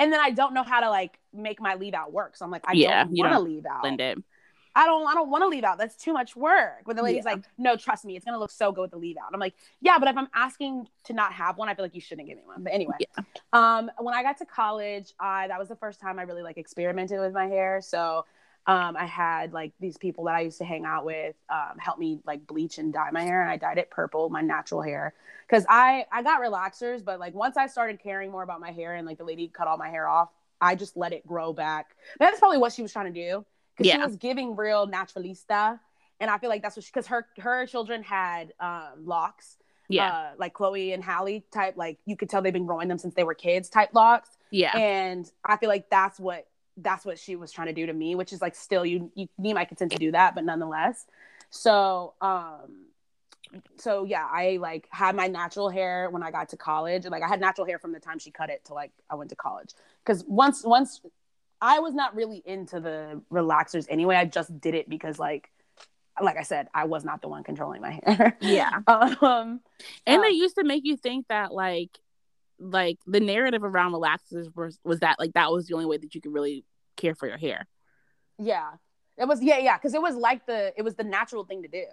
And 0.01 0.13
then 0.13 0.21
I 0.21 0.31
don't 0.31 0.55
know 0.55 0.63
how 0.65 0.81
to 0.81 0.91
like 0.91 1.19
make 1.33 1.61
my 1.61 1.75
leave 1.77 1.95
out 1.95 2.13
work. 2.13 2.37
So 2.37 2.45
I'm 2.45 2.51
like, 2.51 2.65
I 2.67 2.75
Yeah, 2.75 3.05
don't 3.05 3.13
want 3.19 3.33
to 3.35 3.41
leave 3.41 3.67
out. 3.67 3.83
Blend 3.83 4.01
it. 4.01 4.19
I 4.75 4.87
don't 4.87 5.07
I 5.07 5.15
don't 5.15 5.31
want 5.31 5.43
to 5.43 5.49
leave 5.49 5.65
out. 5.65 5.79
That's 5.79 5.97
too 5.97 6.13
much 6.13 6.37
work. 6.37 6.83
But 6.87 6.97
the 6.97 7.03
lady's 7.03 7.25
Yeah. 7.25 7.33
like, 7.35 7.45
no, 7.59 7.77
trust 7.77 8.05
me, 8.05 8.17
it's 8.17 8.25
gonna 8.25 8.39
look 8.39 8.51
so 8.53 8.73
good 8.73 8.83
with 8.83 8.91
the 8.93 8.99
leave 8.99 9.17
out. 9.17 9.31
I'm 9.35 9.41
like, 9.41 9.55
yeah, 9.81 9.99
but 9.99 10.09
if 10.09 10.17
I'm 10.17 10.29
asking 10.35 10.87
to 11.05 11.13
not 11.13 11.33
have 11.35 11.59
one, 11.59 11.69
I 11.69 11.75
feel 11.75 11.85
like 11.85 11.95
you 11.95 12.01
shouldn't 12.01 12.29
give 12.29 12.39
me 12.39 12.45
one. 12.47 12.63
But 12.63 12.73
anyway, 12.73 12.95
Yeah. 12.99 13.25
um, 13.53 13.91
when 13.99 14.15
I 14.15 14.23
got 14.23 14.39
to 14.39 14.47
college, 14.47 15.13
I 15.19 15.49
that 15.49 15.59
was 15.59 15.69
the 15.69 15.77
first 15.77 16.01
time 16.01 16.19
I 16.19 16.23
really 16.23 16.43
like 16.43 16.57
experimented 16.57 17.21
with 17.21 17.33
my 17.33 17.47
hair. 17.47 17.81
So 17.83 18.25
um, 18.67 18.97
I 18.97 19.07
had 19.07 19.53
like 19.53 19.73
these 19.81 19.97
people 19.97 20.25
that 20.25 20.35
I 20.35 20.41
used 20.43 20.59
to 20.59 20.65
hang 20.65 20.85
out 20.85 21.05
with 21.05 21.35
um, 21.49 21.79
help 21.79 21.99
me 21.99 22.21
like 22.27 22.47
bleach 22.47 22.79
and 22.79 22.93
dye 22.93 23.11
my 23.11 23.23
hair, 23.23 23.41
and 23.43 23.51
I 23.51 23.57
dyed 23.57 23.79
it 23.79 23.91
purple, 23.91 24.29
my 24.29 24.43
natural 24.43 24.83
hair, 24.83 25.15
because 25.49 25.65
I 25.69 26.07
I 26.13 26.23
got 26.23 26.41
relaxers, 26.41 27.05
but 27.05 27.19
like 27.19 27.35
once 27.35 27.57
I 27.57 27.67
started 27.67 28.01
caring 28.01 28.31
more 28.31 28.43
about 28.43 28.61
my 28.61 28.71
hair 28.71 28.95
and 28.95 29.07
like 29.07 29.19
the 29.19 29.25
lady 29.25 29.49
cut 29.49 29.67
all 29.67 29.79
my 29.79 29.89
hair 29.89 30.07
off, 30.09 30.29
I 30.61 30.75
just 30.75 30.97
let 30.97 31.13
it 31.13 31.27
grow 31.27 31.53
back. 31.53 31.97
That's 32.19 32.39
probably 32.39 32.59
what 32.59 32.73
she 32.73 32.83
was 32.83 32.93
trying 32.93 33.13
to 33.13 33.19
do 33.29 33.45
because 33.77 33.91
she 33.93 33.99
was 33.99 34.17
giving 34.17 34.55
real 34.55 34.87
naturalista, 34.87 35.81
and 36.21 36.31
I 36.31 36.37
feel 36.39 36.51
like 36.51 36.63
that's 36.63 36.77
what 36.77 36.85
because 36.85 37.07
her 37.07 37.27
her 37.39 37.67
children 37.67 38.03
had 38.03 38.53
um, 38.61 39.05
locks, 39.07 39.57
Yeah. 39.89 40.13
uh, 40.13 40.31
like 40.39 40.53
Chloe 40.53 40.93
and 40.93 41.03
Halle 41.03 41.43
type, 41.51 41.79
like 41.79 41.99
you 42.05 42.15
could 42.15 42.29
tell 42.29 42.43
they've 42.43 42.53
been 42.53 42.67
growing 42.67 42.89
them 42.89 42.99
since 42.99 43.15
they 43.15 43.25
were 43.25 43.35
kids 43.35 43.71
type 43.71 43.89
locks, 43.95 44.37
yeah. 44.51 44.77
and 44.77 45.29
I 45.45 45.57
feel 45.57 45.71
like 45.71 45.89
that's 45.89 46.21
what 46.21 46.47
that's 46.77 47.05
what 47.05 47.19
she 47.19 47.37
was 47.37 47.53
trying 47.53 47.69
to 47.69 47.73
do 47.73 47.87
to 47.87 47.93
me, 47.93 48.15
which 48.15 48.33
is 48.33 48.41
like 48.41 48.55
still 48.55 48.85
you 48.85 49.11
you 49.15 49.29
need 49.39 49.55
my 49.55 49.65
consent 49.65 49.93
to 49.93 49.99
do 49.99 50.13
that, 50.13 50.35
but 50.35 50.45
nonetheless. 50.45 51.07
So 51.51 52.15
um 52.21 52.87
so 53.79 54.05
yeah, 54.05 54.27
I 54.31 54.59
like 54.61 54.87
had 54.91 55.17
my 55.17 55.27
natural 55.27 55.69
hair 55.69 56.09
when 56.11 56.23
I 56.23 56.31
got 56.31 56.51
to 56.51 56.57
college. 56.57 57.05
Like 57.07 57.23
I 57.23 57.29
had 57.29 57.41
natural 57.41 57.67
hair 57.67 57.79
from 57.79 57.93
the 57.93 58.01
time 58.01 58.19
she 58.19 58.31
cut 58.31 58.51
it 58.51 58.65
to 58.67 58.75
like 58.75 58.93
I 59.09 59.17
went 59.17 59.31
to 59.31 59.37
college. 59.37 59.71
Because 60.05 60.25
once 60.27 60.65
once 60.65 61.01
I 61.61 61.81
was 61.81 61.95
not 61.95 62.15
really 62.15 62.43
into 62.45 62.81
the 62.81 63.21
relaxers 63.31 63.87
anyway. 63.91 64.17
I 64.17 64.25
just 64.25 64.61
did 64.61 64.75
it 64.75 64.89
because 64.89 65.19
like 65.19 65.51
like 66.21 66.37
I 66.37 66.43
said, 66.43 66.69
I 66.75 66.85
was 66.85 67.05
not 67.05 67.23
the 67.23 67.29
one 67.29 67.45
controlling 67.45 67.81
my 67.81 67.99
hair. 68.05 68.37
Yeah. 68.41 68.81
um, 68.87 69.61
And 70.07 70.19
uh, 70.19 70.23
they 70.23 70.31
used 70.31 70.57
to 70.57 70.65
make 70.65 70.85
you 70.85 70.97
think 70.97 71.29
that 71.29 71.53
like 71.53 71.99
like 72.61 72.99
the 73.07 73.21
narrative 73.21 73.65
around 73.65 73.93
relaxers 73.93 74.55
was 74.55 74.79
was 74.85 75.01
that 75.01 75.17
like 75.19 75.33
that 75.33 75.51
was 75.51 75.67
the 75.67 75.75
only 75.75 75.87
way 75.87 75.97
that 75.97 76.15
you 76.15 76.21
could 76.21 76.33
really 76.33 76.65
care 76.97 77.15
for 77.15 77.27
your 77.27 77.39
hair. 77.39 77.67
yeah, 78.39 78.71
it 79.17 79.27
was 79.27 79.43
yeah 79.43 79.59
yeah 79.59 79.77
because 79.79 79.95
it 79.95 80.03
was 80.03 80.15
like 80.15 80.47
the 80.47 80.73
it 80.77 80.83
was 80.83 80.95
the 80.95 81.05
natural 81.05 81.45
thing 81.45 81.63
to 81.63 81.69
do. 81.69 81.85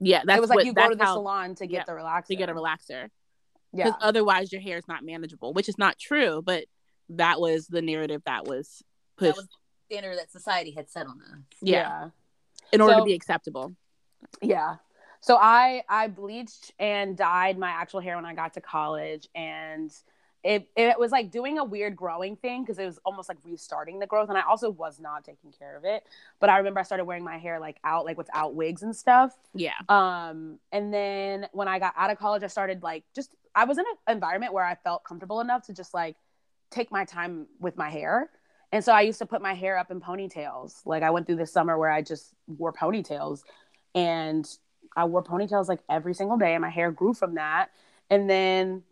Yeah, 0.00 0.22
that's 0.24 0.38
it 0.38 0.40
was 0.40 0.50
like 0.50 0.56
what, 0.56 0.66
you 0.66 0.72
go 0.72 0.88
to 0.88 0.94
the 0.96 1.04
how- 1.04 1.14
salon 1.14 1.54
to 1.56 1.66
get 1.66 1.78
Yep, 1.78 1.86
the 1.86 1.92
relaxer. 1.92 2.26
to 2.26 2.36
get 2.36 2.48
a 2.48 2.54
relaxer 2.54 3.08
yeah. 3.72 3.84
because 3.86 3.94
otherwise 4.00 4.52
your 4.52 4.60
hair 4.60 4.76
is 4.76 4.86
not 4.88 5.04
manageable, 5.04 5.52
which 5.52 5.68
is 5.68 5.76
not 5.78 5.98
true. 5.98 6.42
But 6.44 6.64
that 7.10 7.40
was 7.40 7.66
the 7.68 7.82
narrative 7.82 8.22
that 8.26 8.44
was 8.46 8.82
pushed 9.16 9.34
That 9.34 9.36
was 9.36 9.46
the 9.46 9.94
standard 9.96 10.18
that 10.18 10.30
society 10.30 10.70
had 10.72 10.88
set 10.90 11.06
on 11.06 11.20
us. 11.20 11.38
yeah, 11.62 12.10
in 12.72 12.80
order 12.80 12.94
So- 12.94 12.98
to 13.00 13.04
be 13.04 13.14
acceptable. 13.14 13.74
yeah 14.42 14.76
so 15.28 15.36
i 15.36 15.82
i 15.90 16.08
bleached 16.08 16.72
and 16.78 17.14
dyed 17.14 17.58
my 17.58 17.68
actual 17.68 18.00
hair 18.00 18.16
when 18.16 18.24
i 18.24 18.34
got 18.34 18.54
to 18.54 18.62
college 18.62 19.28
and 19.34 19.92
it, 20.44 20.68
it 20.76 20.98
was 20.98 21.10
like 21.10 21.30
doing 21.30 21.58
a 21.58 21.64
weird 21.64 21.96
growing 21.96 22.36
thing 22.36 22.62
because 22.62 22.78
it 22.78 22.86
was 22.86 22.98
almost 23.04 23.28
like 23.28 23.36
restarting 23.44 23.98
the 23.98 24.06
growth 24.06 24.30
and 24.30 24.38
i 24.38 24.42
also 24.42 24.70
was 24.70 24.98
not 24.98 25.24
taking 25.24 25.52
care 25.52 25.76
of 25.76 25.84
it. 25.84 26.04
But 26.40 26.48
i 26.48 26.56
remember 26.56 26.80
i 26.80 26.84
started 26.84 27.04
wearing 27.04 27.24
my 27.24 27.36
hair 27.38 27.58
like 27.60 27.78
out 27.84 28.06
like 28.06 28.16
without 28.16 28.54
wigs 28.54 28.82
and 28.82 28.94
stuff. 28.94 29.36
Yeah, 29.52 29.72
um 29.88 30.58
and 30.72 30.94
then 30.94 31.48
when 31.52 31.68
i 31.68 31.78
got 31.78 31.92
out 31.96 32.10
of 32.10 32.18
college 32.18 32.42
i 32.44 32.46
started 32.46 32.82
like 32.82 33.04
just 33.14 33.34
i 33.54 33.64
was 33.64 33.78
in 33.78 33.84
an 33.84 34.14
environment 34.14 34.54
where 34.54 34.64
i 34.64 34.76
felt 34.76 35.04
comfortable 35.04 35.40
enough 35.40 35.66
to 35.66 35.74
just 35.74 35.92
like 35.92 36.16
take 36.70 36.90
my 36.90 37.04
time 37.04 37.46
with 37.60 37.76
my 37.76 37.90
hair. 37.90 38.30
And 38.70 38.82
so 38.84 38.92
i 38.92 39.00
used 39.02 39.18
to 39.18 39.26
put 39.26 39.42
my 39.42 39.54
hair 39.54 39.76
up 39.76 39.90
in 39.90 40.00
ponytails. 40.00 40.86
Like 40.86 41.02
i 41.02 41.10
went 41.10 41.26
through 41.26 41.36
this 41.36 41.52
summer 41.52 41.76
where 41.76 41.90
i 41.90 42.00
just 42.00 42.32
wore 42.46 42.72
ponytails 42.72 43.42
and 43.94 44.48
i 44.96 45.04
wore 45.04 45.22
ponytails 45.22 45.68
like 45.68 45.80
every 45.88 46.14
single 46.14 46.36
day 46.36 46.54
and 46.54 46.62
my 46.62 46.70
hair 46.70 46.90
grew 46.90 47.12
from 47.14 47.34
that 47.34 47.70
and 48.10 48.28
then 48.28 48.82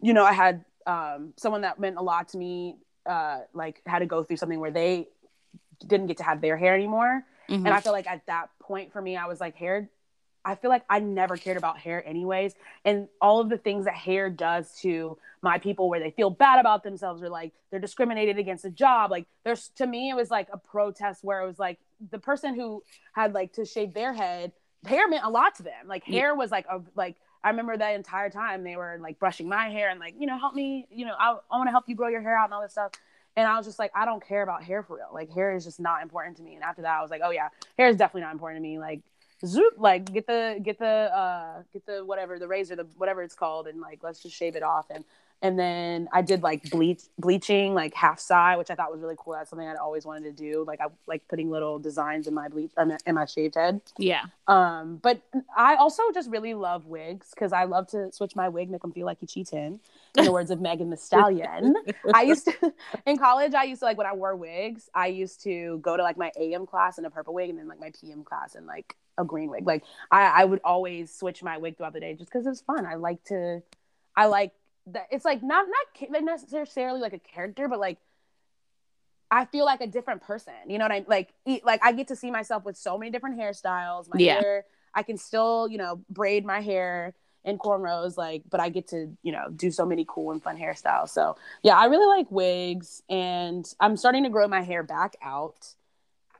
you 0.00 0.12
know 0.12 0.24
i 0.24 0.32
had 0.32 0.64
um 0.86 1.32
someone 1.36 1.60
that 1.62 1.78
meant 1.78 1.96
a 1.96 2.02
lot 2.02 2.28
to 2.28 2.38
me 2.38 2.76
uh 3.06 3.40
like 3.54 3.82
had 3.86 4.00
to 4.00 4.06
go 4.06 4.22
through 4.22 4.36
something 4.36 4.60
where 4.60 4.70
they 4.70 5.06
didn't 5.86 6.06
get 6.08 6.16
to 6.16 6.24
have 6.24 6.40
their 6.40 6.56
hair 6.56 6.74
anymore 6.74 7.24
Mhm. 7.48 7.64
and 7.64 7.68
I 7.68 7.80
feel 7.80 7.92
like 7.92 8.06
at 8.06 8.26
that 8.26 8.50
point 8.58 8.92
for 8.92 9.00
me, 9.00 9.16
I 9.16 9.24
was 9.26 9.40
like, 9.40 9.54
hair, 9.56 9.88
I 10.44 10.54
feel 10.54 10.68
like 10.68 10.84
I 10.90 10.98
never 11.00 11.38
cared 11.38 11.56
about 11.56 11.78
hair 11.78 12.06
anyways. 12.06 12.54
And 12.84 13.08
all 13.22 13.40
of 13.40 13.48
the 13.48 13.56
things 13.56 13.86
that 13.86 13.94
hair 13.94 14.28
does 14.28 14.74
to 14.82 15.16
my 15.40 15.56
people 15.56 15.88
where 15.88 15.98
they 15.98 16.10
feel 16.10 16.28
bad 16.28 16.60
about 16.60 16.82
themselves 16.82 17.22
or 17.22 17.30
like 17.30 17.54
they're 17.70 17.80
discriminated 17.80 18.38
against 18.38 18.66
a 18.66 18.70
job. 18.70 19.10
Like 19.10 19.24
there's 19.44 19.70
to 19.76 19.86
me, 19.86 20.10
it 20.10 20.14
was 20.14 20.30
like 20.30 20.48
a 20.52 20.58
protest 20.58 21.24
where 21.24 21.40
it 21.40 21.46
was 21.46 21.58
like 21.58 21.78
the 22.10 22.18
person 22.18 22.54
who 22.54 22.82
had 23.14 23.32
like 23.32 23.54
to 23.54 23.64
shave 23.64 23.94
their 23.94 24.12
head, 24.12 24.52
hair 24.86 25.08
meant 25.08 25.24
a 25.24 25.30
lot 25.30 25.56
to 25.56 25.62
them. 25.62 25.86
Like 25.86 26.04
hair 26.04 26.34
was 26.34 26.50
like 26.50 26.66
a 26.70 26.80
like 26.94 27.16
I 27.42 27.50
remember 27.50 27.76
that 27.76 27.94
entire 27.94 28.30
time 28.30 28.64
they 28.64 28.76
were 28.76 28.98
like 29.00 29.18
brushing 29.18 29.48
my 29.48 29.68
hair 29.68 29.90
and 29.90 30.00
like, 30.00 30.14
you 30.18 30.26
know, 30.26 30.38
help 30.38 30.54
me, 30.54 30.86
you 30.90 31.06
know, 31.06 31.14
I, 31.18 31.36
I 31.50 31.56
want 31.56 31.68
to 31.68 31.72
help 31.72 31.84
you 31.88 31.94
grow 31.94 32.08
your 32.08 32.20
hair 32.20 32.36
out 32.36 32.44
and 32.44 32.54
all 32.54 32.62
this 32.62 32.72
stuff. 32.72 32.92
And 33.36 33.46
I 33.46 33.56
was 33.56 33.66
just 33.66 33.78
like, 33.78 33.92
I 33.94 34.04
don't 34.04 34.24
care 34.24 34.42
about 34.42 34.64
hair 34.64 34.82
for 34.82 34.96
real. 34.96 35.10
Like 35.12 35.30
hair 35.30 35.54
is 35.54 35.64
just 35.64 35.78
not 35.78 36.02
important 36.02 36.36
to 36.38 36.42
me. 36.42 36.54
And 36.54 36.64
after 36.64 36.82
that, 36.82 36.98
I 36.98 37.02
was 37.02 37.10
like, 37.10 37.20
oh 37.24 37.30
yeah, 37.30 37.48
hair 37.76 37.88
is 37.88 37.96
definitely 37.96 38.22
not 38.22 38.32
important 38.32 38.58
to 38.58 38.68
me. 38.68 38.78
Like 38.78 39.00
zoop, 39.46 39.74
like 39.78 40.12
get 40.12 40.26
the 40.26 40.58
get 40.62 40.78
the 40.78 40.86
uh 40.86 41.62
get 41.72 41.86
the 41.86 42.04
whatever 42.04 42.38
the 42.38 42.48
razor, 42.48 42.74
the 42.74 42.86
whatever 42.96 43.22
it's 43.22 43.34
called, 43.34 43.68
and 43.68 43.80
like 43.80 44.00
let's 44.02 44.20
just 44.20 44.34
shave 44.34 44.56
it 44.56 44.62
off. 44.62 44.86
And 44.90 45.04
and 45.40 45.58
then 45.58 46.08
I 46.12 46.22
did 46.22 46.42
like 46.42 46.68
bleach 46.70 47.02
bleaching, 47.18 47.72
like 47.72 47.94
half 47.94 48.18
side, 48.18 48.56
which 48.56 48.70
I 48.70 48.74
thought 48.74 48.90
was 48.90 49.00
really 49.00 49.14
cool. 49.16 49.34
That's 49.34 49.50
something 49.50 49.68
I'd 49.68 49.76
always 49.76 50.04
wanted 50.04 50.36
to 50.36 50.42
do. 50.50 50.64
Like 50.66 50.80
I 50.80 50.86
like 51.06 51.26
putting 51.28 51.50
little 51.50 51.78
designs 51.78 52.26
in 52.26 52.34
my 52.34 52.48
bleach 52.48 52.72
in 53.06 53.14
my 53.14 53.24
shaved 53.24 53.54
head. 53.54 53.80
yeah, 53.98 54.24
Um, 54.48 54.96
but 54.96 55.22
I 55.56 55.76
also 55.76 56.02
just 56.12 56.28
really 56.28 56.54
love 56.54 56.86
wigs 56.86 57.30
because 57.30 57.52
I 57.52 57.64
love 57.64 57.86
to 57.88 58.10
switch 58.12 58.34
my 58.34 58.48
wig, 58.48 58.68
make 58.70 58.82
them 58.82 58.92
feel 58.92 59.06
like 59.06 59.18
you 59.20 59.28
cheating. 59.28 59.80
In 60.16 60.24
the 60.24 60.32
words 60.32 60.50
of 60.50 60.60
Megan 60.60 60.90
Thee 60.90 60.96
Stallion, 60.96 61.74
I 62.12 62.22
used 62.22 62.46
to 62.46 62.74
in 63.06 63.18
college. 63.18 63.54
I 63.54 63.64
used 63.64 63.80
to 63.80 63.84
like 63.84 63.98
when 63.98 64.06
I 64.06 64.14
wore 64.14 64.34
wigs. 64.34 64.90
I 64.92 65.06
used 65.08 65.42
to 65.44 65.78
go 65.82 65.96
to 65.96 66.02
like 66.02 66.16
my 66.16 66.32
AM 66.36 66.66
class 66.66 66.98
in 66.98 67.04
a 67.04 67.10
purple 67.10 67.34
wig, 67.34 67.50
and 67.50 67.58
then 67.58 67.68
like 67.68 67.78
my 67.78 67.92
PM 68.00 68.24
class 68.24 68.56
in 68.56 68.66
like 68.66 68.96
a 69.18 69.24
green 69.24 69.50
wig. 69.50 69.66
Like 69.66 69.84
I, 70.10 70.42
I 70.42 70.44
would 70.44 70.60
always 70.64 71.14
switch 71.14 71.44
my 71.44 71.58
wig 71.58 71.76
throughout 71.76 71.92
the 71.92 72.00
day 72.00 72.14
just 72.14 72.30
because 72.30 72.46
it 72.46 72.48
was 72.48 72.60
fun. 72.60 72.86
I 72.86 72.94
like 72.94 73.22
to, 73.24 73.62
I 74.16 74.26
like 74.26 74.52
that. 74.94 75.06
It's 75.10 75.24
like 75.24 75.42
not 75.42 75.66
not 76.10 76.24
necessarily 76.24 77.00
like 77.00 77.12
a 77.12 77.18
character, 77.18 77.68
but 77.68 77.78
like 77.78 77.98
I 79.30 79.44
feel 79.44 79.64
like 79.64 79.80
a 79.80 79.86
different 79.86 80.22
person. 80.22 80.54
You 80.66 80.78
know 80.78 80.84
what 80.84 80.92
I 80.92 80.98
mean? 81.00 81.06
like? 81.08 81.34
Like 81.64 81.80
I 81.84 81.92
get 81.92 82.08
to 82.08 82.16
see 82.16 82.30
myself 82.30 82.64
with 82.64 82.76
so 82.76 82.96
many 82.98 83.10
different 83.10 83.38
hairstyles. 83.38 84.08
My 84.08 84.18
Yeah. 84.18 84.40
hair, 84.40 84.64
I 84.94 85.02
can 85.02 85.18
still, 85.18 85.68
you 85.68 85.78
know, 85.78 86.00
braid 86.08 86.44
my 86.44 86.60
hair 86.60 87.14
in 87.44 87.58
cornrows, 87.58 88.16
like, 88.16 88.42
but 88.50 88.60
I 88.60 88.68
get 88.68 88.88
to, 88.88 89.16
you 89.22 89.32
know, 89.32 89.48
do 89.54 89.70
so 89.70 89.86
many 89.86 90.04
cool 90.08 90.32
and 90.32 90.42
fun 90.42 90.58
hairstyles. 90.58 91.10
So 91.10 91.36
yeah, 91.62 91.76
I 91.76 91.86
really 91.86 92.06
like 92.06 92.30
wigs, 92.30 93.02
and 93.08 93.64
I'm 93.80 93.96
starting 93.96 94.24
to 94.24 94.30
grow 94.30 94.48
my 94.48 94.62
hair 94.62 94.82
back 94.82 95.16
out. 95.22 95.74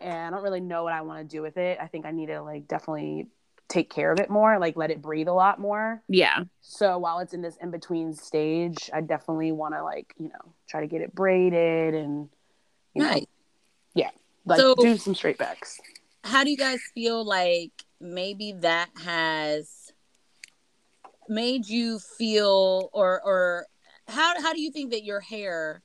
And 0.00 0.26
I 0.26 0.30
don't 0.30 0.44
really 0.44 0.60
know 0.60 0.84
what 0.84 0.92
I 0.92 1.00
want 1.02 1.28
to 1.28 1.36
do 1.36 1.42
with 1.42 1.56
it. 1.56 1.78
I 1.80 1.88
think 1.88 2.06
I 2.06 2.12
need 2.12 2.26
to 2.26 2.40
like 2.40 2.68
definitely 2.68 3.26
take 3.68 3.90
care 3.90 4.10
of 4.12 4.18
it 4.18 4.30
more, 4.30 4.58
like 4.58 4.76
let 4.76 4.90
it 4.90 5.02
breathe 5.02 5.28
a 5.28 5.32
lot 5.32 5.60
more. 5.60 6.02
yeah, 6.08 6.44
So 6.60 6.98
while 6.98 7.18
it's 7.20 7.34
in 7.34 7.42
this 7.42 7.56
in 7.60 7.70
between 7.70 8.14
stage, 8.14 8.90
I 8.92 9.00
definitely 9.02 9.52
want 9.52 9.74
to 9.74 9.82
like, 9.82 10.14
you 10.18 10.28
know, 10.28 10.54
try 10.68 10.80
to 10.80 10.86
get 10.86 11.00
it 11.02 11.14
braided 11.14 11.94
and 11.94 12.28
you 12.94 13.02
know, 13.02 13.10
Nice. 13.10 13.26
like 14.46 14.60
So- 14.60 14.74
do 14.76 14.96
some 14.96 15.14
straight 15.14 15.36
backs. 15.36 15.78
How 16.24 16.42
do 16.42 16.50
you 16.50 16.56
guys 16.56 16.80
feel 16.94 17.22
like 17.24 17.72
maybe 18.00 18.52
that 18.60 18.88
has 19.04 19.92
made 21.28 21.66
you 21.68 21.98
feel 21.98 22.88
or 22.92 23.20
or 23.22 23.66
how 24.08 24.40
how 24.40 24.52
do 24.54 24.60
you 24.62 24.70
think 24.70 24.90
that 24.92 25.04
your 25.04 25.20
hair 25.20 25.82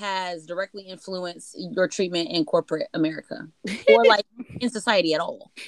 has 0.00 0.46
directly 0.46 0.82
influenced 0.82 1.54
your 1.58 1.86
treatment 1.86 2.30
in 2.30 2.44
corporate 2.44 2.88
America 2.94 3.46
or 3.88 4.04
like 4.04 4.24
in 4.60 4.70
society 4.70 5.14
at 5.14 5.20
all? 5.20 5.52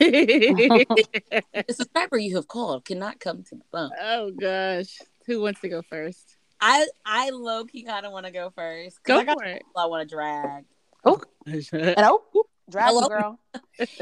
The 0.00 1.64
subscriber 1.70 2.18
you 2.18 2.36
have 2.36 2.46
called 2.46 2.84
cannot 2.84 3.18
come 3.18 3.42
to 3.42 3.54
the 3.56 3.64
phone. 3.72 3.90
oh 4.00 4.30
gosh, 4.30 4.98
who 5.26 5.40
wants 5.40 5.60
to 5.62 5.68
go 5.68 5.82
first? 5.82 6.36
I 6.60 6.86
I 7.04 7.30
low 7.30 7.64
key 7.64 7.82
kind 7.82 8.06
of 8.06 8.12
want 8.12 8.26
to 8.26 8.32
go 8.32 8.50
first. 8.50 9.02
Go 9.02 9.18
I 9.18 9.24
got 9.24 9.38
for 9.38 9.44
it. 9.44 9.62
I 9.76 9.86
want 9.86 10.08
to 10.08 10.14
drag. 10.14 10.64
Oh. 11.04 11.20
And 11.46 11.64
oh, 11.98 12.22
drag 12.70 12.88
'em, 12.88 12.94
Hello? 12.94 13.08
girl, 13.08 13.38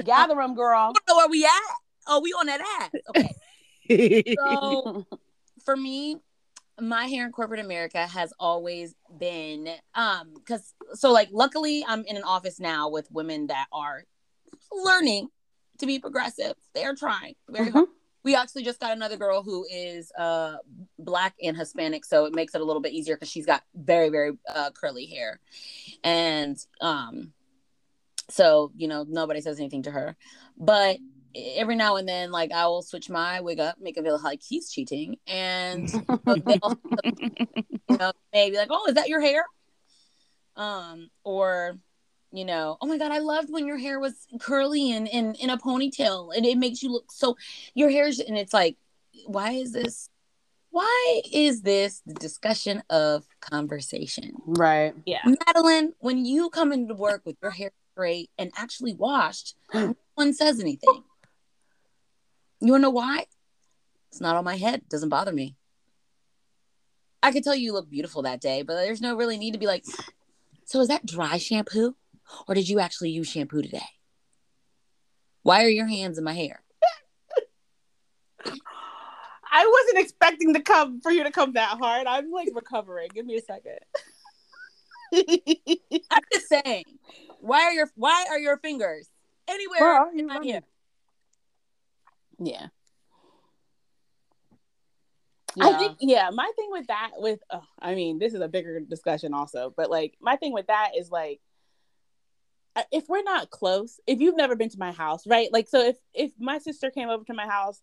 gather 0.05 0.35
them, 0.35 0.55
girl. 0.55 0.93
I 0.97 1.01
don't 1.07 1.17
where 1.17 1.29
we 1.29 1.45
at. 1.45 1.51
Oh, 2.07 2.21
we 2.21 2.31
on 2.33 2.47
that 2.47 2.61
ass. 2.81 2.91
Okay. 3.17 4.35
So 4.37 5.07
for 5.65 5.77
me, 5.77 6.17
my 6.81 7.07
hair 7.07 7.25
in 7.25 7.33
corporate 7.33 7.61
America 7.61 8.07
has 8.07 8.33
always 8.39 8.95
been 9.19 9.69
um 9.95 10.35
because 10.35 10.75
so 10.95 11.11
like 11.13 11.29
luckily 11.33 11.85
I'm 11.87 12.05
in 12.05 12.17
an 12.17 12.23
office 12.23 12.61
now 12.61 12.91
with 12.91 13.09
women 13.11 13.47
that 13.47 13.67
are 13.73 14.05
learning 14.73 15.29
to 15.79 15.87
be 15.87 15.99
progressive. 15.99 16.55
They're 16.75 16.95
trying 16.95 17.35
very 17.49 17.71
hard. 17.71 17.89
We 18.23 18.35
actually 18.35 18.65
just 18.65 18.81
got 18.81 18.93
another 18.93 19.17
girl 19.17 19.43
who 19.43 19.67
is 19.71 20.11
uh 20.19 20.57
black 20.99 21.35
and 21.43 21.57
Hispanic, 21.57 22.05
so 22.05 22.25
it 22.27 22.35
makes 22.35 22.55
it 22.55 22.61
a 22.61 22.65
little 22.65 22.83
bit 22.83 22.93
easier 22.93 23.17
because 23.17 23.31
she's 23.31 23.47
got 23.47 23.63
very 23.75 24.09
very 24.09 24.33
uh, 24.53 24.71
curly 24.71 25.07
hair, 25.07 25.41
and 26.03 26.57
um, 26.81 27.33
so 28.29 28.73
you 28.77 28.89
know 28.89 29.07
nobody 29.09 29.41
says 29.41 29.61
anything 29.61 29.85
to 29.85 29.93
her, 29.93 30.17
but 30.59 30.99
every 31.57 31.77
now 31.77 31.97
and 31.97 32.09
then 32.09 32.31
like 32.31 32.53
I 32.53 32.67
will 32.67 32.83
switch 32.83 33.11
my 33.11 33.41
wig 33.41 33.61
up, 33.61 33.77
make 33.81 33.97
it 33.97 34.05
feel 34.05 34.21
like 34.23 34.41
he's 34.43 34.71
cheating, 34.71 35.17
and 35.27 35.89
they'll 36.27 36.79
you 37.05 37.97
know, 37.99 38.13
maybe 38.33 38.57
like, 38.57 38.69
oh, 38.71 38.87
is 38.89 38.95
that 38.95 39.09
your 39.09 39.21
hair? 39.21 39.45
Um, 40.57 41.11
or 41.25 41.79
you 42.33 42.45
know, 42.45 42.77
oh 42.81 42.87
my 42.87 42.99
god, 42.99 43.13
I 43.13 43.19
loved 43.19 43.51
when 43.51 43.67
your 43.67 43.79
hair 43.79 43.99
was 43.99 44.27
curly 44.41 44.93
and 44.93 45.09
in 45.09 45.35
in 45.35 45.51
a 45.51 45.59
ponytail, 45.59 46.37
and 46.37 46.47
it 46.47 46.59
makes 46.59 46.83
you 46.83 46.93
look 46.93 47.11
so. 47.11 47.37
Your 47.75 47.91
hair's 47.91 48.19
and 48.19 48.37
it's 48.37 48.55
like, 48.55 48.77
why 49.27 49.53
is 49.53 49.73
this? 49.73 50.09
Why 50.71 51.23
is 51.33 51.63
this 51.63 52.03
the 52.05 52.15
discussion 52.15 52.83
of 52.91 53.25
conversation? 53.41 54.33
Right. 54.45 54.95
yeah, 55.07 55.21
Madeline, 55.47 55.95
when 56.01 56.27
you 56.27 56.51
come 56.51 56.71
into 56.73 56.95
work 56.95 57.23
with 57.25 57.37
your 57.41 57.51
hair 57.51 57.71
straight 57.93 58.31
and 58.37 58.53
actually 58.57 58.93
washed, 58.93 59.55
no 59.75 59.97
one 60.17 60.35
says 60.35 60.61
anything. 60.61 61.03
You 62.67 62.73
wanna 62.73 62.83
know 62.83 62.91
why? 62.91 63.27
It's 64.11 64.21
not 64.21 64.35
on 64.35 64.45
my 64.45 64.57
head. 64.57 64.81
It 64.81 64.89
doesn't 64.89 65.09
bother 65.09 65.33
me. 65.33 65.55
I 67.23 67.31
could 67.31 67.45
tell 67.45 67.55
you 67.55 67.73
look 67.73 67.89
beautiful 67.89 68.23
that 68.23 68.41
day, 68.41 68.63
but 68.63 68.75
there's 68.75 69.01
no 69.01 69.15
really 69.15 69.39
need 69.39 69.53
to 69.53 69.59
be 69.59 69.69
like, 69.69 69.85
so 70.65 70.81
is 70.81 70.89
that 70.89 71.07
dry 71.07 71.39
shampoo? 71.39 71.95
Or 72.49 72.57
did 72.57 72.69
you 72.69 72.81
actually 72.81 73.11
use 73.11 73.29
shampoo 73.29 73.63
today? 73.63 73.87
Why 75.45 75.63
are 75.63 75.69
your 75.69 75.87
hands 75.87 76.19
in 76.19 76.25
my 76.25 76.33
hair? 76.33 76.65
I 79.53 79.65
wasn't 79.65 80.05
expecting 80.05 80.53
to 80.55 80.61
come 80.61 81.01
for 81.01 81.13
you 81.13 81.23
to 81.23 81.31
come 81.31 81.53
that 81.53 81.79
hard. 81.79 82.09
I'm 82.09 82.33
like 82.33 82.49
recovering. 82.53 83.11
Give 83.15 83.27
me 83.27 83.37
a 83.37 83.43
second. 83.43 83.79
I'm 86.11 86.23
just 86.33 86.49
saying. 86.49 86.83
Why 87.39 87.63
are 87.63 87.73
your 87.73 87.89
why 87.95 88.27
are 88.29 88.41
your 88.41 88.59
fingers 88.59 89.09
anywhere 89.47 90.11
in 90.17 90.27
my 90.27 90.45
hair? 90.45 90.63
Yeah. 92.39 92.67
Yeah. 95.55 95.69
I 95.69 95.73
think 95.79 95.97
yeah, 96.01 96.29
my 96.35 96.51
thing 96.55 96.69
with 96.71 96.87
that 96.89 97.13
with 97.17 97.41
oh, 97.51 97.63
I 97.81 97.95
mean, 97.95 98.19
this 98.19 98.35
is 98.35 98.41
a 98.41 98.49
bigger 98.49 98.79
discussion 98.81 99.33
also, 99.33 99.73
but 99.75 99.91
like 99.91 100.15
my 100.21 100.37
thing 100.37 100.53
with 100.53 100.67
that 100.67 100.91
is 100.99 101.11
like 101.11 101.41
if 102.93 103.09
we're 103.09 103.23
not 103.23 103.49
close, 103.51 103.99
if 104.07 104.21
you've 104.21 104.37
never 104.37 104.55
been 104.55 104.69
to 104.69 104.79
my 104.79 104.93
house, 104.93 105.27
right? 105.27 105.49
Like 105.51 105.69
so 105.69 105.81
if 105.81 105.97
if 106.13 106.33
my 106.39 106.59
sister 106.59 106.91
came 106.91 107.09
over 107.09 107.25
to 107.25 107.35
my 107.35 107.47
house 107.47 107.81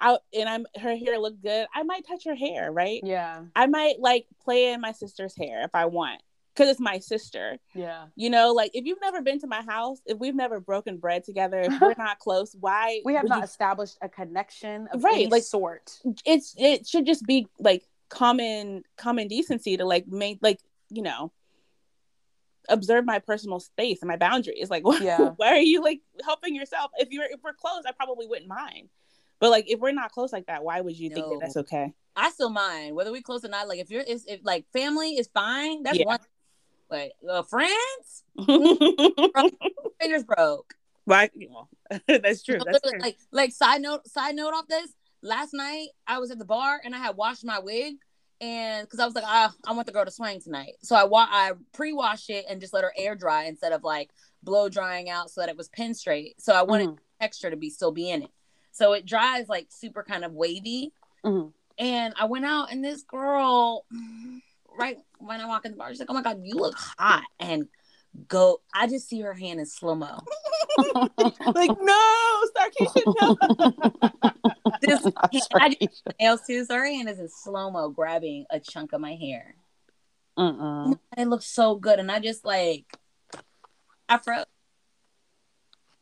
out 0.00 0.20
and 0.32 0.48
I'm 0.48 0.66
her 0.80 0.96
hair 0.96 1.18
looked 1.18 1.42
good, 1.42 1.66
I 1.74 1.82
might 1.82 2.06
touch 2.06 2.24
her 2.24 2.34
hair, 2.34 2.72
right? 2.72 3.00
yeah, 3.04 3.42
I 3.54 3.66
might 3.66 3.96
like 3.98 4.26
play 4.42 4.72
in 4.72 4.80
my 4.80 4.92
sister's 4.92 5.36
hair 5.36 5.62
if 5.64 5.74
I 5.74 5.86
want 5.86 6.22
cuz 6.56 6.68
it's 6.68 6.80
my 6.80 6.98
sister. 6.98 7.58
yeah. 7.74 8.06
You 8.16 8.30
know, 8.30 8.52
like 8.52 8.70
if 8.74 8.84
you've 8.86 9.00
never 9.00 9.22
been 9.22 9.38
to 9.40 9.46
my 9.46 9.62
house, 9.62 10.00
if 10.06 10.18
we've 10.18 10.34
never 10.34 10.60
broken 10.60 10.98
bread 10.98 11.24
together, 11.24 11.60
if 11.60 11.80
we're 11.80 11.94
not 11.98 12.18
close, 12.18 12.54
why 12.58 13.00
We 13.04 13.14
have 13.14 13.28
not 13.28 13.38
you 13.38 13.44
established 13.44 13.98
a 14.02 14.08
connection 14.08 14.88
of 14.92 15.04
Right, 15.04 15.14
any 15.14 15.26
like- 15.28 15.42
sort. 15.44 16.00
it's 16.24 16.54
it 16.58 16.86
should 16.86 17.06
just 17.06 17.24
be 17.26 17.46
like 17.58 17.84
common 18.08 18.82
common 18.96 19.28
decency 19.28 19.76
to 19.76 19.84
like 19.84 20.06
make 20.08 20.38
like 20.42 20.60
you 20.88 21.02
know 21.02 21.32
observe 22.68 23.04
my 23.04 23.18
personal 23.18 23.58
space 23.60 24.00
and 24.02 24.08
my 24.08 24.16
boundaries 24.16 24.68
like 24.70 24.84
why, 24.86 24.98
Yeah. 24.98 25.30
why 25.36 25.48
are 25.48 25.56
you 25.60 25.82
like 25.82 26.00
helping 26.24 26.54
yourself 26.54 26.90
if 26.98 27.10
you're 27.10 27.24
if 27.24 27.40
we're 27.42 27.52
close 27.54 27.82
i 27.86 27.92
probably 27.92 28.26
wouldn't 28.26 28.48
mind 28.48 28.88
but 29.38 29.50
like 29.50 29.70
if 29.70 29.80
we're 29.80 29.92
not 29.92 30.12
close 30.12 30.32
like 30.32 30.46
that 30.46 30.62
why 30.62 30.80
would 30.80 30.96
you 30.98 31.10
think 31.10 31.26
that 31.30 31.38
that's 31.40 31.56
okay 31.56 31.92
I 32.16 32.30
still 32.30 32.50
mind 32.50 32.96
whether 32.96 33.12
we 33.12 33.22
close 33.22 33.44
or 33.44 33.48
not. 33.48 33.68
Like 33.68 33.78
if 33.78 33.88
you're 33.88 34.02
is 34.02 34.26
if 34.26 34.40
like 34.42 34.66
family 34.72 35.10
is 35.16 35.30
fine, 35.32 35.84
that's 35.84 35.96
Yeah. 35.96 36.06
one. 36.06 36.18
But 36.90 37.12
uh, 37.28 37.42
friends, 37.44 38.24
fingers 40.00 40.24
broke. 40.24 40.74
well, 41.06 41.68
that's 42.06 42.42
true 42.42 42.58
that's 42.64 42.80
true. 42.82 42.98
like 43.00 43.16
like 43.32 43.52
side 43.52 43.80
note 43.80 44.06
side 44.06 44.34
note 44.34 44.52
off 44.54 44.66
this. 44.68 44.92
Last 45.22 45.52
night 45.54 45.88
i 46.06 46.18
was 46.18 46.30
at 46.30 46.38
the 46.38 46.44
bar 46.46 46.80
and 46.84 46.94
i 46.94 46.98
had 46.98 47.16
washed 47.16 47.44
my 47.44 47.58
wig 47.58 47.94
and 48.40 48.86
because 48.86 49.00
i 49.00 49.04
was 49.04 49.14
like 49.14 49.24
ah, 49.26 49.52
i 49.66 49.72
want 49.72 49.86
the 49.86 49.92
girl 49.92 50.04
to 50.04 50.10
swing 50.10 50.40
tonight. 50.40 50.72
So 50.82 50.96
i 50.96 51.04
wa- 51.04 51.28
i 51.30 51.52
pre-washed 51.72 52.30
it 52.30 52.46
and 52.48 52.60
just 52.60 52.72
let 52.72 52.84
her 52.84 52.92
air 52.96 53.14
dry 53.14 53.44
instead 53.44 53.72
of 53.72 53.84
like 53.84 54.10
blow 54.42 54.68
drying 54.70 55.10
out 55.10 55.30
so 55.30 55.40
that 55.42 55.50
it 55.50 55.56
was 55.56 55.68
pin 55.68 55.92
straight. 55.94 56.40
So 56.40 56.52
i 56.54 56.62
wanted 56.62 56.88
Mhm. 56.90 56.98
texture 57.20 57.50
to 57.50 57.56
be 57.56 57.68
still 57.70 57.92
be 57.92 58.10
in 58.10 58.22
it. 58.22 58.30
So 58.72 58.94
it 58.94 59.04
dries 59.04 59.48
like 59.48 59.66
super 59.70 60.02
kind 60.02 60.24
of 60.24 60.32
wavy. 60.32 60.92
Mhm. 61.24 61.52
and 61.78 62.14
i 62.18 62.24
went 62.24 62.46
out 62.46 62.72
and 62.72 62.82
this 62.84 63.02
girl 63.02 63.84
right 64.80 64.96
when 65.18 65.40
i 65.40 65.46
walk 65.46 65.64
in 65.64 65.72
the 65.72 65.76
bar 65.76 65.90
she's 65.90 66.00
like 66.00 66.10
oh 66.10 66.14
my 66.14 66.22
god 66.22 66.40
you 66.42 66.54
look 66.54 66.74
hot 66.76 67.24
and 67.38 67.68
go 68.26 68.60
i 68.74 68.86
just 68.86 69.08
see 69.08 69.20
her 69.20 69.34
hand 69.34 69.60
in 69.60 69.66
slow-mo 69.66 70.18
like 71.54 71.70
no 71.80 72.40
starkation 72.46 73.02
no 73.20 73.36
This- 74.80 75.06
Sorry. 75.52 75.76
nails 76.18 76.40
too. 76.46 76.64
So 76.64 76.74
her 76.74 76.86
hand 76.86 77.08
is 77.08 77.18
in 77.18 77.28
slow 77.28 77.70
mo 77.70 77.90
grabbing 77.90 78.46
a 78.50 78.58
chunk 78.58 78.92
of 78.92 79.00
my 79.00 79.14
hair. 79.14 79.54
Mm-mm. 80.38 80.98
It 81.16 81.28
looks 81.28 81.46
so 81.46 81.74
good, 81.76 81.98
and 81.98 82.10
I 82.10 82.18
just 82.18 82.44
like 82.44 82.84
I 84.08 84.18
froze. 84.18 84.44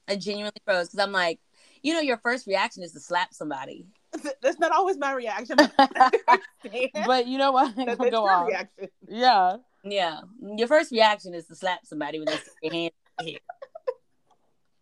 I 0.07 0.17
genuinely 0.17 0.53
froze 0.65 0.89
because 0.89 1.05
I'm 1.05 1.13
like, 1.13 1.41
you 1.83 1.93
know, 1.93 2.01
your 2.01 2.19
first 2.19 2.47
reaction 2.47 2.83
is 2.83 2.93
to 2.93 3.01
slap 3.01 3.35
somebody. 3.35 3.87
that's 4.43 4.59
not 4.59 4.73
always 4.73 4.97
my 4.99 5.13
reaction 5.13 5.57
but, 5.57 5.73
but 7.07 7.27
you 7.27 7.39
know 7.39 7.53
what? 7.53 7.75
that's 7.77 7.99
Go 7.99 8.05
your 8.05 8.31
on. 8.31 8.47
reaction 8.47 8.89
Yeah. 9.09 9.57
Yeah, 9.85 10.21
your 10.57 10.67
first 10.67 10.91
reaction 10.91 11.35
is 11.35 11.47
to 11.47 11.55
slap 11.55 11.87
somebody 11.87 12.19
with 12.19 12.29
they 12.29 12.39
your 12.63 12.73
hand 12.73 12.93
in 13.21 13.27
your 13.27 13.33
hair. 13.33 13.41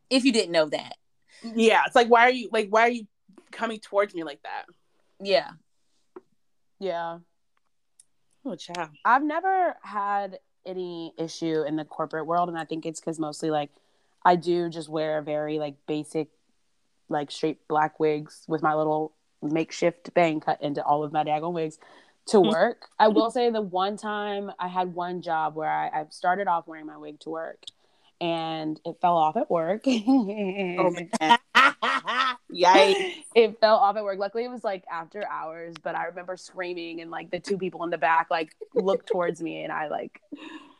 If 0.08 0.24
you 0.24 0.32
didn't 0.32 0.52
know 0.52 0.68
that, 0.70 0.96
yeah 1.42 1.82
it's 1.86 1.94
like 1.94 2.08
why 2.08 2.22
are 2.22 2.30
you 2.30 2.48
like 2.52 2.68
why 2.70 2.82
are 2.82 2.90
you 2.90 3.06
coming 3.52 3.78
towards 3.78 4.14
me 4.14 4.24
like 4.24 4.42
that 4.42 4.64
yeah, 5.20 5.50
Yeah. 6.78 7.18
oh 8.44 8.54
child 8.56 8.90
I've 9.04 9.22
never 9.22 9.76
had 9.82 10.38
any 10.64 11.12
issue 11.16 11.62
in 11.62 11.76
the 11.76 11.84
corporate 11.84 12.26
world, 12.26 12.48
and 12.48 12.58
I 12.58 12.64
think 12.64 12.84
it's 12.84 13.00
because 13.00 13.18
mostly 13.18 13.50
like 13.50 13.70
I 14.24 14.36
do 14.36 14.68
just 14.68 14.88
wear 14.88 15.22
very 15.22 15.58
like 15.58 15.76
basic, 15.86 16.28
like 17.08 17.30
straight 17.30 17.66
black 17.68 18.00
wigs 18.00 18.44
with 18.48 18.62
my 18.62 18.74
little 18.74 19.12
makeshift 19.46 20.12
bang 20.14 20.40
cut 20.40 20.62
into 20.62 20.84
all 20.84 21.04
of 21.04 21.12
my 21.12 21.24
daggone 21.24 21.52
wigs 21.52 21.78
to 22.26 22.38
mm-hmm. 22.38 22.50
work. 22.50 22.88
I 22.98 23.08
will 23.08 23.30
say 23.30 23.50
the 23.50 23.60
one 23.60 23.96
time 23.96 24.50
I 24.58 24.68
had 24.68 24.94
one 24.94 25.22
job 25.22 25.54
where 25.54 25.70
I, 25.70 25.88
I 25.88 26.06
started 26.10 26.48
off 26.48 26.66
wearing 26.66 26.86
my 26.86 26.96
wig 26.96 27.20
to 27.20 27.30
work, 27.30 27.62
and 28.20 28.80
it 28.84 28.96
fell 29.00 29.16
off 29.16 29.36
at 29.36 29.50
work. 29.50 29.82
oh 29.86 30.90
man 31.20 31.38
yikes 32.52 33.14
it 33.34 33.60
fell 33.60 33.76
off 33.76 33.96
at 33.96 34.04
work. 34.04 34.18
Luckily, 34.18 34.44
it 34.44 34.50
was 34.50 34.64
like 34.64 34.84
after 34.90 35.26
hours, 35.28 35.74
but 35.82 35.94
I 35.94 36.06
remember 36.06 36.36
screaming 36.36 37.00
and 37.00 37.10
like 37.10 37.30
the 37.30 37.40
two 37.40 37.58
people 37.58 37.84
in 37.84 37.90
the 37.90 37.98
back 37.98 38.28
like 38.30 38.54
looked 38.74 39.08
towards 39.08 39.42
me, 39.42 39.62
and 39.62 39.72
I 39.72 39.88
like 39.88 40.20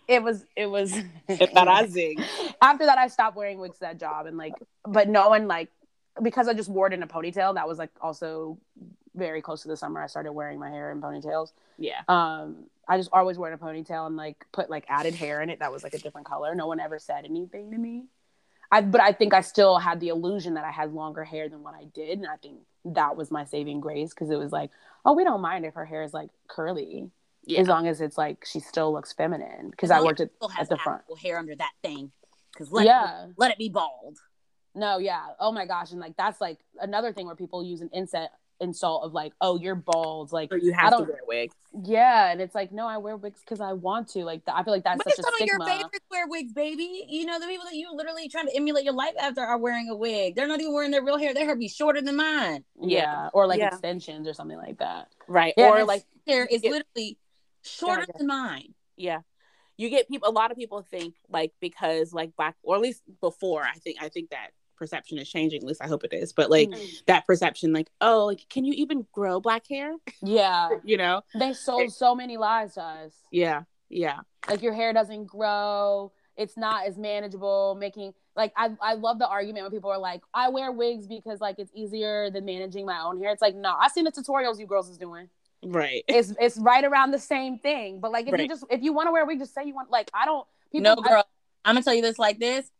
it 0.09 0.23
was 0.23 0.45
it 0.57 0.67
was. 0.67 0.95
Embarrassing. 1.29 2.25
after 2.62 2.87
that, 2.87 2.99
I 2.99 3.09
stopped 3.09 3.37
wearing 3.37 3.59
wigs 3.59 3.77
to 3.77 3.81
that 3.81 3.99
job, 3.99 4.27
and 4.27 4.37
like, 4.37 4.55
but 4.85 5.09
no 5.09 5.29
one 5.29 5.49
like 5.49 5.71
because 6.23 6.49
I 6.49 6.55
just 6.55 6.69
wore 6.69 6.87
it 6.87 6.93
in 6.93 7.03
a 7.03 7.07
ponytail. 7.07 7.55
That 7.55 7.69
was 7.69 7.79
like 7.79 7.91
also 8.01 8.59
very 9.14 9.41
close 9.43 9.62
to 9.62 9.69
the 9.69 9.77
summer. 9.77 10.03
I 10.03 10.07
started 10.07 10.33
wearing 10.33 10.59
my 10.59 10.71
hair 10.71 10.91
in 10.93 11.01
ponytails. 11.01 11.53
Yeah. 11.79 12.03
Um, 12.09 12.64
I 12.89 12.97
just 12.99 13.11
always 13.12 13.39
wore 13.39 13.49
in 13.49 13.55
a 13.55 13.59
ponytail 13.59 14.07
and 14.07 14.17
like 14.17 14.45
put 14.53 14.71
like 14.71 14.85
added 14.89 15.14
hair 15.14 15.43
in 15.43 15.51
it 15.51 15.59
that 15.61 15.73
was 15.73 15.83
like 15.83 15.95
a 15.95 15.99
different 15.99 16.27
color. 16.27 16.55
No 16.55 16.67
one 16.67 16.81
ever 16.81 16.99
said 16.99 17.25
anything 17.25 17.71
to 17.73 17.79
me. 17.79 18.05
I 18.71 18.81
but 18.81 19.01
I 19.01 19.12
think 19.12 19.33
I 19.33 19.41
still 19.43 19.79
had 19.79 20.01
the 20.01 20.09
illusion 20.09 20.55
that 20.55 20.64
I 20.64 20.71
had 20.71 20.93
longer 20.93 21.25
hair 21.25 21.49
than 21.49 21.62
what 21.62 21.75
I 21.75 21.85
did, 21.85 22.19
and 22.19 22.27
I 22.27 22.37
think 22.37 22.59
that 22.85 23.17
was 23.17 23.31
my 23.31 23.45
saving 23.45 23.81
grace 23.81 24.11
because 24.11 24.31
it 24.31 24.37
was 24.39 24.53
like, 24.53 24.71
oh, 25.05 25.12
we 25.14 25.25
don't 25.25 25.41
mind 25.41 25.64
if 25.64 25.75
her 25.75 25.85
hair 25.85 26.03
is 26.03 26.12
like 26.14 26.31
curly 26.49 27.11
Yeah. 27.45 27.61
as 27.61 27.69
long 27.69 27.87
as 27.87 28.01
it's 28.01 28.19
like 28.19 28.45
she 28.45 28.61
still 28.61 28.93
looks 28.93 29.12
feminine. 29.12 29.71
Because 29.71 29.91
I 29.91 30.01
worked 30.01 30.21
at, 30.21 30.31
still 30.37 30.49
has 30.51 30.67
at 30.67 30.69
the 30.71 30.77
front. 30.79 31.03
hair 31.23 31.39
under 31.39 31.55
that 31.57 31.73
thing. 31.83 32.11
Because 32.53 32.71
let 32.73 32.87
Yeah. 32.87 33.25
it, 33.27 33.31
let 33.37 33.51
it 33.53 33.59
be 33.59 33.69
bald. 33.69 34.19
No, 34.77 34.99
yeah. 34.99 35.24
Oh 35.41 35.51
my 35.53 35.66
gosh, 35.66 35.91
and 35.93 36.01
like 36.01 36.16
that's 36.16 36.41
like 36.41 36.59
another 36.81 37.12
thing 37.12 37.27
where 37.27 37.35
people 37.35 37.64
use 37.64 37.81
an 37.81 37.91
insult 37.93 38.31
insult 38.61 39.05
of 39.05 39.12
like, 39.12 39.35
oh, 39.43 39.59
you're 39.59 39.74
bald. 39.74 40.33
Like, 40.33 40.49
So 40.51 40.57
you 40.57 40.72
have 40.72 40.91
to 40.93 40.97
don't- 40.99 41.09
wear 41.09 41.18
a 41.22 41.27
wig. 41.27 41.51
yeah, 41.85 42.31
and 42.31 42.41
it's 42.41 42.55
like, 42.55 42.72
no, 42.72 42.87
I 42.87 42.97
wear 42.97 43.14
wigs 43.16 43.41
because 43.41 43.61
I 43.61 43.74
want 43.74 44.09
to. 44.11 44.24
Like, 44.24 44.41
I 44.47 44.62
feel 44.62 44.72
like 44.72 44.83
that's 44.85 44.97
But 44.97 45.14
such 45.14 45.24
some 45.24 45.35
a 45.39 45.43
of 45.43 45.47
your 45.47 45.57
stigma. 45.61 45.66
favorites 45.77 46.07
wear 46.11 46.27
wigs, 46.27 46.53
baby. 46.55 47.05
You 47.09 47.27
know, 47.27 47.39
the 47.39 47.47
people 47.47 47.66
that 47.66 47.74
you 47.74 47.93
literally 47.95 48.29
trying 48.31 48.47
to 48.47 48.57
emulate 48.57 48.85
your 48.85 48.95
life 48.95 49.12
after 49.20 49.43
are 49.43 49.59
wearing 49.59 49.89
a 49.91 49.95
wig. 49.97 50.37
They're 50.37 50.47
not 50.49 50.61
even 50.61 50.72
wearing 50.72 50.91
their 50.91 51.03
real 51.05 51.18
hair. 51.18 51.35
Their 51.35 51.45
hair 51.45 51.55
be 51.57 51.68
shorter 51.68 52.01
than 52.01 52.16
mine. 52.16 52.64
yeah. 52.81 53.29
or 53.35 53.47
like 53.47 53.59
Yeah. 53.59 53.68
extensions 53.68 54.27
or 54.27 54.33
something 54.33 54.57
like 54.59 54.79
that. 54.79 55.09
Right. 55.29 55.53
Yeah, 55.57 55.70
or 55.72 55.85
like 55.85 56.05
Hair 56.27 56.47
is 56.47 56.62
get- 56.62 56.72
literally 56.72 57.18
shorter 57.62 58.03
ahead. 58.03 58.14
than 58.18 58.27
mine. 58.27 58.74
yeah. 58.97 59.20
You 59.79 59.91
get 59.91 60.09
people 60.09 60.31
a 60.31 60.33
lot 60.33 60.51
of 60.51 60.57
people 60.57 60.81
think 60.81 61.14
like 61.29 61.53
because 61.61 62.14
like 62.14 62.35
black 62.35 62.57
or 62.62 62.77
at 62.77 62.81
least 62.81 63.03
before 63.20 63.62
I 63.62 63.74
think 63.74 63.99
I 64.01 64.09
think 64.09 64.31
that 64.31 64.49
perception 64.77 65.18
is 65.18 65.29
changing, 65.29 65.59
at 65.62 65.66
least 65.66 65.83
I 65.83 65.89
hope 65.89 66.05
it 66.05 66.12
is. 66.12 66.33
But 66.33 66.51
like 66.51 66.68
Mm. 66.70 67.05
that 67.07 67.27
perception, 67.27 67.72
like, 67.72 67.91
oh, 68.01 68.27
like 68.27 68.49
can 68.49 68.64
you 68.64 68.72
even 68.74 69.07
grow 69.12 69.41
black 69.41 69.66
hair? 69.68 69.95
Yeah, 70.22 70.68
You 70.85 70.97
know? 70.97 71.22
they 71.39 71.53
sold 71.53 71.93
so 71.93 72.14
many 72.14 72.37
lies 72.37 72.74
to 72.74 72.83
us. 72.83 73.12
Yeah. 73.31 73.62
Yeah. 73.89 74.20
Like 74.49 74.62
your 74.62 74.72
hair 74.74 74.93
doesn't 74.93 75.27
grow. 75.27 76.12
It's 76.37 76.57
not 76.57 76.87
as 76.87 76.99
manageable. 76.99 77.77
Making 77.81 78.12
like 78.35 78.53
I 78.57 78.70
I 78.83 78.95
love 78.95 79.18
the 79.18 79.27
argument 79.29 79.64
when 79.64 79.72
people 79.72 79.91
are 79.91 79.99
like, 79.99 80.22
I 80.35 80.49
wear 80.51 80.70
wigs 80.72 81.07
because 81.07 81.41
like 81.41 81.59
it's 81.59 81.70
easier 81.74 82.31
than 82.31 82.45
managing 82.45 82.85
my 82.85 83.01
own 83.01 83.18
hair. 83.20 83.33
It's 83.33 83.41
like, 83.43 83.55
no, 83.55 83.74
I've 83.81 83.93
seen 83.93 84.05
the 84.05 84.12
tutorials 84.12 84.59
you 84.59 84.66
girls 84.66 84.89
is 84.91 84.99
doing. 84.99 85.29
Right. 85.64 86.05
it's 86.07 86.33
it's 86.39 86.59
right 86.59 86.85
around 86.85 87.12
the 87.12 87.18
same 87.18 87.59
thing. 87.59 88.01
But 88.01 88.12
like 88.12 88.27
if 88.29 88.39
you 88.39 88.47
just 88.49 88.64
if 88.70 88.83
you 88.83 88.93
want 88.93 89.07
to 89.09 89.12
wear 89.12 89.22
a 89.22 89.27
wig, 89.27 89.39
just 89.39 89.55
say 89.55 89.64
you 89.64 89.74
want 89.74 89.91
like 89.91 90.11
I 90.12 90.24
don't 90.27 90.47
people 90.70 90.83
no, 90.97 91.03
I- 91.03 91.09
girl. 91.09 91.24
I, 91.64 91.70
am 91.70 91.74
gonna 91.77 91.83
tell 91.85 91.95
you 91.95 92.03
this 92.03 92.18
like 92.18 92.39
this. 92.39 92.70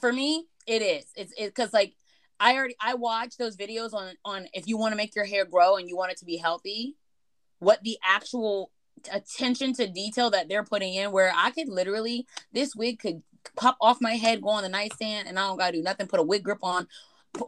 For 0.00 0.12
me, 0.12 0.46
it 0.66 0.82
is. 0.82 1.06
It's 1.16 1.32
it 1.36 1.46
because 1.46 1.72
like 1.72 1.94
I 2.38 2.56
already 2.56 2.76
I 2.80 2.94
watch 2.94 3.36
those 3.36 3.56
videos 3.56 3.92
on 3.92 4.14
on 4.24 4.46
if 4.54 4.66
you 4.66 4.78
want 4.78 4.92
to 4.92 4.96
make 4.96 5.14
your 5.14 5.24
hair 5.24 5.44
grow 5.44 5.76
and 5.76 5.88
you 5.88 5.96
want 5.96 6.12
it 6.12 6.18
to 6.18 6.24
be 6.24 6.36
healthy, 6.36 6.96
what 7.58 7.82
the 7.82 7.98
actual 8.04 8.70
attention 9.10 9.72
to 9.74 9.86
detail 9.86 10.30
that 10.30 10.48
they're 10.48 10.64
putting 10.64 10.94
in. 10.94 11.12
Where 11.12 11.32
I 11.34 11.50
could 11.50 11.68
literally 11.68 12.26
this 12.52 12.74
wig 12.74 12.98
could 12.98 13.22
pop 13.56 13.76
off 13.80 13.98
my 14.00 14.14
head, 14.14 14.42
go 14.42 14.48
on 14.48 14.62
the 14.62 14.68
nightstand, 14.68 15.28
and 15.28 15.38
I 15.38 15.46
don't 15.46 15.58
gotta 15.58 15.76
do 15.76 15.82
nothing. 15.82 16.06
Put 16.06 16.20
a 16.20 16.24
wig 16.24 16.42
grip 16.42 16.58
on, 16.62 16.88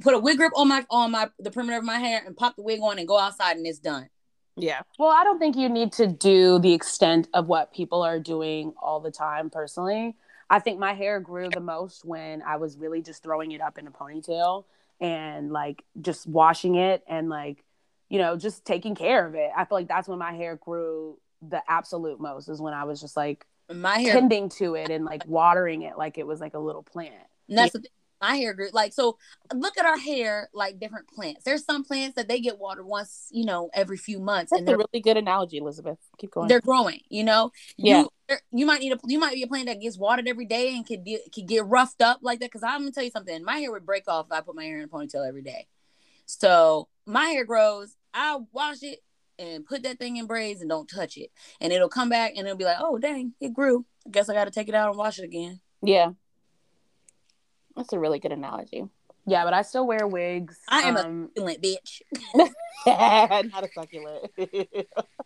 put 0.00 0.14
a 0.14 0.18
wig 0.18 0.38
grip 0.38 0.52
on 0.56 0.68
my 0.68 0.84
on 0.90 1.10
my 1.10 1.30
the 1.38 1.50
perimeter 1.50 1.78
of 1.78 1.84
my 1.84 1.98
hair, 1.98 2.22
and 2.24 2.36
pop 2.36 2.56
the 2.56 2.62
wig 2.62 2.80
on 2.82 2.98
and 2.98 3.08
go 3.08 3.18
outside, 3.18 3.56
and 3.56 3.66
it's 3.66 3.78
done. 3.78 4.08
Yeah. 4.56 4.82
well, 4.98 5.08
I 5.08 5.24
don't 5.24 5.38
think 5.38 5.56
you 5.56 5.70
need 5.70 5.92
to 5.94 6.06
do 6.06 6.58
the 6.58 6.74
extent 6.74 7.28
of 7.32 7.48
what 7.48 7.72
people 7.72 8.02
are 8.02 8.18
doing 8.18 8.74
all 8.82 9.00
the 9.00 9.10
time 9.10 9.48
personally. 9.48 10.14
I 10.53 10.59
think 10.59 10.78
my 10.78 10.92
hair 10.92 11.18
grew 11.18 11.48
the 11.48 11.61
most 11.61 12.05
when 12.05 12.42
I 12.42 12.57
was 12.57 12.76
really 12.76 13.00
just 13.00 13.22
throwing 13.22 13.53
it 13.53 13.62
up 13.62 13.78
in 13.78 13.86
a 13.86 13.90
ponytail 13.90 14.64
and 15.00 15.50
like 15.50 15.82
just 16.00 16.26
washing 16.26 16.74
it 16.76 17.03
and 17.09 17.28
like 17.28 17.64
you 18.11 18.18
know, 18.18 18.36
just 18.36 18.66
taking 18.66 18.94
care 18.94 19.26
of 19.26 19.34
it. 19.34 19.50
I 19.57 19.64
feel 19.64 19.78
like 19.78 19.88
that's 19.88 20.07
when 20.07 20.18
my 20.18 20.34
hair 20.34 20.57
grew 20.57 21.16
the 21.40 21.62
absolute 21.66 22.20
most 22.20 22.50
is 22.50 22.61
when 22.61 22.74
I 22.74 22.84
was 22.84 23.00
just 23.00 23.16
like 23.16 23.46
My 23.72 23.98
hair 24.00 24.12
tending 24.12 24.50
to 24.50 24.74
it 24.74 24.90
and 24.90 25.07
like 25.07 25.26
watering 25.26 25.80
it 25.80 25.96
like 25.96 26.18
it 26.18 26.26
was 26.26 26.38
like 26.38 26.53
a 26.53 26.59
little 26.59 26.82
plant. 26.82 27.14
And 27.48 27.57
that's 27.57 27.72
the 27.72 27.78
thing. 27.78 27.90
My 28.20 28.36
hair 28.36 28.53
grew 28.53 28.68
like 28.72 28.92
so. 28.92 29.16
Look 29.53 29.78
at 29.78 29.86
our 29.86 29.96
hair, 29.96 30.50
like 30.53 30.78
different 30.78 31.09
plants. 31.09 31.42
There's 31.44 31.64
some 31.64 31.82
plants 31.82 32.14
that 32.16 32.28
they 32.28 32.38
get 32.40 32.59
watered 32.59 32.86
once, 32.86 33.28
you 33.32 33.46
know, 33.46 33.70
every 33.74 33.96
few 33.96 34.20
months, 34.20 34.50
That's 34.50 34.61
and 34.61 34.68
a 34.68 34.70
they're 34.70 34.78
really 34.78 35.03
good 35.03 35.16
analogy, 35.16 35.57
Elizabeth. 35.57 35.98
Keep 36.18 36.32
going. 36.32 36.48
they're 36.48 36.61
growing. 36.61 37.00
You 37.09 37.24
know, 37.24 37.50
Yeah. 37.78 38.03
You, 38.03 38.11
Er, 38.33 38.41
you 38.53 38.66
might 38.66 38.80
need 38.80 38.93
a 38.93 38.99
you 39.07 39.18
might 39.18 39.35
be 39.35 39.43
a 39.43 39.47
plant 39.47 39.66
that 39.66 39.80
gets 39.80 39.99
watered 39.99 40.28
every 40.28 40.47
day 40.47 40.74
and 40.74 40.87
could 40.87 41.05
de- 41.05 41.22
could 41.35 41.47
get 41.47 41.66
roughed 41.66 42.01
up 42.01 42.20
like 42.22 42.41
that. 42.41 42.47
Because 42.47 42.62
I'm 42.62 42.80
gonna 42.80 42.93
tell 42.93 43.05
you 43.05 43.11
something. 43.11 43.45
My 43.45 43.59
hair 43.59 43.70
would 43.72 43.87
break 43.87 44.05
off 44.09 44.26
if 44.26 44.33
I 44.33 44.41
put 44.41 44.55
my 44.55 44.64
hair 44.64 44.78
in 44.78 44.85
a 44.85 44.89
ponytail 44.89 45.26
every 45.26 45.43
day. 45.43 45.66
So 46.26 46.89
my 47.07 47.26
hair 47.26 47.45
grows. 47.45 47.97
I 48.14 48.39
wash 48.53 48.83
it 48.83 49.01
and 49.39 49.64
put 49.66 49.83
that 49.83 49.99
thing 49.99 50.16
in 50.16 50.26
braids 50.26 50.61
and 50.61 50.70
don't 50.70 50.89
touch 50.89 51.16
it, 51.16 51.30
and 51.61 51.72
it'll 51.72 51.89
come 51.89 52.09
back 52.09 52.33
and 52.37 52.47
it'll 52.47 52.57
be 52.59 52.64
like, 52.64 52.78
oh 52.80 52.99
dang, 52.99 53.35
it 53.41 53.53
grew. 53.53 53.85
I 54.07 54.11
guess 54.11 54.28
I 54.28 54.35
got 54.35 54.45
to 54.45 54.51
take 54.51 54.68
it 54.68 54.74
out 54.74 54.89
and 54.91 54.99
wash 54.99 55.18
it 55.18 55.24
again. 55.24 55.61
yeah. 55.83 56.12
That's 57.74 57.93
a 57.95 57.99
really 57.99 58.18
good 58.18 58.33
analogy. 58.33 58.85
Yeah, 59.27 59.45
but 59.45 59.55
I 59.55 59.62
still 59.62 59.87
wear 59.87 60.07
wigs. 60.07 60.59
I 60.68 60.83
am 60.83 60.97
a- 60.97 61.01
um, 61.05 61.31
Succulent 61.37 61.62
bitch. 61.62 62.03
Not 62.87 63.64
a 63.64 63.68
succulent. 63.73 64.33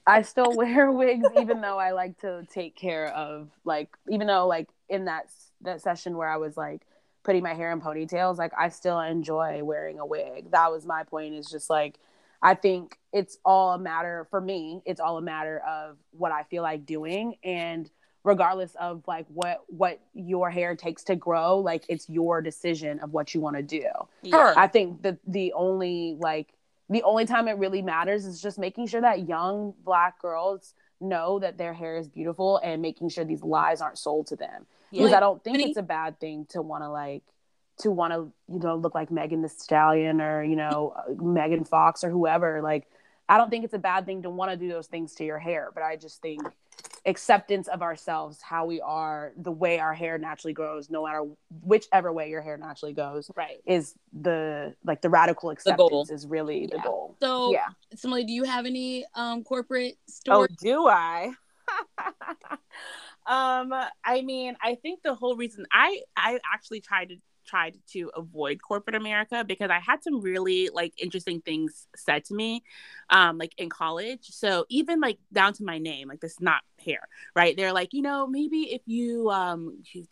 I 0.07 0.23
still 0.23 0.55
wear 0.55 0.91
wigs 0.93 1.27
even 1.41 1.61
though 1.61 1.79
I 1.79 1.93
like 1.93 2.19
to 2.21 2.47
take 2.51 2.77
care 2.77 3.09
of 3.09 3.49
like 3.65 3.89
even 4.11 4.27
though 4.27 4.47
like 4.47 4.69
in 4.89 5.07
that 5.07 5.27
that 5.63 5.81
session 5.81 6.17
where 6.17 6.29
I 6.29 6.37
was 6.37 6.57
like 6.57 6.83
putting 7.25 7.43
my 7.43 7.55
hair 7.55 7.73
in 7.73 7.81
ponytails 7.81 8.37
like 8.37 8.53
I 8.57 8.69
still 8.69 9.01
enjoy 9.01 9.65
wearing 9.65 9.99
a 9.99 10.07
wig. 10.07 10.51
That 10.51 10.71
was 10.71 10.85
my 10.85 11.03
point 11.05 11.35
is 11.35 11.47
just 11.47 11.71
like 11.71 11.99
I 12.43 12.55
think 12.55 12.99
it's 13.13 13.39
all 13.45 13.73
a 13.73 13.79
matter 13.79 14.27
for 14.31 14.41
me 14.41 14.83
it's 14.85 15.01
all 15.01 15.17
a 15.17 15.23
matter 15.23 15.61
of 15.67 15.97
what 16.13 16.33
I 16.33 16.43
feel 16.45 16.63
like 16.63 16.85
doing 16.85 17.37
and 17.43 17.91
regardless 18.27 18.74
of 18.74 19.05
like 19.07 19.24
what 19.29 19.62
what 19.68 20.01
your 20.12 20.51
hair 20.51 20.74
takes 20.74 21.05
to 21.05 21.14
grow 21.14 21.61
like 21.61 21.85
it's 21.89 22.11
your 22.11 22.43
decision 22.43 22.99
of 22.99 23.12
what 23.12 23.33
you 23.33 23.41
want 23.41 23.55
to 23.57 23.62
do. 23.62 23.87
Her. 24.33 24.53
I 24.59 24.66
think 24.66 25.03
that 25.03 25.18
the 25.29 25.53
only 25.53 26.16
like 26.18 26.49
the 26.91 27.05
only 27.05 27.24
time 27.24 27.47
it 27.47 27.53
really 27.53 27.83
matters 27.83 28.27
is 28.27 28.43
just 28.43 28.59
making 28.59 28.89
sure 28.89 29.01
that 29.01 29.29
young 29.29 29.74
black 29.85 30.20
girls 30.20 30.74
know 31.01 31.39
that 31.39 31.57
their 31.57 31.72
hair 31.72 31.97
is 31.99 32.09
beautiful 32.09 32.59
and 32.64 32.83
making 32.83 33.11
sure 33.11 33.24
these 33.24 33.43
lies 33.45 33.81
aren't 33.81 33.99
sold 33.99 34.27
to 34.29 34.37
them. 34.37 34.66
Because 34.91 35.11
Yeah. 35.12 35.16
I 35.18 35.20
don't 35.20 35.43
think 35.45 35.59
Really? 35.59 35.70
it's 35.70 35.79
a 35.79 35.83
bad 35.83 36.18
thing 36.18 36.47
to 36.51 36.62
want 36.62 36.83
to 36.83 36.89
like 36.91 37.22
to 37.79 37.93
want 37.93 38.12
to 38.12 38.33
you 38.53 38.59
know 38.59 38.74
look 38.74 38.95
like 38.97 39.12
Megan 39.12 39.41
Thee 39.43 39.49
Stallion 39.49 40.20
or 40.20 40.43
you 40.43 40.57
know 40.57 40.95
uh, 40.97 41.22
Megan 41.22 41.64
Fox 41.64 42.03
or 42.03 42.11
whoever. 42.11 42.61
Like 42.61 42.89
I 43.29 43.39
don't 43.39 43.51
think 43.51 43.64
it's 43.64 43.74
a 43.74 43.79
bad 43.79 44.05
thing 44.05 44.22
to 44.22 44.31
want 44.31 44.51
to 44.51 44.57
do 44.57 44.68
those 44.68 44.89
things 44.89 45.14
to 45.16 45.24
your 45.24 45.39
hair, 45.39 45.70
but 45.72 45.85
I 45.85 45.95
just 45.97 46.20
think 46.22 46.43
acceptance 47.07 47.69
of 47.69 47.83
ourselves, 47.83 48.43
how 48.43 48.67
we 48.67 48.81
are, 48.81 49.33
the 49.37 49.53
way 49.53 49.79
our 49.79 49.95
hair 49.95 50.19
naturally 50.19 50.53
grows, 50.53 50.91
no 50.91 51.05
matter 51.05 51.23
whichever 51.63 52.13
way 52.13 52.29
your 52.29 52.43
hair 52.43 52.57
naturally 52.57 52.93
goes, 52.93 53.31
right. 53.37 53.59
is 53.65 53.95
the 54.13 54.75
like 54.85 55.01
the 55.01 55.09
radical 55.09 55.51
acceptance 55.51 56.11
is 56.11 56.27
really 56.27 56.67
the 56.67 56.79
goal. 56.79 57.17
So, 57.23 57.53
Yeah. 57.53 57.69
Simile, 57.95 58.25
do 58.25 58.33
you 58.33 58.45
have 58.45 58.67
any 58.67 59.07
um 59.15 59.45
corporate 59.45 59.95
Oh, 60.29 60.43
stories? 60.43 60.57
do 60.61 60.87
I? 60.89 61.33
um, 63.27 63.73
I 64.05 64.23
mean, 64.23 64.57
I 64.63 64.75
think 64.75 65.03
the 65.03 65.15
whole 65.15 65.37
reason 65.37 65.65
I 65.73 66.01
I 66.17 66.41
actually 66.53 66.81
tried 66.81 67.11
to 67.11 67.17
tried 67.47 67.77
to 67.93 68.11
avoid 68.17 68.61
corporate 68.63 68.97
America 68.97 69.45
because 69.47 69.71
I 69.71 69.79
had 69.81 70.03
some 70.03 70.21
really 70.21 70.69
like 70.73 70.95
interesting 71.01 71.41
things 71.41 71.87
said 71.97 72.25
to 72.27 72.35
me, 72.35 72.63
um, 73.11 73.39
like 73.39 73.55
in 73.59 73.69
college. 73.69 74.27
So 74.31 74.67
even 74.69 75.01
like 75.01 75.19
down 75.33 75.53
to 75.55 75.65
my 75.65 75.79
name, 75.79 76.09
like 76.09 76.21
this 76.21 76.33
is 76.33 76.41
not 76.41 76.63
hair, 76.85 77.09
right? 77.35 77.57
They're 77.57 77.73
like, 77.73 77.93
you 77.93 78.03
know, 78.03 78.27
maybe 78.27 78.73
if 78.73 78.83
you 78.87 79.31
um 79.31 79.83
you 79.93 80.07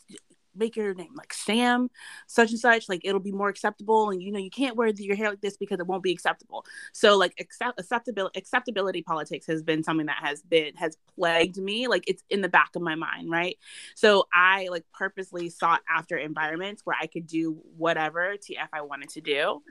make 0.57 0.77
your 0.77 0.95
name 0.95 1.15
like 1.17 1.33
Sam, 1.33 1.91
such 2.27 2.51
and 2.51 2.59
such, 2.59 2.89
like 2.89 3.01
it'll 3.05 3.21
be 3.21 3.33
more 3.33 3.49
acceptable. 3.49 4.11
And 4.11 4.23
you 4.23 4.33
know, 4.33 4.39
you 4.39 4.51
can't 4.51 4.77
wear 4.77 4.89
your 4.89 5.17
hair 5.17 5.31
like 5.31 5.41
this 5.41 5.57
because 5.57 5.81
it 5.81 5.87
won't 5.87 6.03
be 6.03 6.13
acceptable. 6.13 6.65
So 6.93 7.17
like 7.17 7.35
accept 7.39 7.79
acceptability 7.79 8.39
acceptability 8.39 9.03
politics 9.03 9.47
has 9.47 9.63
been 9.63 9.83
something 9.83 10.07
that 10.07 10.19
has 10.23 10.43
been 10.43 10.75
has 10.77 10.97
plagued 11.15 11.57
me. 11.57 11.89
Like 11.89 12.05
it's 12.07 12.23
in 12.31 12.41
the 12.41 12.49
back 12.49 12.71
of 12.77 12.83
my 12.83 12.95
mind, 12.95 13.31
right? 13.31 13.57
So 13.95 14.27
I 14.35 14.69
like 14.71 14.85
purposely 14.93 15.51
sought 15.51 15.83
after 15.89 16.17
environments 16.17 16.83
where 16.85 16.97
I 17.01 17.07
could 17.07 17.27
do 17.27 17.59
whatever 17.77 18.37
TF 18.37 18.69
I 18.73 18.83
wanted 18.83 19.11
to 19.11 19.21
do. 19.21 19.63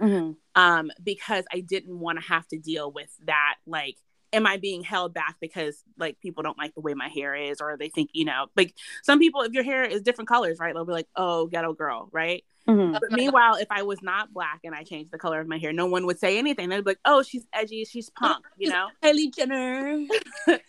Um, 0.55 0.91
because 1.03 1.45
I 1.51 1.61
didn't 1.61 1.99
want 1.99 2.19
to 2.19 2.25
have 2.27 2.47
to 2.49 2.57
deal 2.57 2.91
with 2.91 3.09
that 3.25 3.55
like 3.65 3.97
am 4.33 4.45
I 4.47 4.57
being 4.57 4.83
held 4.83 5.13
back 5.13 5.37
because 5.39 5.83
like 5.97 6.19
people 6.19 6.43
don't 6.43 6.57
like 6.57 6.73
the 6.73 6.81
way 6.81 6.93
my 6.93 7.07
hair 7.07 7.35
is 7.35 7.61
or 7.61 7.77
they 7.77 7.89
think, 7.89 8.09
you 8.13 8.25
know, 8.25 8.47
like 8.55 8.75
some 9.03 9.19
people 9.19 9.41
if 9.41 9.53
your 9.53 9.63
hair 9.63 9.83
is 9.83 10.01
different 10.01 10.27
colors, 10.27 10.57
right? 10.59 10.73
They'll 10.73 10.85
be 10.85 10.91
like, 10.91 11.07
"Oh, 11.15 11.45
ghetto 11.45 11.73
girl," 11.73 12.09
right? 12.11 12.43
Mhm. 12.67 12.93
But 12.93 13.11
meanwhile, 13.11 13.55
if 13.55 13.67
I 13.69 13.83
was 13.83 14.01
not 14.01 14.33
black 14.33 14.61
and 14.63 14.73
I 14.73 14.83
changed 14.83 15.11
the 15.11 15.17
color 15.17 15.39
of 15.39 15.47
my 15.47 15.57
hair, 15.57 15.71
no 15.73 15.85
one 15.85 16.05
would 16.05 16.19
say 16.19 16.37
anything. 16.37 16.69
They'd 16.69 16.83
be 16.83 16.91
like, 16.91 16.99
"Oh, 17.05 17.21
she's 17.21 17.45
edgy, 17.53 17.85
she's 17.85 18.09
punk," 18.09 18.45
you 18.57 18.69
know? 18.69 18.87
Kylie 19.03 19.33
Jenner. 19.35 20.05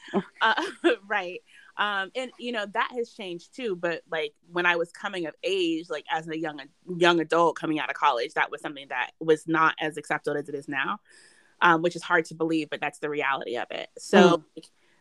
uh, 0.41 0.62
right. 1.07 1.41
Um, 1.77 2.12
and 2.15 2.31
you 2.39 2.53
know 2.53 2.67
that 2.73 2.91
has 2.97 3.11
changed 3.11 3.55
too. 3.55 3.75
But 3.77 4.03
like 4.11 4.35
when 4.53 4.67
I 4.67 4.77
was 4.77 4.93
coming 4.93 5.27
of 5.27 5.35
age, 5.43 5.87
like 5.89 6.05
as 6.12 6.29
a 6.29 6.39
young 6.39 6.61
young 6.97 7.21
adult 7.21 7.57
coming 7.57 7.81
out 7.81 7.91
of 7.91 7.97
college, 7.97 8.35
that 8.35 8.51
was 8.51 8.61
something 8.61 8.87
that 8.89 9.11
was 9.21 9.47
not 9.49 9.75
as 9.81 9.97
accepted 9.97 10.37
as 10.37 10.49
it 10.49 10.55
is 10.55 10.69
now, 10.69 10.99
um, 11.65 11.83
which 11.83 11.97
is 11.97 12.03
hard 12.03 12.27
to 12.27 12.35
believe, 12.35 12.71
but 12.71 12.81
that's 12.81 13.01
the 13.01 13.11
reality 13.11 13.57
of 13.57 13.67
it. 13.71 13.89
So. 13.99 14.45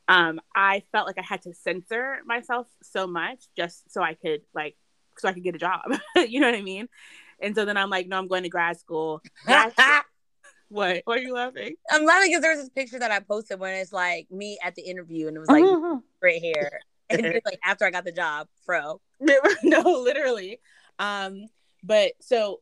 Um, 0.09 0.41
I 0.53 0.84
felt 0.91 1.07
like 1.07 1.18
I 1.18 1.22
had 1.22 1.43
to 1.43 1.53
censor 1.53 2.18
myself 2.26 2.68
so 2.82 3.07
much 3.07 3.45
just 3.55 3.89
so 3.89 4.01
I 4.01 4.16
could 4.16 4.41
like 4.53 4.76
so 5.18 5.30
I 5.30 5.34
could 5.34 5.45
get 5.45 5.55
a 5.55 5.59
job. 5.59 5.80
you 6.28 6.41
know 6.41 6.47
what 6.51 6.59
I 6.59 6.61
mean? 6.61 6.89
And 7.39 7.55
so 7.55 7.64
then 7.64 7.78
I'm 7.78 7.89
like, 7.89 8.09
no, 8.09 8.18
I'm 8.18 8.28
going 8.28 8.43
to 8.43 8.49
grad 8.49 8.78
school. 8.78 9.22
What? 10.70 11.03
Why 11.05 11.16
are 11.16 11.20
you 11.20 11.36
laughing? 11.36 11.76
I'm 11.91 12.03
laughing 12.03 12.32
because 12.32 12.41
there's 12.41 12.57
this 12.57 12.70
picture 12.70 12.97
that 12.97 13.11
I 13.11 13.20
posted 13.20 13.59
when 13.59 13.76
it's 13.76 13.93
like 13.93 14.32
me 14.32 14.57
at 14.64 14.74
the 14.74 14.82
interview 14.82 15.28
and 15.28 15.38
it 15.38 15.39
was 15.39 15.49
like 15.49 15.64
Mhm. 15.64 16.01
gray 16.20 16.39
hair. 16.39 16.80
And 17.11 17.24
then, 17.24 17.39
like 17.45 17.59
after 17.64 17.86
I 17.86 17.91
got 17.91 18.05
the 18.05 18.11
job, 18.11 18.47
fro. 18.66 18.99
no, 19.64 19.82
literally. 19.82 20.59
Um, 20.97 21.45
but 21.84 22.14
so 22.22 22.61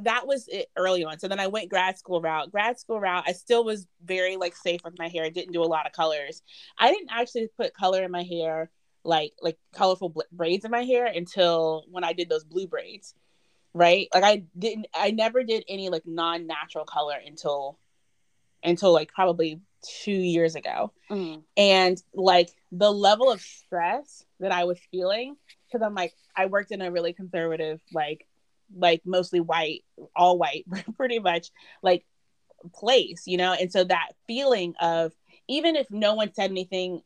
that 0.00 0.26
was 0.26 0.48
it 0.48 0.70
early 0.76 1.04
on. 1.04 1.18
So 1.18 1.28
then 1.28 1.40
I 1.40 1.46
went 1.46 1.70
grad 1.70 1.98
school 1.98 2.20
route. 2.20 2.50
Grad 2.50 2.78
school 2.78 3.00
route, 3.00 3.24
I 3.26 3.32
still 3.32 3.64
was 3.64 3.86
very 4.04 4.36
like 4.36 4.56
safe 4.56 4.80
with 4.84 4.98
my 4.98 5.08
hair. 5.08 5.24
I 5.24 5.28
didn't 5.28 5.52
do 5.52 5.62
a 5.62 5.64
lot 5.64 5.86
of 5.86 5.92
colors. 5.92 6.42
I 6.78 6.90
didn't 6.90 7.10
actually 7.12 7.48
put 7.56 7.74
color 7.74 8.02
in 8.02 8.10
my 8.10 8.22
hair, 8.22 8.70
like 9.04 9.32
like 9.40 9.58
colorful 9.74 10.08
bl- 10.10 10.20
braids 10.32 10.64
in 10.64 10.70
my 10.70 10.84
hair 10.84 11.06
until 11.06 11.84
when 11.90 12.04
I 12.04 12.12
did 12.12 12.28
those 12.28 12.44
blue 12.44 12.66
braids. 12.66 13.14
Right? 13.74 14.08
Like 14.12 14.24
I 14.24 14.44
didn't 14.58 14.86
I 14.94 15.10
never 15.12 15.42
did 15.44 15.64
any 15.68 15.88
like 15.88 16.06
non-natural 16.06 16.84
color 16.84 17.16
until 17.24 17.78
until 18.62 18.92
like 18.92 19.12
probably 19.12 19.60
2 20.04 20.12
years 20.12 20.54
ago 20.54 20.92
Mhm. 21.10 21.42
and 21.56 22.00
like 22.14 22.50
the 22.70 22.92
level 22.92 23.32
of 23.32 23.40
stress 23.40 24.24
that 24.38 24.52
I 24.52 24.64
was 24.64 24.78
feeling 24.92 25.36
because 25.66 25.84
I'm 25.84 25.94
like 25.94 26.14
I 26.36 26.46
worked 26.46 26.70
in 26.70 26.80
a 26.82 26.90
really 26.90 27.12
conservative 27.12 27.80
like 27.92 28.26
like 28.74 29.02
mostly 29.04 29.40
white 29.40 29.84
all 30.16 30.38
white 30.38 30.64
pretty 30.96 31.18
much 31.18 31.50
like 31.82 32.04
place 32.72 33.24
you 33.26 33.36
know 33.36 33.52
and 33.52 33.72
so 33.72 33.84
that 33.84 34.10
feeling 34.26 34.74
of 34.80 35.12
even 35.48 35.76
if 35.76 35.90
no 35.90 36.14
one 36.14 36.32
said 36.32 36.50
anything 36.50 37.02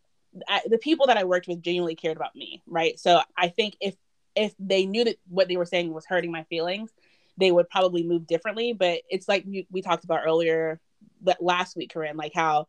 I, 0.48 0.60
the 0.66 0.78
people 0.78 1.06
that 1.06 1.16
I 1.16 1.24
worked 1.24 1.48
with 1.48 1.62
genuinely 1.62 1.94
cared 1.94 2.16
about 2.16 2.36
me 2.36 2.62
right 2.66 2.98
so 2.98 3.20
I 3.36 3.48
think 3.48 3.76
if 3.80 3.96
if 4.34 4.54
they 4.58 4.84
knew 4.84 5.04
that 5.04 5.16
what 5.28 5.48
they 5.48 5.56
were 5.56 5.64
saying 5.64 5.92
was 5.94 6.04
hurting 6.06 6.30
my 6.30 6.44
feelings 6.44 6.90
they 7.38 7.50
would 7.50 7.68
probably 7.70 8.02
move 8.02 8.26
differently 8.26 8.74
but 8.74 9.00
it's 9.08 9.28
like 9.28 9.44
we, 9.46 9.66
we 9.70 9.80
talked 9.80 10.04
about 10.04 10.20
earlier 10.26 10.78
that 11.22 11.42
last 11.42 11.76
week 11.76 11.92
Corinne 11.92 12.16
like 12.18 12.32
how 12.34 12.66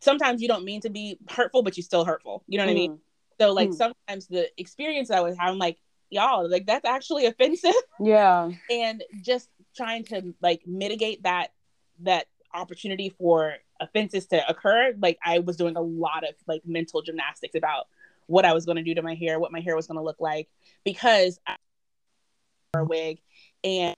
sometimes 0.00 0.40
you 0.40 0.48
don't 0.48 0.64
mean 0.64 0.80
to 0.82 0.90
be 0.90 1.18
hurtful, 1.28 1.62
but 1.62 1.76
you're 1.76 1.84
still 1.84 2.04
hurtful. 2.04 2.44
You 2.46 2.58
know 2.58 2.64
what 2.64 2.70
I 2.70 2.74
mean? 2.74 2.90
Mhm. 2.92 2.98
So 3.40 3.52
like 3.52 3.70
Mm. 3.70 3.76
sometimes 3.76 4.26
the 4.28 4.48
experience 4.60 5.10
I 5.10 5.20
was 5.20 5.36
having, 5.36 5.58
like, 5.58 5.78
y'all, 6.10 6.48
like 6.50 6.66
that's 6.66 6.84
actually 6.84 7.26
offensive. 7.26 7.74
Yeah. 8.00 8.50
and 8.70 9.02
just 9.22 9.48
trying 9.76 10.04
to 10.04 10.34
like 10.40 10.62
mitigate 10.66 11.22
that 11.24 11.48
that 12.02 12.26
opportunity 12.54 13.10
for 13.10 13.54
offenses 13.80 14.26
to 14.26 14.48
occur, 14.48 14.94
like 15.00 15.18
I 15.24 15.40
was 15.40 15.56
doing 15.56 15.76
a 15.76 15.80
lot 15.80 16.24
of 16.24 16.34
like 16.46 16.62
mental 16.64 17.02
gymnastics 17.02 17.54
about 17.54 17.86
what 18.26 18.44
I 18.44 18.52
was 18.52 18.66
going 18.66 18.76
to 18.76 18.82
do 18.82 18.94
to 18.94 19.02
my 19.02 19.14
hair, 19.14 19.38
what 19.38 19.52
my 19.52 19.60
hair 19.60 19.74
was 19.74 19.86
going 19.86 19.98
to 19.98 20.04
look 20.04 20.20
like, 20.20 20.48
because 20.84 21.38
I 21.46 21.56
wore 22.74 22.82
a 22.82 22.86
wig 22.86 23.18
and 23.64 23.94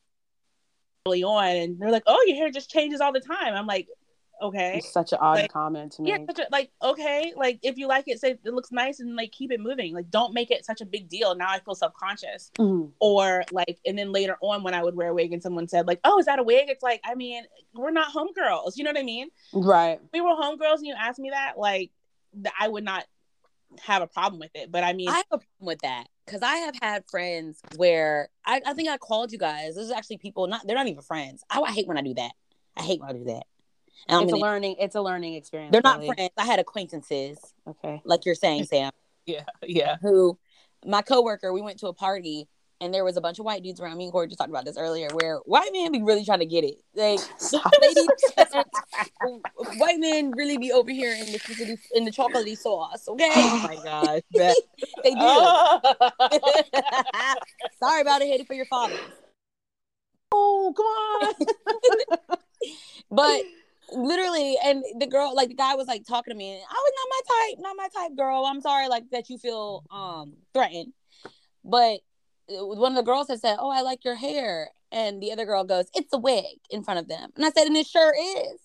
early 1.07 1.25
on, 1.25 1.57
and 1.57 1.79
they're 1.79 1.91
like, 1.91 2.05
"Oh, 2.07 2.25
your 2.27 2.37
hair 2.37 2.51
just 2.51 2.71
changes 2.71 3.01
all 3.01 3.13
the 3.13 3.21
time." 3.21 3.55
I'm 3.55 3.67
like, 3.67 3.89
Okay. 4.41 4.79
It's 4.79 4.93
such 4.93 5.13
an 5.13 5.19
odd 5.21 5.35
Like, 5.37 5.53
comment 5.53 5.93
to 5.93 6.03
me 6.03 6.11
Yeah, 6.11 6.19
such 6.27 6.39
a, 6.39 6.47
like 6.51 6.71
okay, 6.83 7.33
like 7.37 7.59
if 7.63 7.77
you 7.77 7.87
like 7.87 8.05
it, 8.07 8.21
say 8.21 8.31
it 8.31 8.55
looks 8.55 8.73
nice 8.73 9.01
and 9.01 9.15
like 9.17 9.33
keep 9.33 9.53
it 9.53 9.61
moving. 9.61 9.95
Like 9.95 10.11
don't 10.11 10.33
make 10.33 10.51
it 10.51 10.65
such 10.65 10.81
a 10.81 10.87
big 10.87 11.09
deal. 11.09 11.35
Now 11.35 11.51
I 11.51 11.61
feel 11.61 11.75
self 11.75 11.93
conscious. 11.95 12.51
Mhm. 12.59 12.91
Or 13.01 13.45
like, 13.53 13.79
and 13.87 13.99
then 13.99 14.13
later 14.13 14.37
on 14.41 14.63
when 14.63 14.75
I 14.75 14.83
would 14.83 14.95
wear 14.97 15.09
a 15.09 15.15
wig 15.15 15.33
and 15.33 15.43
someone 15.43 15.69
said 15.69 15.87
like, 15.87 16.01
"Oh, 16.05 16.19
is 16.19 16.27
that 16.27 16.39
a 16.39 16.43
wig?" 16.43 16.69
It's 16.69 16.83
like, 16.83 17.01
I 17.05 17.15
mean, 17.15 17.45
we're 17.75 17.91
not 17.91 18.13
homegirls. 18.13 18.77
You 18.77 18.85
know 18.85 18.91
what 18.91 18.99
I 18.99 19.05
mean? 19.05 19.29
Right. 19.53 20.01
If 20.03 20.11
we 20.13 20.21
were 20.21 20.31
homegirls 20.31 20.79
and 20.79 20.87
you 20.87 20.95
asked 20.99 21.19
me 21.19 21.31
that, 21.31 21.59
like, 21.59 21.91
th- 22.33 22.55
I 22.59 22.69
would 22.69 22.85
not 22.85 23.05
have 23.79 24.03
a 24.03 24.07
problem 24.07 24.41
with 24.41 24.51
it. 24.55 24.71
But 24.71 24.85
I 24.85 24.93
mean, 24.93 25.09
I 25.09 25.15
have 25.17 25.27
a 25.33 25.39
problem 25.39 25.67
with 25.67 25.81
that 25.81 26.07
because 26.27 26.43
I 26.43 26.57
have 26.57 26.75
had 26.81 27.05
friends 27.11 27.61
where 27.77 28.29
I, 28.45 28.61
I 28.67 28.75
think 28.75 28.89
I 28.89 28.97
called 28.99 29.33
you 29.33 29.39
guys. 29.39 29.75
This 29.75 29.85
is 29.85 29.91
actually 29.91 30.19
people 30.19 30.47
not 30.47 30.67
they're 30.67 30.77
not 30.77 30.89
even 30.89 31.03
friends. 31.03 31.45
I, 31.51 31.61
I 31.61 31.73
hate 31.73 31.87
when 31.87 31.99
I 31.99 32.03
do 32.03 32.15
that. 32.15 32.33
I 32.77 32.83
hate 32.83 33.01
when 33.01 33.11
I 33.11 33.13
do 33.13 33.25
that. 33.25 33.45
And 34.09 34.17
I'm 34.17 34.23
it's 34.25 34.33
a 34.33 34.35
gonna- 34.37 34.43
learning. 34.43 34.77
It's 34.79 34.95
a 34.95 35.03
learning 35.03 35.35
experience. 35.35 35.73
they're 35.73 35.81
not 35.85 36.01
really. 36.01 36.15
friends. 36.15 36.31
I 36.37 36.45
had 36.47 36.59
acquaintances, 36.59 37.39
Okay. 37.69 38.01
like 38.05 38.25
you're 38.25 38.35
saying, 38.35 38.65
Sam, 38.71 38.93
yeah, 39.27 39.45
yeah. 39.63 39.97
who 40.03 40.39
my 40.87 41.03
coworker, 41.03 41.53
we 41.53 41.61
went 41.61 41.79
to 41.81 41.89
a 41.89 41.93
party 41.93 42.49
and 42.83 42.95
there 42.95 43.05
was 43.05 43.19
a 43.19 43.21
bunch 43.21 43.39
of 43.39 43.45
white 43.45 43.63
dudes 43.63 43.79
around. 43.79 43.99
Me 43.99 44.05
and 44.05 44.13
Corey 44.13 44.27
just 44.27 44.39
talked 44.39 44.49
about 44.49 44.65
this 44.65 44.79
earlier, 44.79 45.09
where 45.13 45.37
white 45.45 45.69
men 45.75 45.93
be 45.93 46.01
really 46.03 46.25
trying 46.25 46.39
to 46.39 46.47
get 46.47 46.65
it. 46.65 46.77
Like 46.95 47.19
Stop. 47.39 47.71
ladies, 47.83 48.09
white 49.77 49.99
men 50.01 50.31
really 50.31 50.57
be 50.57 50.73
over 50.73 50.91
here 50.91 51.13
in 51.13 51.31
the 51.31 51.39
chocolatey- 51.39 51.79
in 51.95 52.05
the 52.07 52.11
chocolatey 52.11 52.57
sauce. 52.57 53.07
Okay, 53.07 53.29
Oh 53.35 53.61
my 53.69 53.75
gosh. 53.85 54.23
That- 54.33 54.57
they 55.05 55.11
do. 55.11 55.17
oh, 55.21 55.81
Sorry 57.79 58.01
about 58.01 58.23
it. 58.23 58.29
Hate 58.29 58.41
it 58.41 58.47
for 58.47 58.55
your 58.55 58.65
father. 58.67 58.97
oh, 60.33 60.73
come 60.75 60.87
on. 60.87 62.39
But 63.11 63.43
literally, 63.93 64.57
and 64.65 64.83
the 64.99 65.07
girl, 65.07 65.35
like 65.35 65.49
the 65.49 65.55
guy 65.55 65.75
was 65.75 65.87
like 65.89 66.05
talking 66.07 66.33
to 66.33 66.37
me, 66.39 66.53
and 66.53 66.63
I 66.69 66.75
was 66.75 66.93
not 66.97 67.09
my 67.11 67.21
type, 67.29 67.59
not 67.61 67.77
my 67.77 67.89
type, 68.09 68.17
girl. 68.17 68.45
I'm 68.47 68.61
sorry, 68.61 68.89
like 68.89 69.05
that 69.11 69.29
you 69.31 69.39
feel 69.39 69.85
um 69.91 70.35
threatened. 70.55 70.93
But 71.65 72.01
uh, 72.51 72.67
one 72.67 72.93
of 72.93 72.97
the 72.97 73.03
girls 73.03 73.29
had 73.29 73.41
said, 73.41 73.57
"Oh, 73.59 73.71
I 73.71 73.83
like 73.83 74.05
your 74.05 74.15
hair," 74.17 74.71
and 74.91 75.23
the 75.23 75.33
other 75.33 75.45
girl 75.45 75.65
goes, 75.65 75.87
"It's 75.95 76.13
a 76.13 76.19
wig" 76.19 76.45
in 76.71 76.83
front 76.85 77.01
of 77.01 77.09
them, 77.09 77.31
and 77.37 77.45
I 77.45 77.51
said, 77.51 77.67
"And 77.67 77.77
it 77.77 77.87
sure 77.87 78.15
is." 78.17 78.59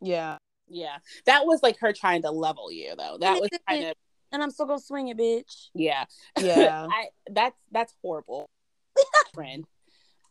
yeah. 0.00 0.38
yeah. 0.68 0.98
That 1.26 1.44
was 1.46 1.62
like 1.62 1.78
her 1.80 1.92
trying 1.92 2.22
to 2.22 2.30
level 2.30 2.70
you 2.72 2.94
though. 2.96 3.18
That 3.20 3.40
was 3.40 3.50
kind 3.68 3.84
of 3.84 3.94
And 4.32 4.42
I'm 4.42 4.50
still 4.50 4.66
gonna 4.66 4.80
swing 4.80 5.08
it, 5.08 5.18
bitch. 5.18 5.68
yeah. 5.74 6.04
Yeah. 6.40 6.86
I 6.90 7.08
that's 7.30 7.56
that's 7.72 7.94
horrible. 8.00 8.48
Friend. 9.34 9.64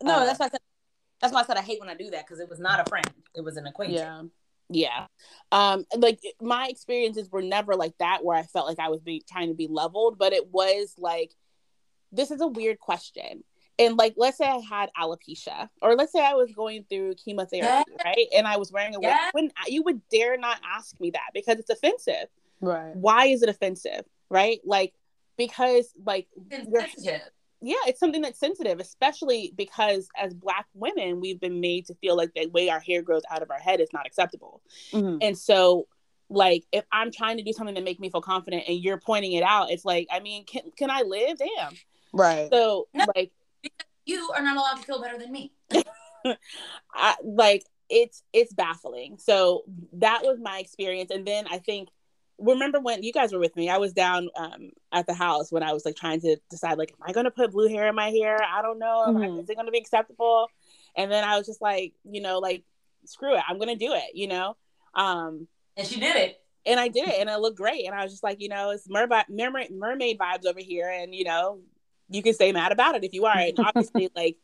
No, 0.02 0.20
Uh, 0.20 0.26
that's 0.26 0.40
why 0.40 0.46
I 0.48 0.50
said. 0.50 0.60
That's 1.22 1.34
why 1.34 1.42
I 1.42 1.46
said 1.46 1.58
I 1.58 1.62
hate 1.62 1.80
when 1.80 1.90
I 1.90 1.96
do 1.96 2.10
that 2.12 2.26
because 2.26 2.40
it 2.40 2.50
was 2.50 2.60
not 2.60 2.80
a 2.80 2.90
friend; 2.90 3.10
it 3.36 3.42
was 3.42 3.58
an 3.58 3.68
acquaintance. 3.68 4.00
yeah. 4.00 4.22
Yeah. 4.72 5.08
Um, 5.52 5.86
like 5.98 6.20
my 6.40 6.68
experiences 6.68 7.32
were 7.32 7.42
never 7.42 7.76
like 7.76 7.98
that 7.98 8.24
where 8.24 8.38
I 8.38 8.44
felt 8.44 8.68
like 8.68 8.78
I 8.80 8.90
was 8.90 9.02
being 9.02 9.22
trying 9.28 9.48
to 9.48 9.56
be 9.56 9.68
leveled, 9.68 10.20
but 10.20 10.32
it 10.32 10.52
was 10.52 10.94
like 10.98 11.32
this 12.12 12.30
is 12.32 12.40
a 12.42 12.48
weird 12.48 12.80
question. 12.80 13.44
And 13.80 13.98
like 13.98 14.14
let's 14.18 14.38
say 14.38 14.46
I 14.46 14.60
had 14.60 14.90
alopecia, 15.00 15.70
or 15.82 15.96
let's 15.96 16.12
say 16.12 16.24
I 16.24 16.34
was 16.34 16.52
going 16.52 16.86
through 16.88 17.16
chemotherapy, 17.16 17.92
right? 18.06 18.28
And 18.36 18.46
I 18.46 18.58
was 18.58 18.72
wearing 18.72 18.94
a 18.94 19.00
wig. 19.00 19.08
Yeah. 19.10 19.30
When 19.32 19.52
you 19.68 19.82
would 19.84 20.02
dare 20.10 20.38
not 20.38 20.60
ask 20.64 21.00
me 21.00 21.10
that 21.12 21.30
because 21.34 21.58
it's 21.58 21.70
offensive. 21.72 22.28
Right. 22.62 22.96
Why 22.96 23.26
is 23.28 23.42
it 23.42 23.50
offensive? 23.50 24.04
Right? 24.30 24.60
Like 24.66 24.94
because 25.38 25.92
like 26.06 26.28
you're- 26.52 26.82
Sensitive. 26.82 27.22
Yeah, 27.62 27.76
it's 27.88 28.00
something 28.00 28.22
that's 28.22 28.40
sensitive, 28.40 28.80
especially 28.80 29.54
because 29.56 30.08
as 30.18 30.34
black 30.34 30.66
women, 30.74 31.20
we've 31.20 31.40
been 31.40 31.60
made 31.60 31.86
to 31.88 31.96
feel 31.96 32.16
like 32.16 32.34
the 32.34 32.48
way 32.48 32.70
our 32.70 32.80
hair 32.80 33.02
grows 33.02 33.24
out 33.30 33.42
of 33.42 33.52
our 33.52 33.60
head 33.60 33.80
is 33.82 33.90
not 33.94 34.06
acceptable. 34.06 34.62
Mhm. 34.92 35.20
And 35.22 35.38
so, 35.38 35.88
like, 36.30 36.64
if 36.72 36.86
I'm 36.92 37.12
trying 37.12 37.38
to 37.38 37.44
do 37.44 37.52
something 37.54 37.76
to 37.76 37.82
make 37.82 38.00
me 38.00 38.10
feel 38.10 38.22
confident 38.22 38.64
and 38.68 38.80
you're 38.80 39.00
pointing 39.00 39.34
it 39.34 39.44
out, 39.44 39.72
it's 39.72 39.84
like, 39.86 40.08
I 40.12 40.20
mean, 40.20 40.46
can 40.46 40.72
can 40.78 40.90
I 40.90 41.02
live? 41.02 41.38
Damn. 41.38 41.74
Right. 42.14 42.50
So, 42.52 42.88
No. 42.94 43.06
like, 43.16 43.32
You 44.06 44.32
are 44.36 44.42
not 44.42 44.58
allowed 44.58 44.78
to 44.78 44.84
feel 44.84 45.02
better 45.02 45.18
than 45.18 45.32
me. 45.32 45.52
I, 46.94 47.16
like 47.24 47.66
it's 47.90 48.24
it's 48.34 48.54
baffling. 48.54 49.18
So 49.18 49.64
that 49.94 50.22
was 50.24 50.40
my 50.40 50.60
experience, 50.60 51.12
and 51.12 51.26
then 51.26 51.46
I 51.50 51.58
think 51.60 51.90
remember 52.40 52.80
when 52.80 53.04
you 53.04 53.12
guys 53.14 53.32
were 53.34 53.40
with 53.40 53.56
me, 53.56 53.70
I 53.70 53.78
was 53.78 53.94
down 53.94 54.30
um, 54.36 54.70
at 54.92 55.06
the 55.08 55.14
house 55.14 55.52
when 55.52 55.64
I 55.64 55.74
was 55.74 55.86
like 55.86 55.96
trying 55.96 56.22
to 56.22 56.38
decide 56.50 56.78
like, 56.78 56.92
am 56.92 57.08
I 57.08 57.12
going 57.12 57.26
to 57.26 57.32
put 57.32 57.52
blue 57.52 57.68
hair 57.68 57.88
in 57.88 57.96
my 57.96 58.10
hair? 58.10 58.38
I 58.44 58.62
don't 58.62 58.80
know. 58.80 59.04
Am 59.08 59.18
I- 59.18 59.28
Mhm. 59.28 59.44
is 59.44 59.50
it 59.50 59.56
going 59.56 59.66
to 59.68 59.72
be 59.72 59.78
acceptable? 59.80 60.48
And 60.96 61.12
then 61.12 61.24
I 61.24 61.38
was 61.38 61.46
just 61.46 61.62
like, 61.62 61.94
you 62.04 62.22
know, 62.22 62.40
like 62.40 62.64
screw 63.06 63.36
it, 63.36 63.44
I'm 63.48 63.58
going 63.58 63.70
to 63.78 63.86
do 63.86 63.94
it. 63.94 64.12
You 64.16 64.28
know. 64.28 64.58
Um, 64.94 65.48
And 65.78 65.88
she 65.88 66.00
did 66.00 66.16
it. 66.16 66.42
and 66.66 66.80
I 66.80 66.88
did 66.88 67.08
it, 67.08 67.16
and 67.20 67.30
it 67.30 67.38
looked 67.40 67.58
great. 67.58 67.86
And 67.86 67.96
I 67.96 68.04
was 68.04 68.12
just 68.12 68.24
like, 68.24 68.42
you 68.42 68.50
know, 68.50 68.72
it's 68.72 68.90
mermaid 68.90 69.26
mermaid, 69.30 69.72
mermaid 69.72 70.18
vibes 70.18 70.46
over 70.46 70.60
here, 70.60 70.90
and 70.90 71.14
you 71.16 71.24
know, 71.26 71.62
you 72.10 72.22
can 72.24 72.34
stay 72.34 72.52
mad 72.52 72.72
about 72.72 72.96
it 72.96 73.04
if 73.04 73.14
you 73.14 73.26
are. 73.26 73.38
And 73.38 73.60
obviously, 73.60 74.10
like, 74.16 74.38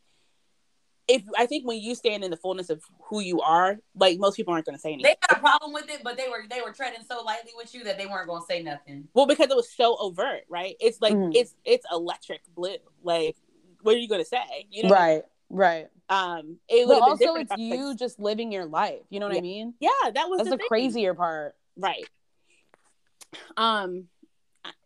if 1.08 1.22
I 1.38 1.46
think 1.46 1.66
when 1.66 1.78
you 1.80 1.94
stand 1.94 2.24
in 2.24 2.30
the 2.30 2.36
fullness 2.36 2.68
of 2.70 2.82
who 3.04 3.20
you 3.20 3.40
are, 3.40 3.76
like 3.94 4.18
most 4.18 4.36
people 4.36 4.52
aren't 4.52 4.66
going 4.66 4.76
to 4.76 4.80
say 4.80 4.92
anything. 4.92 5.12
They 5.12 5.16
had 5.28 5.36
a 5.36 5.40
problem 5.40 5.72
with 5.72 5.88
it, 5.88 6.00
but 6.02 6.16
they 6.16 6.28
were 6.28 6.44
they 6.50 6.60
were 6.62 6.72
treading 6.72 7.02
so 7.08 7.22
lightly 7.22 7.52
with 7.56 7.74
you 7.74 7.84
that 7.84 7.96
they 7.98 8.06
weren't 8.06 8.26
going 8.28 8.42
to 8.42 8.46
say 8.46 8.62
nothing. 8.62 9.08
well, 9.14 9.26
because 9.26 9.48
it 9.50 9.56
was 9.56 9.70
so 9.70 9.96
overt, 10.00 10.42
right? 10.48 10.74
It's 10.80 11.00
like 11.00 11.14
Mhm. 11.14 11.32
it's 11.34 11.54
it's 11.64 11.86
electric 11.92 12.40
blue. 12.54 12.76
Like, 13.02 13.36
what 13.82 13.94
are 13.94 13.98
you 13.98 14.08
going 14.08 14.22
to 14.22 14.28
say? 14.28 14.66
You 14.70 14.84
know, 14.84 14.88
Right. 14.90 15.22
Right. 15.48 15.86
Um, 16.08 16.58
it 16.68 16.86
But 16.88 16.94
would 16.96 17.02
also, 17.02 17.34
it's 17.36 17.52
if 17.52 17.52
I 17.52 17.54
was 17.54 17.60
you 17.60 17.88
like, 17.90 17.98
just 17.98 18.18
living 18.18 18.50
your 18.50 18.66
life. 18.66 19.02
You 19.10 19.20
know 19.20 19.28
what 19.28 19.36
I 19.36 19.40
mean? 19.40 19.74
yeah, 19.80 19.90
that 20.12 20.28
was 20.28 20.38
That's 20.38 20.50
the 20.50 20.56
the 20.56 20.64
crazier 20.66 21.14
part. 21.14 21.54
right 21.76 22.08
um 23.56 24.06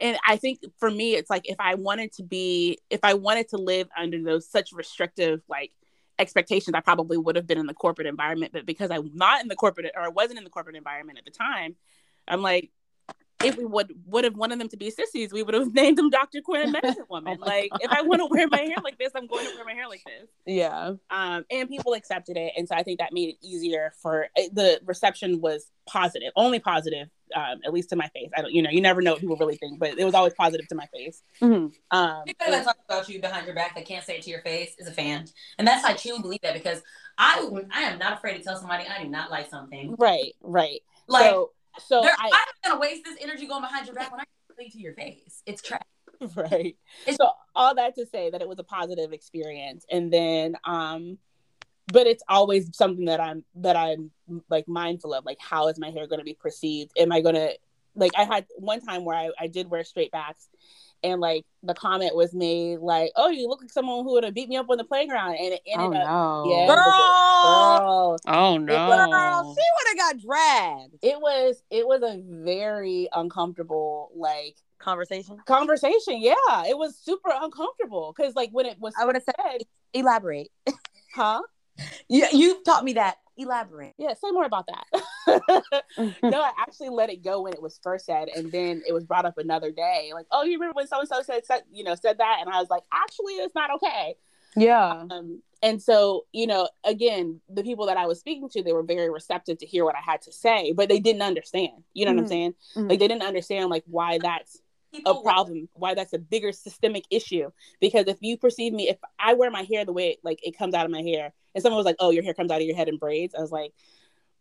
and 0.01 0.19
i 0.27 0.37
think 0.37 0.59
for 0.79 0.91
me 0.91 1.15
it's 1.15 1.31
like 1.31 1.49
if 1.49 1.57
i 1.61 1.75
wanted 1.75 2.13
to 2.13 2.23
be 2.23 2.79
if 2.91 3.01
i 3.03 3.15
wanted 3.15 3.49
to 3.49 3.57
live 3.57 3.89
under 3.97 4.23
those 4.23 4.47
such 4.47 4.73
restrictive 4.73 5.41
like 5.49 5.71
expectations 6.21 6.75
i 6.75 6.81
probably 6.81 7.17
would 7.17 7.37
have 7.37 7.47
been 7.47 7.59
in 7.59 7.67
the 7.67 7.75
corporate 7.75 8.07
environment 8.07 8.53
but 8.53 8.67
because 8.67 8.91
i'm 8.91 9.11
not 9.15 9.41
in 9.41 9.49
the 9.49 9.57
corporate 9.57 9.91
or 9.97 10.03
I 10.03 10.09
wasn't 10.09 10.39
in 10.39 10.45
the 10.45 10.51
corporate 10.51 10.77
environment 10.77 11.19
at 11.19 11.25
the 11.25 11.31
time 11.31 11.77
i'm 12.29 12.43
like 12.43 12.71
if 13.45 13.57
we 13.57 13.65
would 13.65 13.93
would 14.07 14.25
have 14.25 14.37
wanted 14.37 14.61
them 14.61 14.69
to 14.69 14.77
be 14.77 14.91
sissies 14.91 15.33
we 15.33 15.43
would 15.43 15.55
have 15.55 15.73
named 15.81 15.97
them 15.99 16.11
dr 16.11 16.41
quinn 16.43 16.71
medicine 16.73 17.05
woman 17.11 17.37
Oh 17.41 17.41
my 17.41 17.47
like 17.47 17.71
if 17.81 17.91
i 17.91 18.03
want 18.03 18.21
to 18.21 18.27
wear 18.27 18.47
my 18.49 18.59
hair 18.61 18.77
like 18.85 18.99
this 18.99 19.13
i'm 19.15 19.27
going 19.27 19.47
to 19.47 19.55
wear 19.57 19.65
my 19.65 19.73
hair 19.75 19.89
like 19.89 20.03
this 20.05 20.29
Yeah. 20.47 20.93
um, 21.11 21.45
and 21.51 21.69
people 21.69 21.95
accepted 21.95 22.37
it, 22.37 22.53
and 22.57 22.67
so 22.69 22.75
I 22.75 22.83
think 22.83 22.99
that 22.99 23.13
made 23.13 23.31
it 23.31 23.37
easier 23.43 23.93
for 24.03 24.29
eh, 24.37 24.49
the 24.53 24.81
reception 24.85 25.41
was 25.41 25.71
positive, 25.87 26.33
only 26.37 26.59
positive, 26.61 27.09
um, 27.35 27.59
at 27.65 27.73
least 27.73 27.89
to 27.91 27.97
my 27.97 28.07
face. 28.09 28.31
I 28.37 28.43
don't, 28.43 28.53
you 28.53 28.63
know, 28.63 28.71
you 28.71 28.81
never 28.81 29.01
know 29.03 29.13
what 29.13 29.21
people 29.21 29.37
really 29.37 29.57
think, 29.57 29.79
but 29.81 29.99
it 29.99 30.05
was 30.05 30.15
always 30.15 30.35
positive 30.35 30.69
to 30.69 30.75
my 30.75 30.87
face. 30.95 31.23
Mhm. 31.41 31.73
Um, 31.91 32.23
Anybody 32.27 32.51
that 32.51 32.65
talks 32.65 32.79
about 32.89 33.09
you 33.09 33.21
behind 33.21 33.47
your 33.47 33.55
back 33.55 33.75
that 33.75 33.85
can't 33.87 34.05
say 34.05 34.17
it 34.17 34.23
to 34.23 34.31
your 34.31 34.43
face 34.43 34.75
is 34.79 34.87
a 34.89 34.93
fan, 34.93 35.27
and 35.59 35.67
that's 35.67 35.85
I 35.85 35.95
truly 35.95 36.21
believe 36.23 36.41
that 36.43 36.55
because 36.55 36.83
I 37.19 37.47
I 37.73 37.83
am 37.83 37.99
not 37.99 38.13
afraid 38.15 38.37
to 38.39 38.43
tell 38.43 38.57
somebody 38.57 38.85
I 38.87 39.03
do 39.03 39.09
not 39.09 39.31
like 39.31 39.51
something. 39.51 39.95
right, 39.99 40.35
right. 40.41 40.81
Like 41.09 41.31
so, 41.31 41.51
so 41.79 42.03
there- 42.03 42.13
I, 42.19 42.27
I'm 42.27 42.31
not 42.31 42.49
gonna 42.65 42.81
waste 42.81 43.05
this 43.05 43.17
energy 43.21 43.47
going 43.47 43.63
behind 43.63 43.87
your 43.87 43.95
back 43.95 44.11
when 44.11 44.21
I 44.21 44.25
can 44.25 44.67
it 44.67 44.73
to 44.73 44.79
your 44.81 44.95
face. 44.95 45.43
It's 45.47 45.63
trash. 45.63 45.81
right. 46.37 46.77
It's- 47.07 47.17
So 47.17 47.31
all 47.55 47.75
that 47.77 47.95
to 47.97 48.07
say 48.07 48.31
that 48.31 48.41
it 48.43 48.49
was 48.49 48.59
a 48.59 48.65
positive 48.65 49.13
experience, 49.13 49.85
and 49.91 50.13
then, 50.13 50.57
um, 50.65 51.19
but 51.93 52.07
it's 52.07 52.23
always 52.29 52.77
something 52.77 53.07
that 53.07 53.21
I'm 53.21 53.45
that 53.57 53.77
I'm 53.77 54.11
like 54.49 54.69
mindful 54.69 55.15
of, 55.15 55.25
like 55.25 55.39
how 55.41 55.69
is 55.69 55.79
my 55.79 55.91
hair 55.91 56.07
going 56.07 56.19
to 56.21 56.25
be 56.25 56.35
perceived? 56.35 56.93
Am 56.97 57.11
I 57.11 57.21
going 57.21 57.35
to 57.37 57.53
like? 57.95 58.13
I 58.17 58.25
had 58.25 58.47
one 58.57 58.81
time 58.81 59.05
where 59.05 59.17
I, 59.17 59.31
I 59.41 59.47
did 59.47 59.69
wear 59.71 59.83
straight 59.83 60.13
backs, 60.13 60.49
and 61.03 61.21
like 61.21 61.45
the 61.63 61.75
comment 61.75 62.15
was 62.15 62.35
made 62.35 62.79
like, 62.81 63.13
"Oh, 63.17 63.29
you 63.31 63.49
look 63.49 63.61
like 63.61 63.71
someone 63.71 64.05
who 64.05 64.13
would 64.13 64.25
have 64.25 64.35
beat 64.35 64.49
me 64.49 64.57
up 64.57 64.69
on 64.71 64.77
the 64.79 64.85
playground," 64.85 65.37
and 65.37 65.55
it 65.55 65.61
Oh 65.75 65.83
ended 65.85 66.01
up, 66.03 66.09
no. 66.09 66.51
yeah, 66.51 66.67
Girl, 66.67 66.81
girl, 67.43 68.21
Oh 68.29 68.59
girl, 69.11 69.55
she 69.57 69.63
would 69.77 69.89
have 69.89 69.97
got 69.99 70.23
dragged. 70.23 70.95
it 71.03 71.21
was 71.21 71.63
it 71.71 71.87
was 71.87 72.03
a 72.03 72.21
very 72.45 73.09
uncomfortable 73.15 74.11
like 74.15 74.57
Conversation. 74.79 75.39
conversation. 75.45 76.21
Yeah, 76.21 76.65
it 76.67 76.77
was 76.77 76.97
super 76.97 77.31
uncomfortable 77.35 78.15
because 78.17 78.35
like 78.35 78.51
when 78.53 78.67
it 78.67 78.79
was 78.81 78.95
I 78.99 79.05
would 79.05 79.15
have 79.15 79.25
said, 79.25 79.35
said, 79.43 79.63
elaborate. 79.93 80.51
huh? 81.15 81.43
You 82.09 82.27
you 82.33 82.63
taught 82.65 82.85
me 82.85 82.95
that. 82.95 83.17
Elaborate. 83.41 83.95
Yeah, 83.97 84.13
say 84.15 84.31
more 84.33 84.45
about 84.45 84.67
that. 84.67 85.03
no, 86.23 86.41
I 86.43 86.53
actually 86.59 86.91
let 86.91 87.09
it 87.11 87.25
go 87.25 87.41
when 87.43 87.55
it 87.55 87.63
was 87.63 87.81
first 87.83 88.05
said, 88.05 88.29
and 88.29 88.53
then 88.53 88.83
it 88.87 88.93
was 88.93 89.05
brought 89.05 89.25
up 89.25 89.39
another 89.39 89.71
day. 89.71 90.11
Like, 90.13 90.27
oh, 90.31 90.45
you 90.45 90.53
remember 90.53 90.75
when 90.75 90.87
so 90.87 91.01
and 91.01 91.09
so 91.09 91.23
said, 91.23 91.47
said, 91.47 91.63
you 91.73 91.83
know, 91.85 91.95
said 91.95 92.19
that, 92.19 92.39
and 92.41 92.51
I 92.51 92.61
was 92.61 92.69
like, 92.69 92.83
actually, 92.93 93.35
it's 93.35 93.55
not 93.55 93.71
okay. 93.77 94.17
yeah. 94.57 95.05
Um, 95.11 95.43
and 95.63 95.81
so, 95.81 96.27
you 96.33 96.47
know, 96.47 96.69
again, 96.85 97.41
the 97.49 97.63
people 97.63 97.87
that 97.87 97.97
I 97.97 98.07
was 98.07 98.19
speaking 98.21 98.49
to, 98.51 98.63
they 98.63 98.73
were 98.73 98.83
very 98.83 99.11
receptive 99.11 99.59
to 99.59 99.67
hear 99.67 99.85
what 99.85 99.95
I 99.95 100.01
had 100.01 100.23
to 100.23 100.33
say, 100.33 100.73
but 100.73 100.89
they 100.89 100.99
didn't 100.99 101.23
understand. 101.23 101.85
You 101.95 102.07
know 102.07 102.13
what 102.13 102.19
I'm 102.21 102.25
Mhm. 102.27 102.29
saying? 102.29 102.55
Mhm. 102.77 102.89
Like, 102.91 102.99
they 102.99 103.09
didn't 103.09 103.23
understand 103.23 103.71
like 103.71 103.85
why 103.87 104.19
that's 104.19 104.61
a 105.07 105.15
problem, 105.23 105.69
why 105.75 105.95
that's 105.95 106.13
a 106.13 106.19
bigger 106.19 106.53
systemic 106.53 107.05
issue. 107.11 107.51
Because 107.81 108.07
if 108.07 108.19
you 108.21 108.37
perceive 108.37 108.73
me, 108.73 108.89
if 108.89 108.99
I 109.19 109.35
wear 109.35 109.51
my 109.51 109.63
hair 109.63 109.85
the 109.85 109.93
way 109.93 110.19
like 110.23 110.41
it 110.47 110.57
comes 110.57 110.75
out 110.75 110.85
of 110.85 110.91
my 110.91 111.03
hair, 111.03 111.33
and 111.55 111.63
someone 111.63 111.79
was 111.79 111.87
like, 111.87 111.97
"Oh, 111.99 112.11
your 112.11 112.23
hair 112.23 112.35
comes 112.35 112.51
out 112.51 112.61
of 112.61 112.67
your 112.67 112.77
head 112.77 112.89
in 112.89 112.97
braids," 112.97 113.35
I 113.35 113.41
was 113.41 113.53
like, 113.53 113.73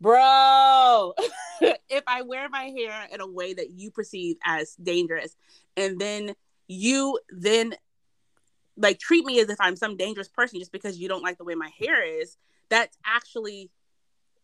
bro 0.01 1.13
if 1.89 2.03
i 2.07 2.21
wear 2.21 2.47
my 2.47 2.65
hair 2.65 3.07
in 3.11 3.19
a 3.19 3.27
way 3.27 3.53
that 3.53 3.71
you 3.71 3.91
perceive 3.91 4.37
as 4.45 4.75
dangerous 4.75 5.35
and 5.75 5.99
then 5.99 6.33
you 6.67 7.19
then 7.29 7.75
like 8.77 8.97
treat 8.97 9.25
me 9.25 9.41
as 9.41 9.49
if 9.49 9.57
i'm 9.59 9.75
some 9.75 9.97
dangerous 9.97 10.29
person 10.29 10.57
just 10.57 10.71
because 10.71 10.97
you 10.97 11.09
don't 11.09 11.21
like 11.21 11.37
the 11.37 11.43
way 11.43 11.53
my 11.53 11.69
hair 11.77 12.01
is 12.01 12.37
that's 12.69 12.97
actually 13.05 13.69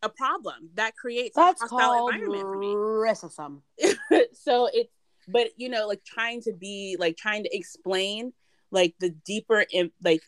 a 0.04 0.10
problem 0.10 0.70
that 0.76 0.96
creates 0.96 1.36
That's 1.36 1.62
a 1.62 1.66
hostile 1.66 1.80
called 1.80 2.14
environment 2.14 2.52
for 2.52 2.58
me 2.58 2.76
racism. 2.76 3.62
so 4.34 4.70
it's 4.72 4.92
but 5.28 5.48
you 5.58 5.70
know 5.70 5.88
like 5.88 6.04
trying 6.04 6.42
to 6.42 6.54
be 6.54 6.96
like 7.00 7.18
trying 7.18 7.44
to 7.44 7.56
explain 7.56 8.34
like 8.72 8.94
the 9.00 9.10
deeper 9.26 9.66
in, 9.72 9.92
like 10.04 10.22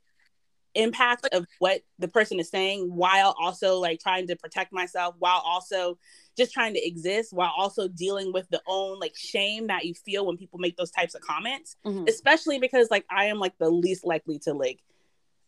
impact 0.76 1.28
of 1.32 1.48
what 1.58 1.82
the 1.98 2.08
person 2.08 2.40
is 2.40 2.50
saying 2.50 2.84
while 2.96 3.36
also 3.42 3.80
like 3.80 4.00
trying 4.00 4.28
to 4.28 4.36
protect 4.36 4.72
myself 4.72 5.16
while 5.18 5.42
also 5.44 5.98
just 6.38 6.54
trying 6.54 6.74
to 6.74 6.88
exist 6.88 7.34
while 7.34 7.52
also 7.58 7.88
dealing 7.88 8.32
with 8.32 8.48
the 8.50 8.62
own 8.68 9.00
like 9.00 9.16
shame 9.16 9.68
that 9.68 9.86
you 9.86 9.94
feel 9.96 10.26
when 10.28 10.38
people 10.38 10.60
make 10.60 10.78
those 10.78 10.92
types 10.92 11.16
of 11.16 11.22
comments 11.22 11.78
Mhm. 11.84 12.08
especially 12.08 12.60
because 12.60 12.92
like 12.92 13.06
i 13.10 13.26
am 13.26 13.40
like 13.40 13.58
the 13.58 13.70
least 13.70 14.06
likely 14.06 14.38
to 14.40 14.54
like 14.54 14.80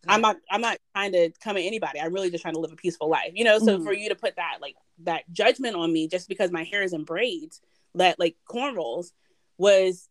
i'm 0.08 0.20
not 0.20 0.36
i'm 0.50 0.60
not 0.62 0.78
trying 0.96 1.12
to 1.12 1.30
come 1.44 1.56
at 1.56 1.62
anybody 1.62 2.00
i'm 2.00 2.12
really 2.12 2.30
just 2.30 2.42
trying 2.42 2.54
to 2.54 2.60
live 2.60 2.72
a 2.72 2.76
peaceful 2.76 3.08
life 3.08 3.30
you 3.34 3.44
know 3.44 3.58
so 3.60 3.78
Mhm. 3.78 3.84
for 3.84 3.92
you 3.92 4.08
to 4.08 4.16
put 4.16 4.34
that 4.34 4.58
like 4.60 4.74
that 5.04 5.30
judgment 5.32 5.76
on 5.76 5.92
me 5.92 6.08
just 6.08 6.28
because 6.28 6.50
my 6.50 6.64
hair 6.64 6.82
is 6.82 6.92
in 6.92 7.04
braids 7.04 7.60
that 7.94 8.18
like 8.18 8.36
cornrows 8.48 9.12
was 9.60 10.08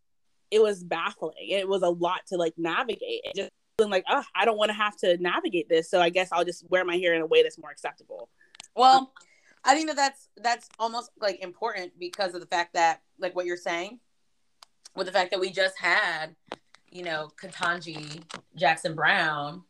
it 0.52 0.62
was 0.62 0.84
baffling. 0.84 1.36
It 1.50 1.68
was 1.68 1.82
a 1.82 1.89
lot 1.89 2.22
to 2.28 2.38
like 2.38 2.54
navigate. 2.58 3.22
It 3.24 3.36
just 3.36 3.52
feeling 3.78 3.91
like 3.91 4.04
oh 4.10 4.24
i 4.36 4.43
don't 4.43 4.58
want 4.58 4.68
to 4.68 4.76
have 4.76 4.97
to 4.97 5.16
navigate 5.20 5.70
this 5.70 5.89
so 5.89 6.02
i 6.02 6.10
guess 6.10 6.34
i'll 6.34 6.43
just 6.43 6.70
wear 6.70 6.84
my 6.84 6.97
hair 6.97 7.14
in 7.14 7.22
a 7.22 7.26
way 7.26 7.41
that's 7.43 7.58
more 7.58 7.72
acceptable. 7.72 8.30
Well, 8.76 9.12
I 9.64 9.76
think 9.76 9.88
that 9.88 9.95
that's 9.95 10.30
that's 10.38 10.70
almost 10.80 11.12
like 11.20 11.43
important 11.43 11.93
because 12.00 12.34
of 12.34 12.41
the 12.41 12.47
fact 12.47 12.74
that 12.74 13.02
like 13.20 13.36
what 13.36 13.45
you're 13.45 13.58
saying, 13.58 14.00
with 14.95 15.08
the 15.08 15.12
fact 15.14 15.32
that 15.32 15.39
we 15.39 15.52
just 15.52 15.78
had, 15.78 16.36
you 16.89 17.04
know, 17.04 17.30
Ketanji 17.41 18.24
Jackson 18.56 18.95
Brown, 18.95 19.64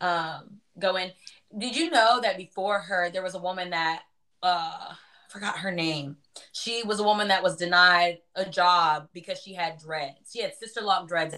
um, 0.00 0.60
go 0.78 0.96
in. 0.96 1.10
Did 1.56 1.76
you 1.76 1.90
know 1.90 2.20
that 2.22 2.36
before 2.36 2.80
her 2.80 3.10
there 3.10 3.22
was 3.22 3.34
a 3.34 3.38
woman 3.40 3.70
that 3.70 4.02
uh 4.42 4.94
forgot 5.30 5.58
her 5.58 5.70
name. 5.70 6.16
She 6.52 6.82
was 6.82 7.00
a 7.00 7.04
woman 7.04 7.28
that 7.28 7.42
was 7.42 7.56
denied 7.56 8.18
a 8.34 8.44
job 8.44 9.08
because 9.12 9.40
she 9.40 9.54
had 9.54 9.78
dreads. 9.78 10.30
She 10.32 10.42
had 10.42 10.54
sister 10.54 10.80
lock 10.80 11.08
dreads 11.08 11.34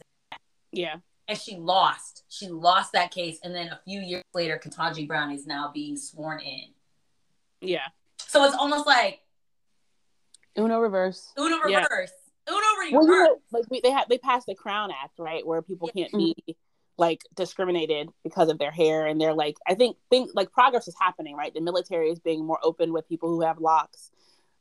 yeah 0.73 0.97
and 1.29 1.39
she 1.39 1.57
lost. 1.57 2.25
She 2.29 2.49
lost 2.49 2.93
that 2.93 3.11
case, 3.11 3.39
and 3.43 3.55
then 3.55 3.69
a 3.69 3.81
few 3.85 4.01
years 4.01 4.25
later, 4.35 4.61
Ketanji 4.63 5.07
Brown 5.07 5.31
is 5.33 5.47
now 5.47 5.71
being 5.73 5.97
sworn 5.97 6.41
in. 6.41 6.75
yeah 7.61 7.87
So 8.19 8.45
it's 8.45 8.57
almost 8.57 8.87
like 8.87 9.21
Uno 10.59 10.81
reverse. 10.81 11.33
Uno 11.39 11.57
Yeah. 11.67 11.83
reverse. 11.83 12.13
Uno 12.49 12.59
reverse. 12.81 12.93
well, 12.93 13.07
you 13.07 13.25
know, 13.25 13.39
like 13.53 13.65
we, 13.71 13.81
they 13.81 13.91
have 13.91 14.09
they 14.09 14.19
passed 14.19 14.47
the 14.47 14.55
Crown 14.55 14.91
Act, 14.91 15.19
right, 15.19 15.47
where 15.47 15.63
people 15.63 15.89
can't 15.89 16.13
mm-hmm. 16.13 16.33
be 16.47 16.57
like 16.99 17.23
discriminated 17.35 18.09
because 18.23 18.49
of 18.49 18.59
their 18.59 18.71
hair, 18.71 19.07
and 19.07 19.21
they're 19.21 19.35
like, 19.35 19.57
I 19.67 19.75
think 19.75 19.97
think 20.11 20.31
like 20.35 20.53
progress 20.53 20.89
is 20.89 20.95
happening, 21.01 21.35
right? 21.37 21.53
The 21.53 21.61
military 21.61 22.11
is 22.11 22.19
being 22.21 22.45
more 22.47 22.59
open 22.63 22.93
with 22.93 23.09
people 23.09 23.29
who 23.31 23.43
have 23.43 23.59
locks. 23.59 24.11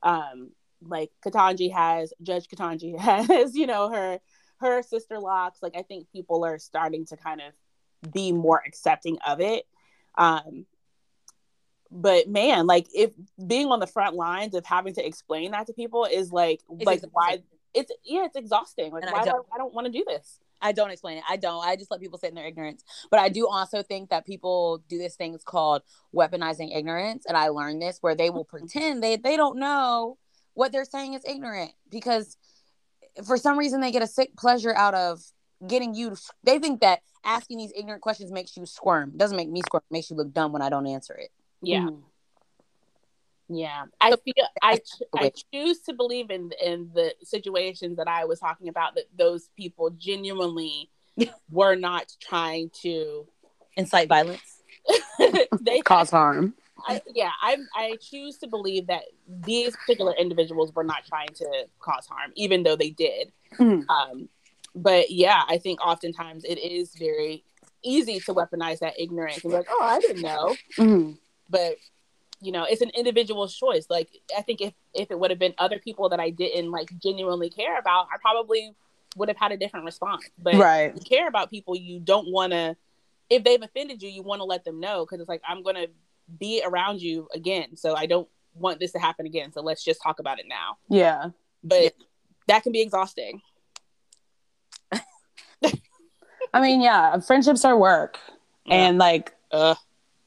Um, 0.03 0.51
like 0.81 1.11
Ketanji 1.23 1.71
has 1.73 2.13
Judge 2.21 2.47
Ketanji 2.47 2.97
has, 3.29 3.55
you 3.55 3.67
know, 3.67 3.89
her 3.91 4.19
her 4.59 4.81
sister 4.81 5.19
locks. 5.19 5.59
Like 5.61 5.75
I 5.75 5.81
think 5.83 6.07
people 6.11 6.43
are 6.45 6.57
starting 6.57 7.05
to 7.07 7.17
kind 7.17 7.41
of 7.41 8.11
be 8.13 8.31
more 8.31 8.61
accepting 8.65 9.17
of 9.27 9.41
it. 9.41 9.65
Um, 10.17 10.65
but 11.91 12.27
man, 12.29 12.65
like 12.67 12.87
if 12.95 13.11
being 13.45 13.67
on 13.67 13.79
the 13.79 13.87
front 13.87 14.15
lines 14.15 14.55
of 14.55 14.65
having 14.65 14.93
to 14.95 15.05
explain 15.05 15.51
that 15.51 15.67
to 15.67 15.73
people 15.73 16.05
is 16.05 16.31
like 16.31 16.61
It's 16.71 16.85
like 16.85 16.97
exhausting. 17.03 17.09
why 17.13 17.43
it's 17.73 17.91
yeah 18.03 18.25
it's 18.25 18.35
exhausting 18.35 18.91
like 18.91 19.03
And 19.03 19.09
I 19.09 19.13
why 19.13 19.23
do 19.23 19.29
I, 19.29 19.33
don't- 19.33 19.47
I 19.53 19.57
don't 19.57 19.73
want 19.73 19.85
to 19.87 19.91
do 19.91 20.03
this 20.07 20.39
I 20.61 20.71
don't 20.71 20.91
explain 20.91 21.17
it. 21.17 21.23
I 21.29 21.37
don't. 21.37 21.65
I 21.65 21.75
just 21.75 21.91
let 21.91 21.99
people 21.99 22.17
sit 22.19 22.29
in 22.29 22.35
their 22.35 22.45
ignorance. 22.45 22.83
But 23.09 23.19
I 23.19 23.29
do 23.29 23.47
also 23.47 23.81
think 23.83 24.09
that 24.09 24.25
people 24.25 24.83
do 24.87 24.97
this 24.97 25.15
thing 25.15 25.33
It's 25.33 25.43
called 25.43 25.81
weaponizing 26.15 26.75
ignorance. 26.75 27.25
And 27.25 27.35
I 27.35 27.49
learned 27.49 27.81
this 27.81 27.97
where 28.01 28.15
they 28.15 28.29
will 28.29 28.45
pretend 28.45 29.01
they, 29.01 29.15
they 29.15 29.37
don't 29.37 29.57
know 29.57 30.17
what 30.53 30.71
they're 30.71 30.85
saying 30.85 31.13
is 31.13 31.23
ignorant 31.25 31.71
because 31.89 32.37
for 33.25 33.37
some 33.37 33.57
reason 33.57 33.81
they 33.81 33.91
get 33.91 34.03
a 34.03 34.07
sick 34.07 34.35
pleasure 34.37 34.75
out 34.75 34.93
of 34.93 35.21
getting 35.67 35.93
you. 35.95 36.11
To, 36.11 36.21
they 36.43 36.59
think 36.59 36.81
that 36.81 37.01
asking 37.23 37.57
these 37.57 37.73
ignorant 37.75 38.01
questions 38.01 38.31
makes 38.31 38.55
you 38.57 38.65
squirm. 38.65 39.13
Doesn't 39.15 39.37
make 39.37 39.49
me 39.49 39.61
squirm. 39.61 39.81
It 39.89 39.93
makes 39.93 40.09
you 40.09 40.15
look 40.15 40.33
dumb 40.33 40.51
when 40.51 40.61
I 40.61 40.69
don't 40.69 40.87
answer 40.87 41.13
it. 41.13 41.29
yeah 41.61 41.81
Mhm. 41.81 42.03
Yeah 43.53 43.83
i 43.99 44.09
feel 44.09 44.33
i 44.61 44.79
i 45.15 45.31
choose 45.53 45.81
to 45.81 45.93
believe 45.93 46.29
in 46.29 46.51
in 46.63 46.89
the 46.93 47.13
situations 47.23 47.97
that 47.97 48.07
i 48.07 48.25
was 48.25 48.39
talking 48.39 48.69
about 48.69 48.95
that 48.95 49.05
those 49.17 49.49
people 49.57 49.89
genuinely 49.91 50.89
were 51.51 51.75
not 51.75 52.11
trying 52.21 52.69
to 52.81 53.27
Incite 53.77 54.09
violence. 54.09 54.63
they 55.61 55.79
Cause 55.85 56.09
harm. 56.11 56.53
I, 56.87 57.01
yeah, 57.13 57.29
I 57.41 57.57
I 57.75 57.97
choose 58.01 58.37
to 58.39 58.47
believe 58.47 58.87
that 58.87 59.03
these 59.27 59.75
particular 59.75 60.13
individuals 60.17 60.73
were 60.73 60.83
not 60.83 61.05
trying 61.07 61.29
to 61.35 61.65
cause 61.79 62.07
harm, 62.07 62.31
even 62.35 62.63
though 62.63 62.75
they 62.75 62.89
did. 62.89 63.31
Mhm. 63.59 63.87
Um, 63.87 64.29
but 64.75 65.11
yeah, 65.11 65.43
I 65.47 65.57
think 65.57 65.79
oftentimes 65.85 66.43
it 66.43 66.57
is 66.57 66.95
very 66.95 67.43
easy 67.83 68.19
to 68.21 68.33
weaponize 68.33 68.79
that 68.79 68.99
ignorance 68.99 69.43
and 69.43 69.51
be 69.51 69.57
like, 69.57 69.67
oh, 69.69 69.83
I 69.83 69.99
didn't 69.99 70.21
know. 70.21 70.55
Mhm. 70.77 71.17
But 71.49 71.75
you 72.41 72.51
know, 72.51 72.65
it's 72.67 72.81
an 72.81 72.89
individual's 72.97 73.55
choice. 73.55 73.85
Like 73.89 74.09
I 74.37 74.41
think 74.41 74.61
if 74.61 74.73
if 74.93 75.11
it 75.11 75.19
would 75.19 75.29
have 75.29 75.39
been 75.39 75.53
other 75.57 75.79
people 75.79 76.09
that 76.09 76.19
I 76.19 76.29
didn't 76.31 76.71
like 76.71 76.89
genuinely 76.99 77.49
care 77.49 77.77
about, 77.77 78.07
I 78.13 78.17
probably 78.21 78.75
would 79.15 79.27
have 79.29 79.37
had 79.37 79.51
a 79.51 79.57
different 79.57 79.85
response. 79.85 80.29
But 80.41 80.55
Right. 80.55 80.93
you 80.95 81.01
care 81.01 81.27
about 81.27 81.49
people, 81.49 81.75
you 81.75 81.99
don't 81.99 82.31
want 82.31 82.51
to. 82.53 82.75
If 83.29 83.43
they've 83.43 83.61
offended 83.61 84.01
you, 84.01 84.09
you 84.09 84.23
want 84.23 84.39
to 84.39 84.45
let 84.45 84.65
them 84.65 84.79
know 84.79 85.05
because 85.05 85.19
it's 85.19 85.29
like 85.29 85.41
I'm 85.47 85.63
gonna 85.63 85.87
be 86.39 86.61
around 86.65 87.01
you 87.01 87.27
again, 87.33 87.75
so 87.77 87.95
I 87.95 88.05
don't 88.05 88.27
want 88.55 88.79
this 88.79 88.91
to 88.93 88.99
happen 88.99 89.25
again. 89.25 89.51
So 89.53 89.61
let's 89.61 89.83
just 89.83 90.01
talk 90.01 90.19
about 90.19 90.39
it 90.39 90.45
now. 90.47 90.77
Yeah. 90.89 91.29
But 91.63 91.83
Yeah. 91.83 91.89
that 92.47 92.63
can 92.63 92.71
be 92.71 92.81
exhausting. 92.81 93.41
I 96.53 96.59
mean, 96.61 96.81
yeah, 96.81 97.17
friendships 97.19 97.63
are 97.63 97.77
work. 97.77 98.19
Yeah. 98.65 98.75
And 98.75 98.97
like, 98.97 99.33
Ugh. 99.51 99.77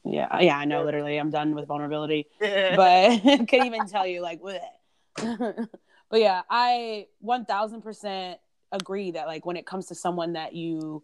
Yeah, 0.05 0.41
yeah, 0.41 0.59
I 0.59 0.65
know. 0.65 0.85
Literally, 0.85 1.17
I'm 1.19 1.31
done 1.31 1.55
with 1.55 1.67
vulnerability. 1.67 2.29
but 2.41 3.21
can 3.49 3.65
even 3.65 3.87
tell 3.87 4.07
you 4.07 4.21
like 4.21 4.41
but 5.21 6.21
yeah 6.21 6.43
i 6.51 7.07
1000% 7.25 8.37
agree 8.73 9.11
that 9.13 9.27
like 9.27 9.47
when 9.47 9.57
it 9.57 9.67
comes 9.67 9.87
to 9.87 9.95
someone 9.95 10.33
that 10.35 10.53
you 10.55 11.03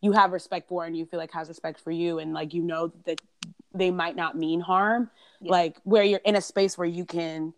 you 0.00 0.12
have 0.12 0.32
respect 0.32 0.68
for 0.68 0.84
and 0.84 0.96
you 0.96 1.04
feel 1.06 1.18
like 1.18 1.32
has 1.32 1.48
respect 1.48 1.80
for 1.80 1.90
you 1.90 2.18
and 2.18 2.32
like 2.32 2.54
you 2.54 2.62
know 2.62 2.92
that 3.04 3.20
they 3.74 3.90
might 3.90 4.16
not 4.16 4.36
mean 4.36 4.60
harm 4.60 5.10
Yeah. 5.40 5.52
like 5.52 5.76
where 5.84 6.02
you're 6.04 6.20
in 6.24 6.36
a 6.36 6.40
space 6.40 6.78
where 6.78 6.86
you 6.86 7.04
can 7.04 7.52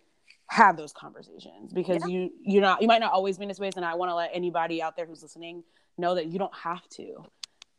have 0.49 0.77
those 0.77 0.93
conversations 0.93 1.73
because 1.73 2.05
Yeah. 2.05 2.11
you 2.11 2.31
you're 2.43 2.63
not 2.63 2.83
you 2.83 2.89
might 2.89 3.01
not 3.01 3.13
always 3.13 3.39
be 3.39 3.45
in 3.45 3.51
a 3.51 3.55
space 3.55 3.75
and 3.77 3.85
i 3.85 3.95
want 3.95 4.11
to 4.11 4.15
let 4.15 4.31
anybody 4.33 4.83
out 4.83 4.97
there 4.97 5.07
who's 5.07 5.23
listening 5.23 5.63
know 5.99 6.15
that 6.15 6.27
you 6.27 6.39
don't 6.39 6.55
have 6.55 6.89
to 6.91 7.25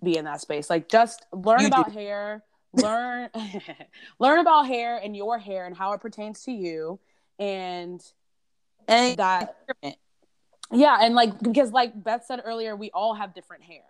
be 0.04 0.18
in 0.18 0.26
that 0.26 0.40
space 0.42 0.70
like 0.70 0.88
just 0.90 1.26
learn 1.34 1.62
You 1.62 1.70
do. 1.70 1.76
about 1.76 1.92
hair 1.92 2.44
learn 2.74 3.30
learn 4.20 4.40
about 4.40 4.68
hair 4.68 4.98
and 4.98 5.16
your 5.16 5.38
hair 5.38 5.66
and 5.66 5.76
how 5.76 5.94
it 5.94 6.02
pertains 6.02 6.44
to 6.44 6.52
you 6.52 7.00
and 7.40 8.02
and 8.88 9.18
that 9.18 9.56
yeah 10.72 10.98
and 11.02 11.16
like 11.16 11.40
because 11.40 11.72
like 11.72 12.04
beth 12.04 12.26
said 12.26 12.42
earlier 12.44 12.76
we 12.76 12.92
all 12.92 13.14
have 13.14 13.34
different 13.34 13.64
hair. 13.64 13.84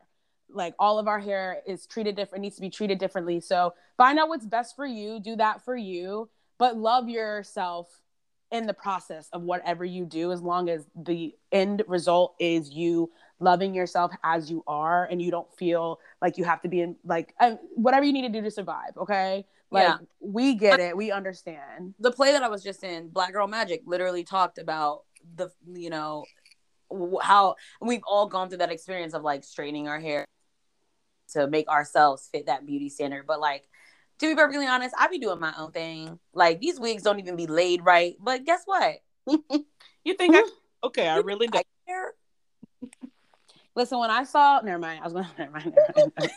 Like 0.49 0.75
all 0.79 0.97
of 0.97 1.09
our 1.09 1.19
hair 1.19 1.61
is 1.67 1.85
treated 1.85 2.15
different 2.15 2.41
needs 2.41 2.55
to 2.55 2.61
be 2.61 2.69
treated 2.69 2.99
differently. 2.99 3.41
So 3.41 3.73
find 3.97 4.17
out 4.17 4.29
what's 4.29 4.45
best 4.45 4.75
for 4.75 4.85
you 4.85 5.19
do 5.19 5.35
that 5.35 5.65
for 5.65 5.75
you 5.75 6.29
but 6.57 6.77
love 6.77 7.09
yourself 7.09 8.01
in 8.51 8.65
the 8.65 8.73
process 8.73 9.29
of 9.33 9.41
whatever 9.41 9.83
you 9.83 10.05
do 10.05 10.31
as 10.31 10.41
long 10.41 10.69
as 10.69 10.85
the 10.95 11.35
end 11.51 11.83
result 11.87 12.35
is 12.39 12.71
you 12.71 13.11
loving 13.39 13.73
yourself 13.73 14.11
as 14.23 14.49
you 14.49 14.63
are 14.67 15.05
and 15.05 15.21
you 15.21 15.29
don't 15.31 15.51
feel 15.55 15.99
like 16.21 16.37
you 16.37 16.43
have 16.43 16.61
to 16.61 16.67
be 16.67 16.81
in 16.81 16.95
like 17.05 17.33
uh, 17.39 17.55
whatever 17.75 18.03
you 18.03 18.11
need 18.13 18.23
to 18.23 18.29
do 18.29 18.41
to 18.41 18.49
survive 18.49 18.91
okay 18.97 19.45
like 19.69 19.83
Yeah. 19.83 19.97
we 20.19 20.55
get 20.55 20.79
it 20.79 20.95
we 20.97 21.11
understand 21.11 21.93
the 21.99 22.11
play 22.11 22.31
that 22.31 22.41
I 22.43 22.49
was 22.49 22.63
just 22.63 22.83
in, 22.83 23.09
Black 23.09 23.33
Girl 23.33 23.47
Magic, 23.47 23.81
literally 23.85 24.23
talked 24.23 24.57
about 24.57 25.03
the 25.35 25.49
you 25.73 25.89
know 25.89 26.23
how 27.21 27.55
we've 27.81 28.01
all 28.07 28.27
gone 28.27 28.47
through 28.49 28.59
that 28.59 28.71
experience 28.71 29.13
of 29.13 29.23
like 29.23 29.43
straightening 29.43 29.87
our 29.87 29.99
hair 29.99 30.25
to 31.33 31.47
make 31.47 31.67
ourselves 31.67 32.29
fit 32.31 32.45
that 32.45 32.65
beauty 32.65 32.89
standard. 32.89 33.27
But 33.27 33.41
like 33.41 33.67
to 34.19 34.27
be 34.27 34.35
perfectly 34.35 34.65
honest, 34.67 34.95
I 34.97 35.07
be 35.07 35.19
doing 35.19 35.39
my 35.39 35.53
own 35.57 35.71
thing. 35.71 36.17
Like 36.33 36.59
these 36.61 36.79
wigs 36.79 37.03
don't 37.03 37.19
even 37.19 37.35
be 37.35 37.45
laid 37.47 37.83
right. 37.83 38.15
But 38.19 38.45
guess 38.45 38.63
what? 38.65 38.95
You 40.03 40.13
think 40.13 40.33
I 40.37 40.43
okay, 40.85 41.05
I 41.05 41.17
really 41.17 41.47
do. 41.47 41.57
I 41.57 41.63
care. 41.85 42.13
Listen, 43.77 43.99
when 43.99 44.09
I 44.09 44.23
saw, 44.23 44.59
never 44.61 44.79
mind. 44.79 45.01
I 45.01 45.03
was 45.03 45.13
going. 45.13 45.27
Never 45.37 45.51
mind. 45.51 45.75
Never 45.95 46.11
mind. 46.19 46.31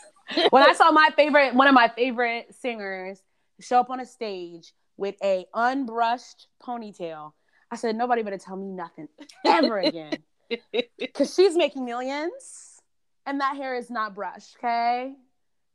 when 0.51 0.61
I 0.61 0.73
saw 0.73 0.91
my 0.91 1.09
favorite, 1.15 1.55
one 1.55 1.67
of 1.67 1.73
my 1.73 1.87
favorite 1.87 2.53
singers 2.53 3.19
show 3.59 3.79
up 3.79 3.89
on 3.89 3.99
a 3.99 4.05
stage 4.05 4.73
with 4.95 5.15
a 5.23 5.47
unbrushed 5.55 6.45
ponytail. 6.63 7.31
I 7.71 7.77
said, 7.77 7.95
nobody 7.95 8.21
better 8.21 8.37
tell 8.37 8.55
me 8.55 8.67
nothing 8.67 9.07
ever 9.43 9.79
again. 9.79 10.17
Cause 11.15 11.33
she's 11.33 11.57
making 11.57 11.83
millions 11.83 12.79
and 13.25 13.41
that 13.41 13.55
hair 13.55 13.75
is 13.75 13.89
not 13.89 14.13
brushed, 14.13 14.57
okay? 14.57 15.15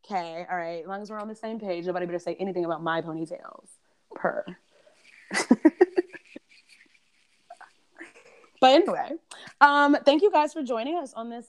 Okay, 0.05 0.47
all 0.49 0.57
right. 0.57 0.83
As 0.83 0.87
long 0.87 1.03
as 1.03 1.11
we're 1.11 1.19
on 1.19 1.27
the 1.27 1.35
same 1.35 1.59
page, 1.59 1.85
nobody 1.85 2.07
better 2.07 2.21
say 2.21 2.37
anything 2.39 2.64
about 2.64 2.81
my 2.81 3.03
ponytails. 3.03 3.71
Per. 4.14 4.45
but 8.61 8.71
anyway, 8.75 9.11
um, 9.61 9.97
thank 10.05 10.23
you 10.23 10.31
guys 10.31 10.53
for 10.53 10.63
joining 10.63 10.97
us 10.99 11.13
on 11.15 11.31
this. 11.31 11.47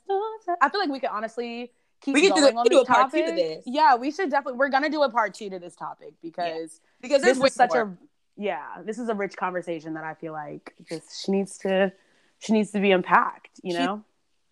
I 0.61 0.69
feel 0.69 0.79
like 0.81 0.89
we 0.89 0.99
could 0.99 1.09
honestly 1.09 1.71
keep 2.01 2.13
We 2.15 2.21
can 2.21 2.35
do 2.35 2.41
going 2.41 2.57
on 2.57 2.63
we 2.63 2.69
do 2.69 2.79
this 2.79 2.89
a 2.89 2.91
part 2.93 3.11
two 3.11 3.17
to 3.21 3.27
topic. 3.27 3.35
this. 3.35 3.63
Yeah, 3.65 3.95
we 3.95 4.11
should 4.11 4.29
definitely. 4.29 4.57
We're 4.59 4.69
gonna 4.69 4.89
do 4.89 5.03
a 5.03 5.09
part 5.09 5.33
two 5.33 5.49
to 5.49 5.59
this 5.59 5.75
topic 5.75 6.13
because 6.21 6.79
because 7.01 7.21
this 7.21 7.37
is 7.39 7.53
such 7.53 7.71
more 7.73 7.81
a 7.81 7.97
yeah. 8.37 8.65
This 8.85 8.99
is 8.99 9.09
a 9.09 9.15
rich 9.15 9.35
conversation 9.35 9.93
that 9.95 10.03
I 10.03 10.13
feel 10.13 10.33
like 10.33 10.73
just 10.87 11.25
she 11.25 11.31
needs 11.31 11.57
to 11.59 11.91
she 12.39 12.53
needs 12.53 12.71
to 12.71 12.79
be 12.79 12.91
unpacked. 12.91 13.59
You 13.63 13.71
She- 13.73 13.79
know, 13.79 14.03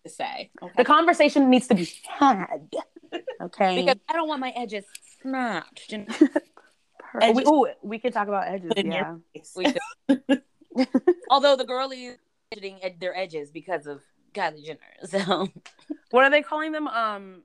to 0.04 0.10
say. 0.10 0.50
Okay. 0.62 0.72
the 0.76 0.84
conversation 0.84 1.48
needs 1.50 1.68
to 1.68 1.74
be 1.74 1.88
had. 2.08 2.68
Okay. 3.40 3.76
because 3.84 3.96
I 4.08 4.12
don't 4.14 4.26
want 4.28 4.40
my 4.40 4.50
edges 4.50 4.84
snatched. 5.22 5.92
And 5.92 6.08
Per- 6.08 6.30
we, 7.20 7.26
edges- 7.42 7.48
ooh, 7.48 7.68
we 7.82 7.98
could 8.00 8.12
talk 8.12 8.26
about 8.28 8.48
edges. 8.48 8.72
Yeah. 8.76 9.14
we 9.54 9.72
Although 11.30 11.56
the 11.56 11.64
girlies 11.64 12.16
ed- 12.64 13.00
their 13.00 13.16
edges 13.16 13.50
because 13.50 13.86
of 13.86 14.00
Kylie 14.34 14.64
Jenner. 14.64 14.80
So 15.08 15.48
What 16.10 16.24
are 16.24 16.30
they 16.30 16.42
calling 16.42 16.72
them? 16.72 16.88
Um, 16.88 17.42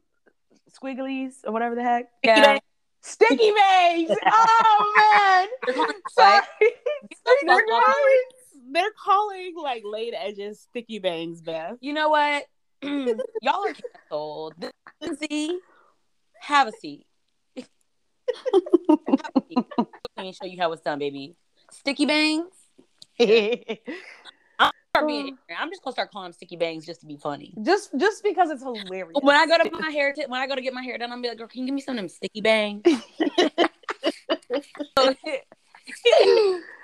squigglies 0.69 1.35
or 1.45 1.51
whatever 1.51 1.75
the 1.75 1.83
heck. 1.83 2.09
Sticky 2.23 2.41
bangs. 2.41 2.61
Sticky 3.01 3.51
bangs. 3.51 4.17
oh 4.25 4.93
man. 4.97 5.47
they're 5.65 5.75
calling 5.75 6.01
Sorry. 6.09 6.41
They're 7.45 7.65
calling, 7.67 8.23
they're 8.71 8.91
calling 9.03 9.53
like 9.61 9.83
laid 9.85 10.13
edges 10.13 10.61
sticky 10.61 10.99
bangs, 10.99 11.41
Beth. 11.41 11.77
You 11.81 11.93
know 11.93 12.09
what? 12.09 12.45
Y'all 12.83 13.67
are 13.67 13.73
canceled. 13.73 14.55
Lindsay, 15.01 15.57
have 16.39 16.67
a 16.67 16.71
seat. 16.71 17.05
have 17.57 17.65
a 19.35 19.41
seat. 19.47 19.65
Let 20.17 20.23
me 20.23 20.33
show 20.33 20.45
you 20.45 20.59
how 20.59 20.71
it's 20.71 20.81
done, 20.81 20.99
baby. 20.99 21.35
Sticky 21.71 22.05
bangs. 22.05 22.51
Start 24.93 25.07
being 25.07 25.19
ignorant. 25.27 25.39
I'm 25.57 25.69
just 25.69 25.81
gonna 25.83 25.93
start 25.93 26.11
calling 26.11 26.25
them 26.25 26.33
sticky 26.33 26.57
bangs 26.57 26.85
just 26.85 26.99
to 26.99 27.05
be 27.07 27.15
funny. 27.15 27.53
just 27.63 27.91
just 27.97 28.23
because 28.23 28.49
it's 28.49 28.61
hilarious. 28.61 29.21
When 29.21 29.37
I 29.37 29.45
go 29.45 29.57
to 29.57 29.71
my 29.71 29.89
hair, 29.89 30.11
t- 30.11 30.25
when 30.27 30.41
I 30.41 30.47
go 30.47 30.55
to 30.55 30.61
get 30.61 30.73
my 30.73 30.81
hair 30.83 30.97
done, 30.97 31.11
I'm 31.13 31.21
gonna 31.21 31.21
be 31.23 31.29
like, 31.29 31.37
"Girl, 31.37 31.47
can 31.47 31.61
you 31.61 31.65
give 31.67 31.75
me 31.75 31.81
some 31.81 31.93
of 31.93 31.97
them 31.97 32.09
sticky 32.09 32.41
bangs?" 32.41 32.81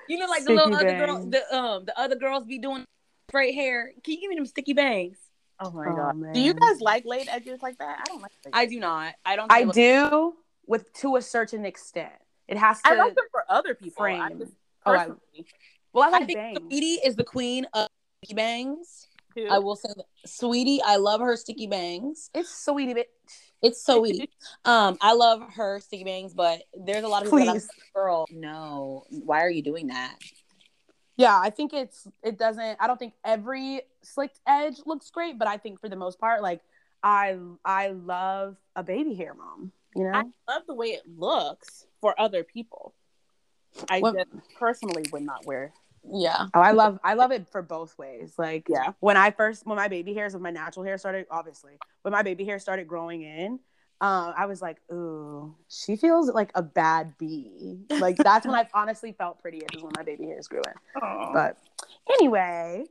you 0.07 0.17
know, 0.17 0.25
like 0.27 0.45
the 0.45 0.53
little 0.53 0.73
Sticky 0.73 0.87
other 0.89 1.05
girls, 1.05 1.29
the 1.29 1.53
um, 1.55 1.83
the 1.85 1.99
other 1.99 2.15
girls 2.15 2.45
be 2.45 2.59
doing 2.59 2.85
straight 3.29 3.53
hair. 3.55 3.91
Can 4.05 4.13
you 4.13 4.21
give 4.21 4.29
me 4.29 4.35
them 4.37 4.45
sticky 4.45 4.71
bangs? 4.73 5.17
Oh 5.59 5.71
my 5.71 5.87
Oh, 5.87 5.95
god. 5.95 6.15
man. 6.17 6.33
Do 6.33 6.39
you 6.39 6.53
guys 6.53 6.79
like 6.79 7.03
laid 7.05 7.27
edges 7.29 7.61
like 7.61 7.77
that? 7.79 7.99
I 8.01 8.03
don't 8.05 8.21
like. 8.21 8.31
Laid 8.45 8.51
I 8.53 8.65
do 8.67 8.79
not. 8.79 9.15
I 9.25 9.35
don't. 9.35 9.51
I 9.51 9.63
feel- 9.63 9.71
do 9.73 10.33
with 10.65 10.93
to 11.01 11.17
a 11.17 11.21
certain 11.21 11.65
extent. 11.65 12.13
It 12.47 12.57
has 12.57 12.81
to. 12.83 12.87
I 12.89 12.95
like 12.95 13.15
them 13.15 13.25
for 13.31 13.43
other 13.49 13.73
people. 13.75 14.01
I 14.05 14.27
frame. 14.29 14.39
just, 14.39 14.53
Oh, 14.85 14.91
I- 14.93 14.97
personally, 14.99 15.45
well, 15.91 16.13
I 16.15 16.19
I 16.19 16.23
think 16.25 16.37
bangs. 16.37 16.59
Saweetie 16.59 16.97
is 17.05 17.15
the 17.17 17.25
queen 17.25 17.65
of 17.73 17.87
sticky 18.28 18.36
bangs. 18.36 19.07
too. 19.36 19.47
I 19.49 19.59
will 19.59 19.75
say 19.75 19.89
that. 19.95 20.05
Saweetie, 20.28 20.80
I 20.86 20.97
love 20.97 21.21
her 21.21 21.36
sticky 21.36 21.67
bangs. 21.67 22.30
It's 22.34 22.49
Saweetie 22.65 22.95
bitch. 22.95 23.03
It's 23.61 23.84
Saweetie. 23.84 24.28
um, 24.65 24.97
I 25.01 25.13
love 25.13 25.41
her 25.55 25.80
sticky 25.80 26.03
bangs, 26.03 26.34
but 26.34 26.63
there's 26.73 27.03
a 27.03 27.07
lot 27.07 27.23
of 27.23 27.28
people 27.28 27.39
that 27.39 27.47
I'm 27.47 27.53
Please. 27.55 27.67
like, 27.67 27.93
girl, 27.93 28.25
no. 28.32 29.05
Why 29.09 29.41
are 29.41 29.49
you 29.49 29.63
doing 29.63 29.88
that? 29.88 30.15
Yeah, 31.15 31.39
I 31.39 31.49
think 31.49 31.73
it's 31.73 32.07
it 32.23 32.38
doesn't. 32.38 32.78
I 32.80 32.86
don't 32.86 32.99
think 32.99 33.13
every 33.25 33.82
slicked 34.03 34.39
edge 34.47 34.75
looks 34.86 35.09
great, 35.09 35.39
but 35.39 35.47
I 35.47 35.57
think 35.57 35.82
for 35.82 35.89
the 35.89 35.95
most 35.95 36.19
part, 36.19 36.43
like 36.43 36.61
I 37.01 37.38
I 37.65 37.88
love 37.89 38.57
a 38.75 38.84
baby 38.84 39.15
hair 39.15 39.34
mom. 39.34 39.71
You 39.95 40.03
know, 40.03 40.11
I 40.11 40.23
love 40.47 40.63
the 40.67 40.75
way 40.75 40.89
it 40.89 41.01
looks 41.17 41.88
for 42.01 42.19
other 42.21 42.43
people. 42.43 42.93
I 43.89 43.99
Well- 43.99 44.13
just 44.13 44.30
personally 44.59 45.05
would 45.11 45.23
not 45.23 45.45
wear. 45.45 45.73
Yeah. 46.11 46.47
Oh, 46.53 46.59
I 46.61 46.71
love 46.71 46.99
I 47.03 47.13
love 47.15 47.31
it 47.31 47.47
for 47.49 47.61
both 47.61 47.97
ways. 47.97 48.33
Like 48.37 48.67
Yeah. 48.69 48.93
when 48.99 49.17
I 49.17 49.31
first 49.31 49.65
when 49.65 49.75
my 49.77 49.87
baby 49.87 50.13
hairs 50.13 50.33
when 50.33 50.41
my 50.43 50.51
natural 50.51 50.85
hair 50.85 50.97
started 50.97 51.25
obviously 51.29 51.77
when 52.03 52.11
my 52.13 52.21
baby 52.23 52.45
hair 52.45 52.59
started 52.59 52.87
growing 52.87 53.23
in, 53.23 53.59
um, 53.99 54.33
I 54.37 54.45
was 54.45 54.61
like, 54.61 54.77
ooh, 54.91 55.55
she 55.69 55.95
feels 55.95 56.29
like 56.29 56.51
a 56.55 56.61
bad 56.61 57.17
bee. 57.17 57.79
Like 57.99 58.17
that's 58.17 58.45
when 58.45 58.55
I 58.55 58.67
honestly 58.73 59.11
felt 59.11 59.39
prettiest 59.41 59.75
is 59.75 59.81
when 59.83 59.91
my 59.97 60.03
baby 60.03 60.25
hairs 60.27 60.47
grew 60.47 60.61
in. 60.61 60.73
But 61.33 61.57
anyway, 62.09 62.85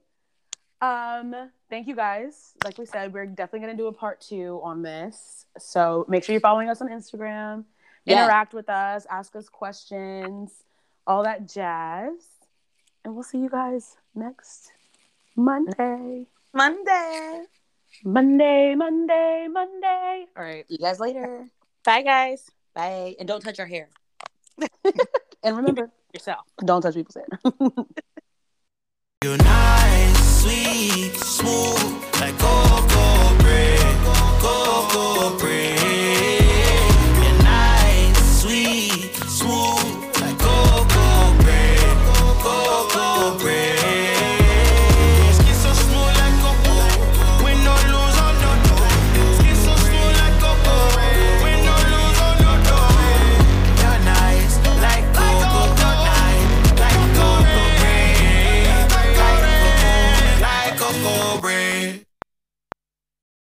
um, 0.83 1.35
thank 1.71 1.87
you 1.87 1.97
guys. 1.97 2.53
Like 2.65 2.77
we 2.77 2.85
said, 2.87 3.13
we're 3.15 3.27
definitely 3.27 3.61
gonna 3.61 3.79
do 3.79 3.87
a 3.87 3.93
part 3.93 4.21
two 4.21 4.61
on 4.63 4.83
this. 4.83 5.47
So 5.59 6.05
make 6.09 6.23
sure 6.25 6.33
you're 6.35 6.41
following 6.41 6.69
us 6.69 6.81
on 6.83 6.89
Instagram, 6.89 7.65
Yeah. 8.05 8.23
interact 8.25 8.53
with 8.53 8.69
us, 8.69 9.07
ask 9.09 9.35
us 9.37 9.49
questions, 9.49 10.65
all 11.07 11.23
that 11.23 11.49
jazz. 11.49 12.11
And 13.07 13.15
we'll 13.15 13.23
see 13.23 13.39
you 13.39 13.49
guys 13.49 13.97
next 14.17 14.73
Monday. 15.37 16.27
Monday. 16.53 17.45
Monday, 18.05 18.75
Monday, 18.75 19.47
Monday. 19.49 20.27
All 20.37 20.43
right. 20.43 20.67
See 20.67 20.75
you 20.75 20.79
guys 20.79 20.99
later. 20.99 21.47
Bye, 21.85 22.03
guys. 22.03 22.51
Bye. 22.75 23.15
And 23.21 23.29
don't 23.29 23.41
touch 23.41 23.61
our 23.61 23.67
hair. 23.67 23.91
And 25.45 25.57
remember, 25.57 25.93
Yourself. 26.13 26.41
don't 26.65 26.83
touch 26.83 26.95
people's 26.95 27.15
hair. 27.15 27.29
You're 29.23 29.37
nice, 29.37 30.43
sweet, 30.43 31.15
smooth, 31.15 32.21
like 32.21 32.37
cocoa 32.37 33.16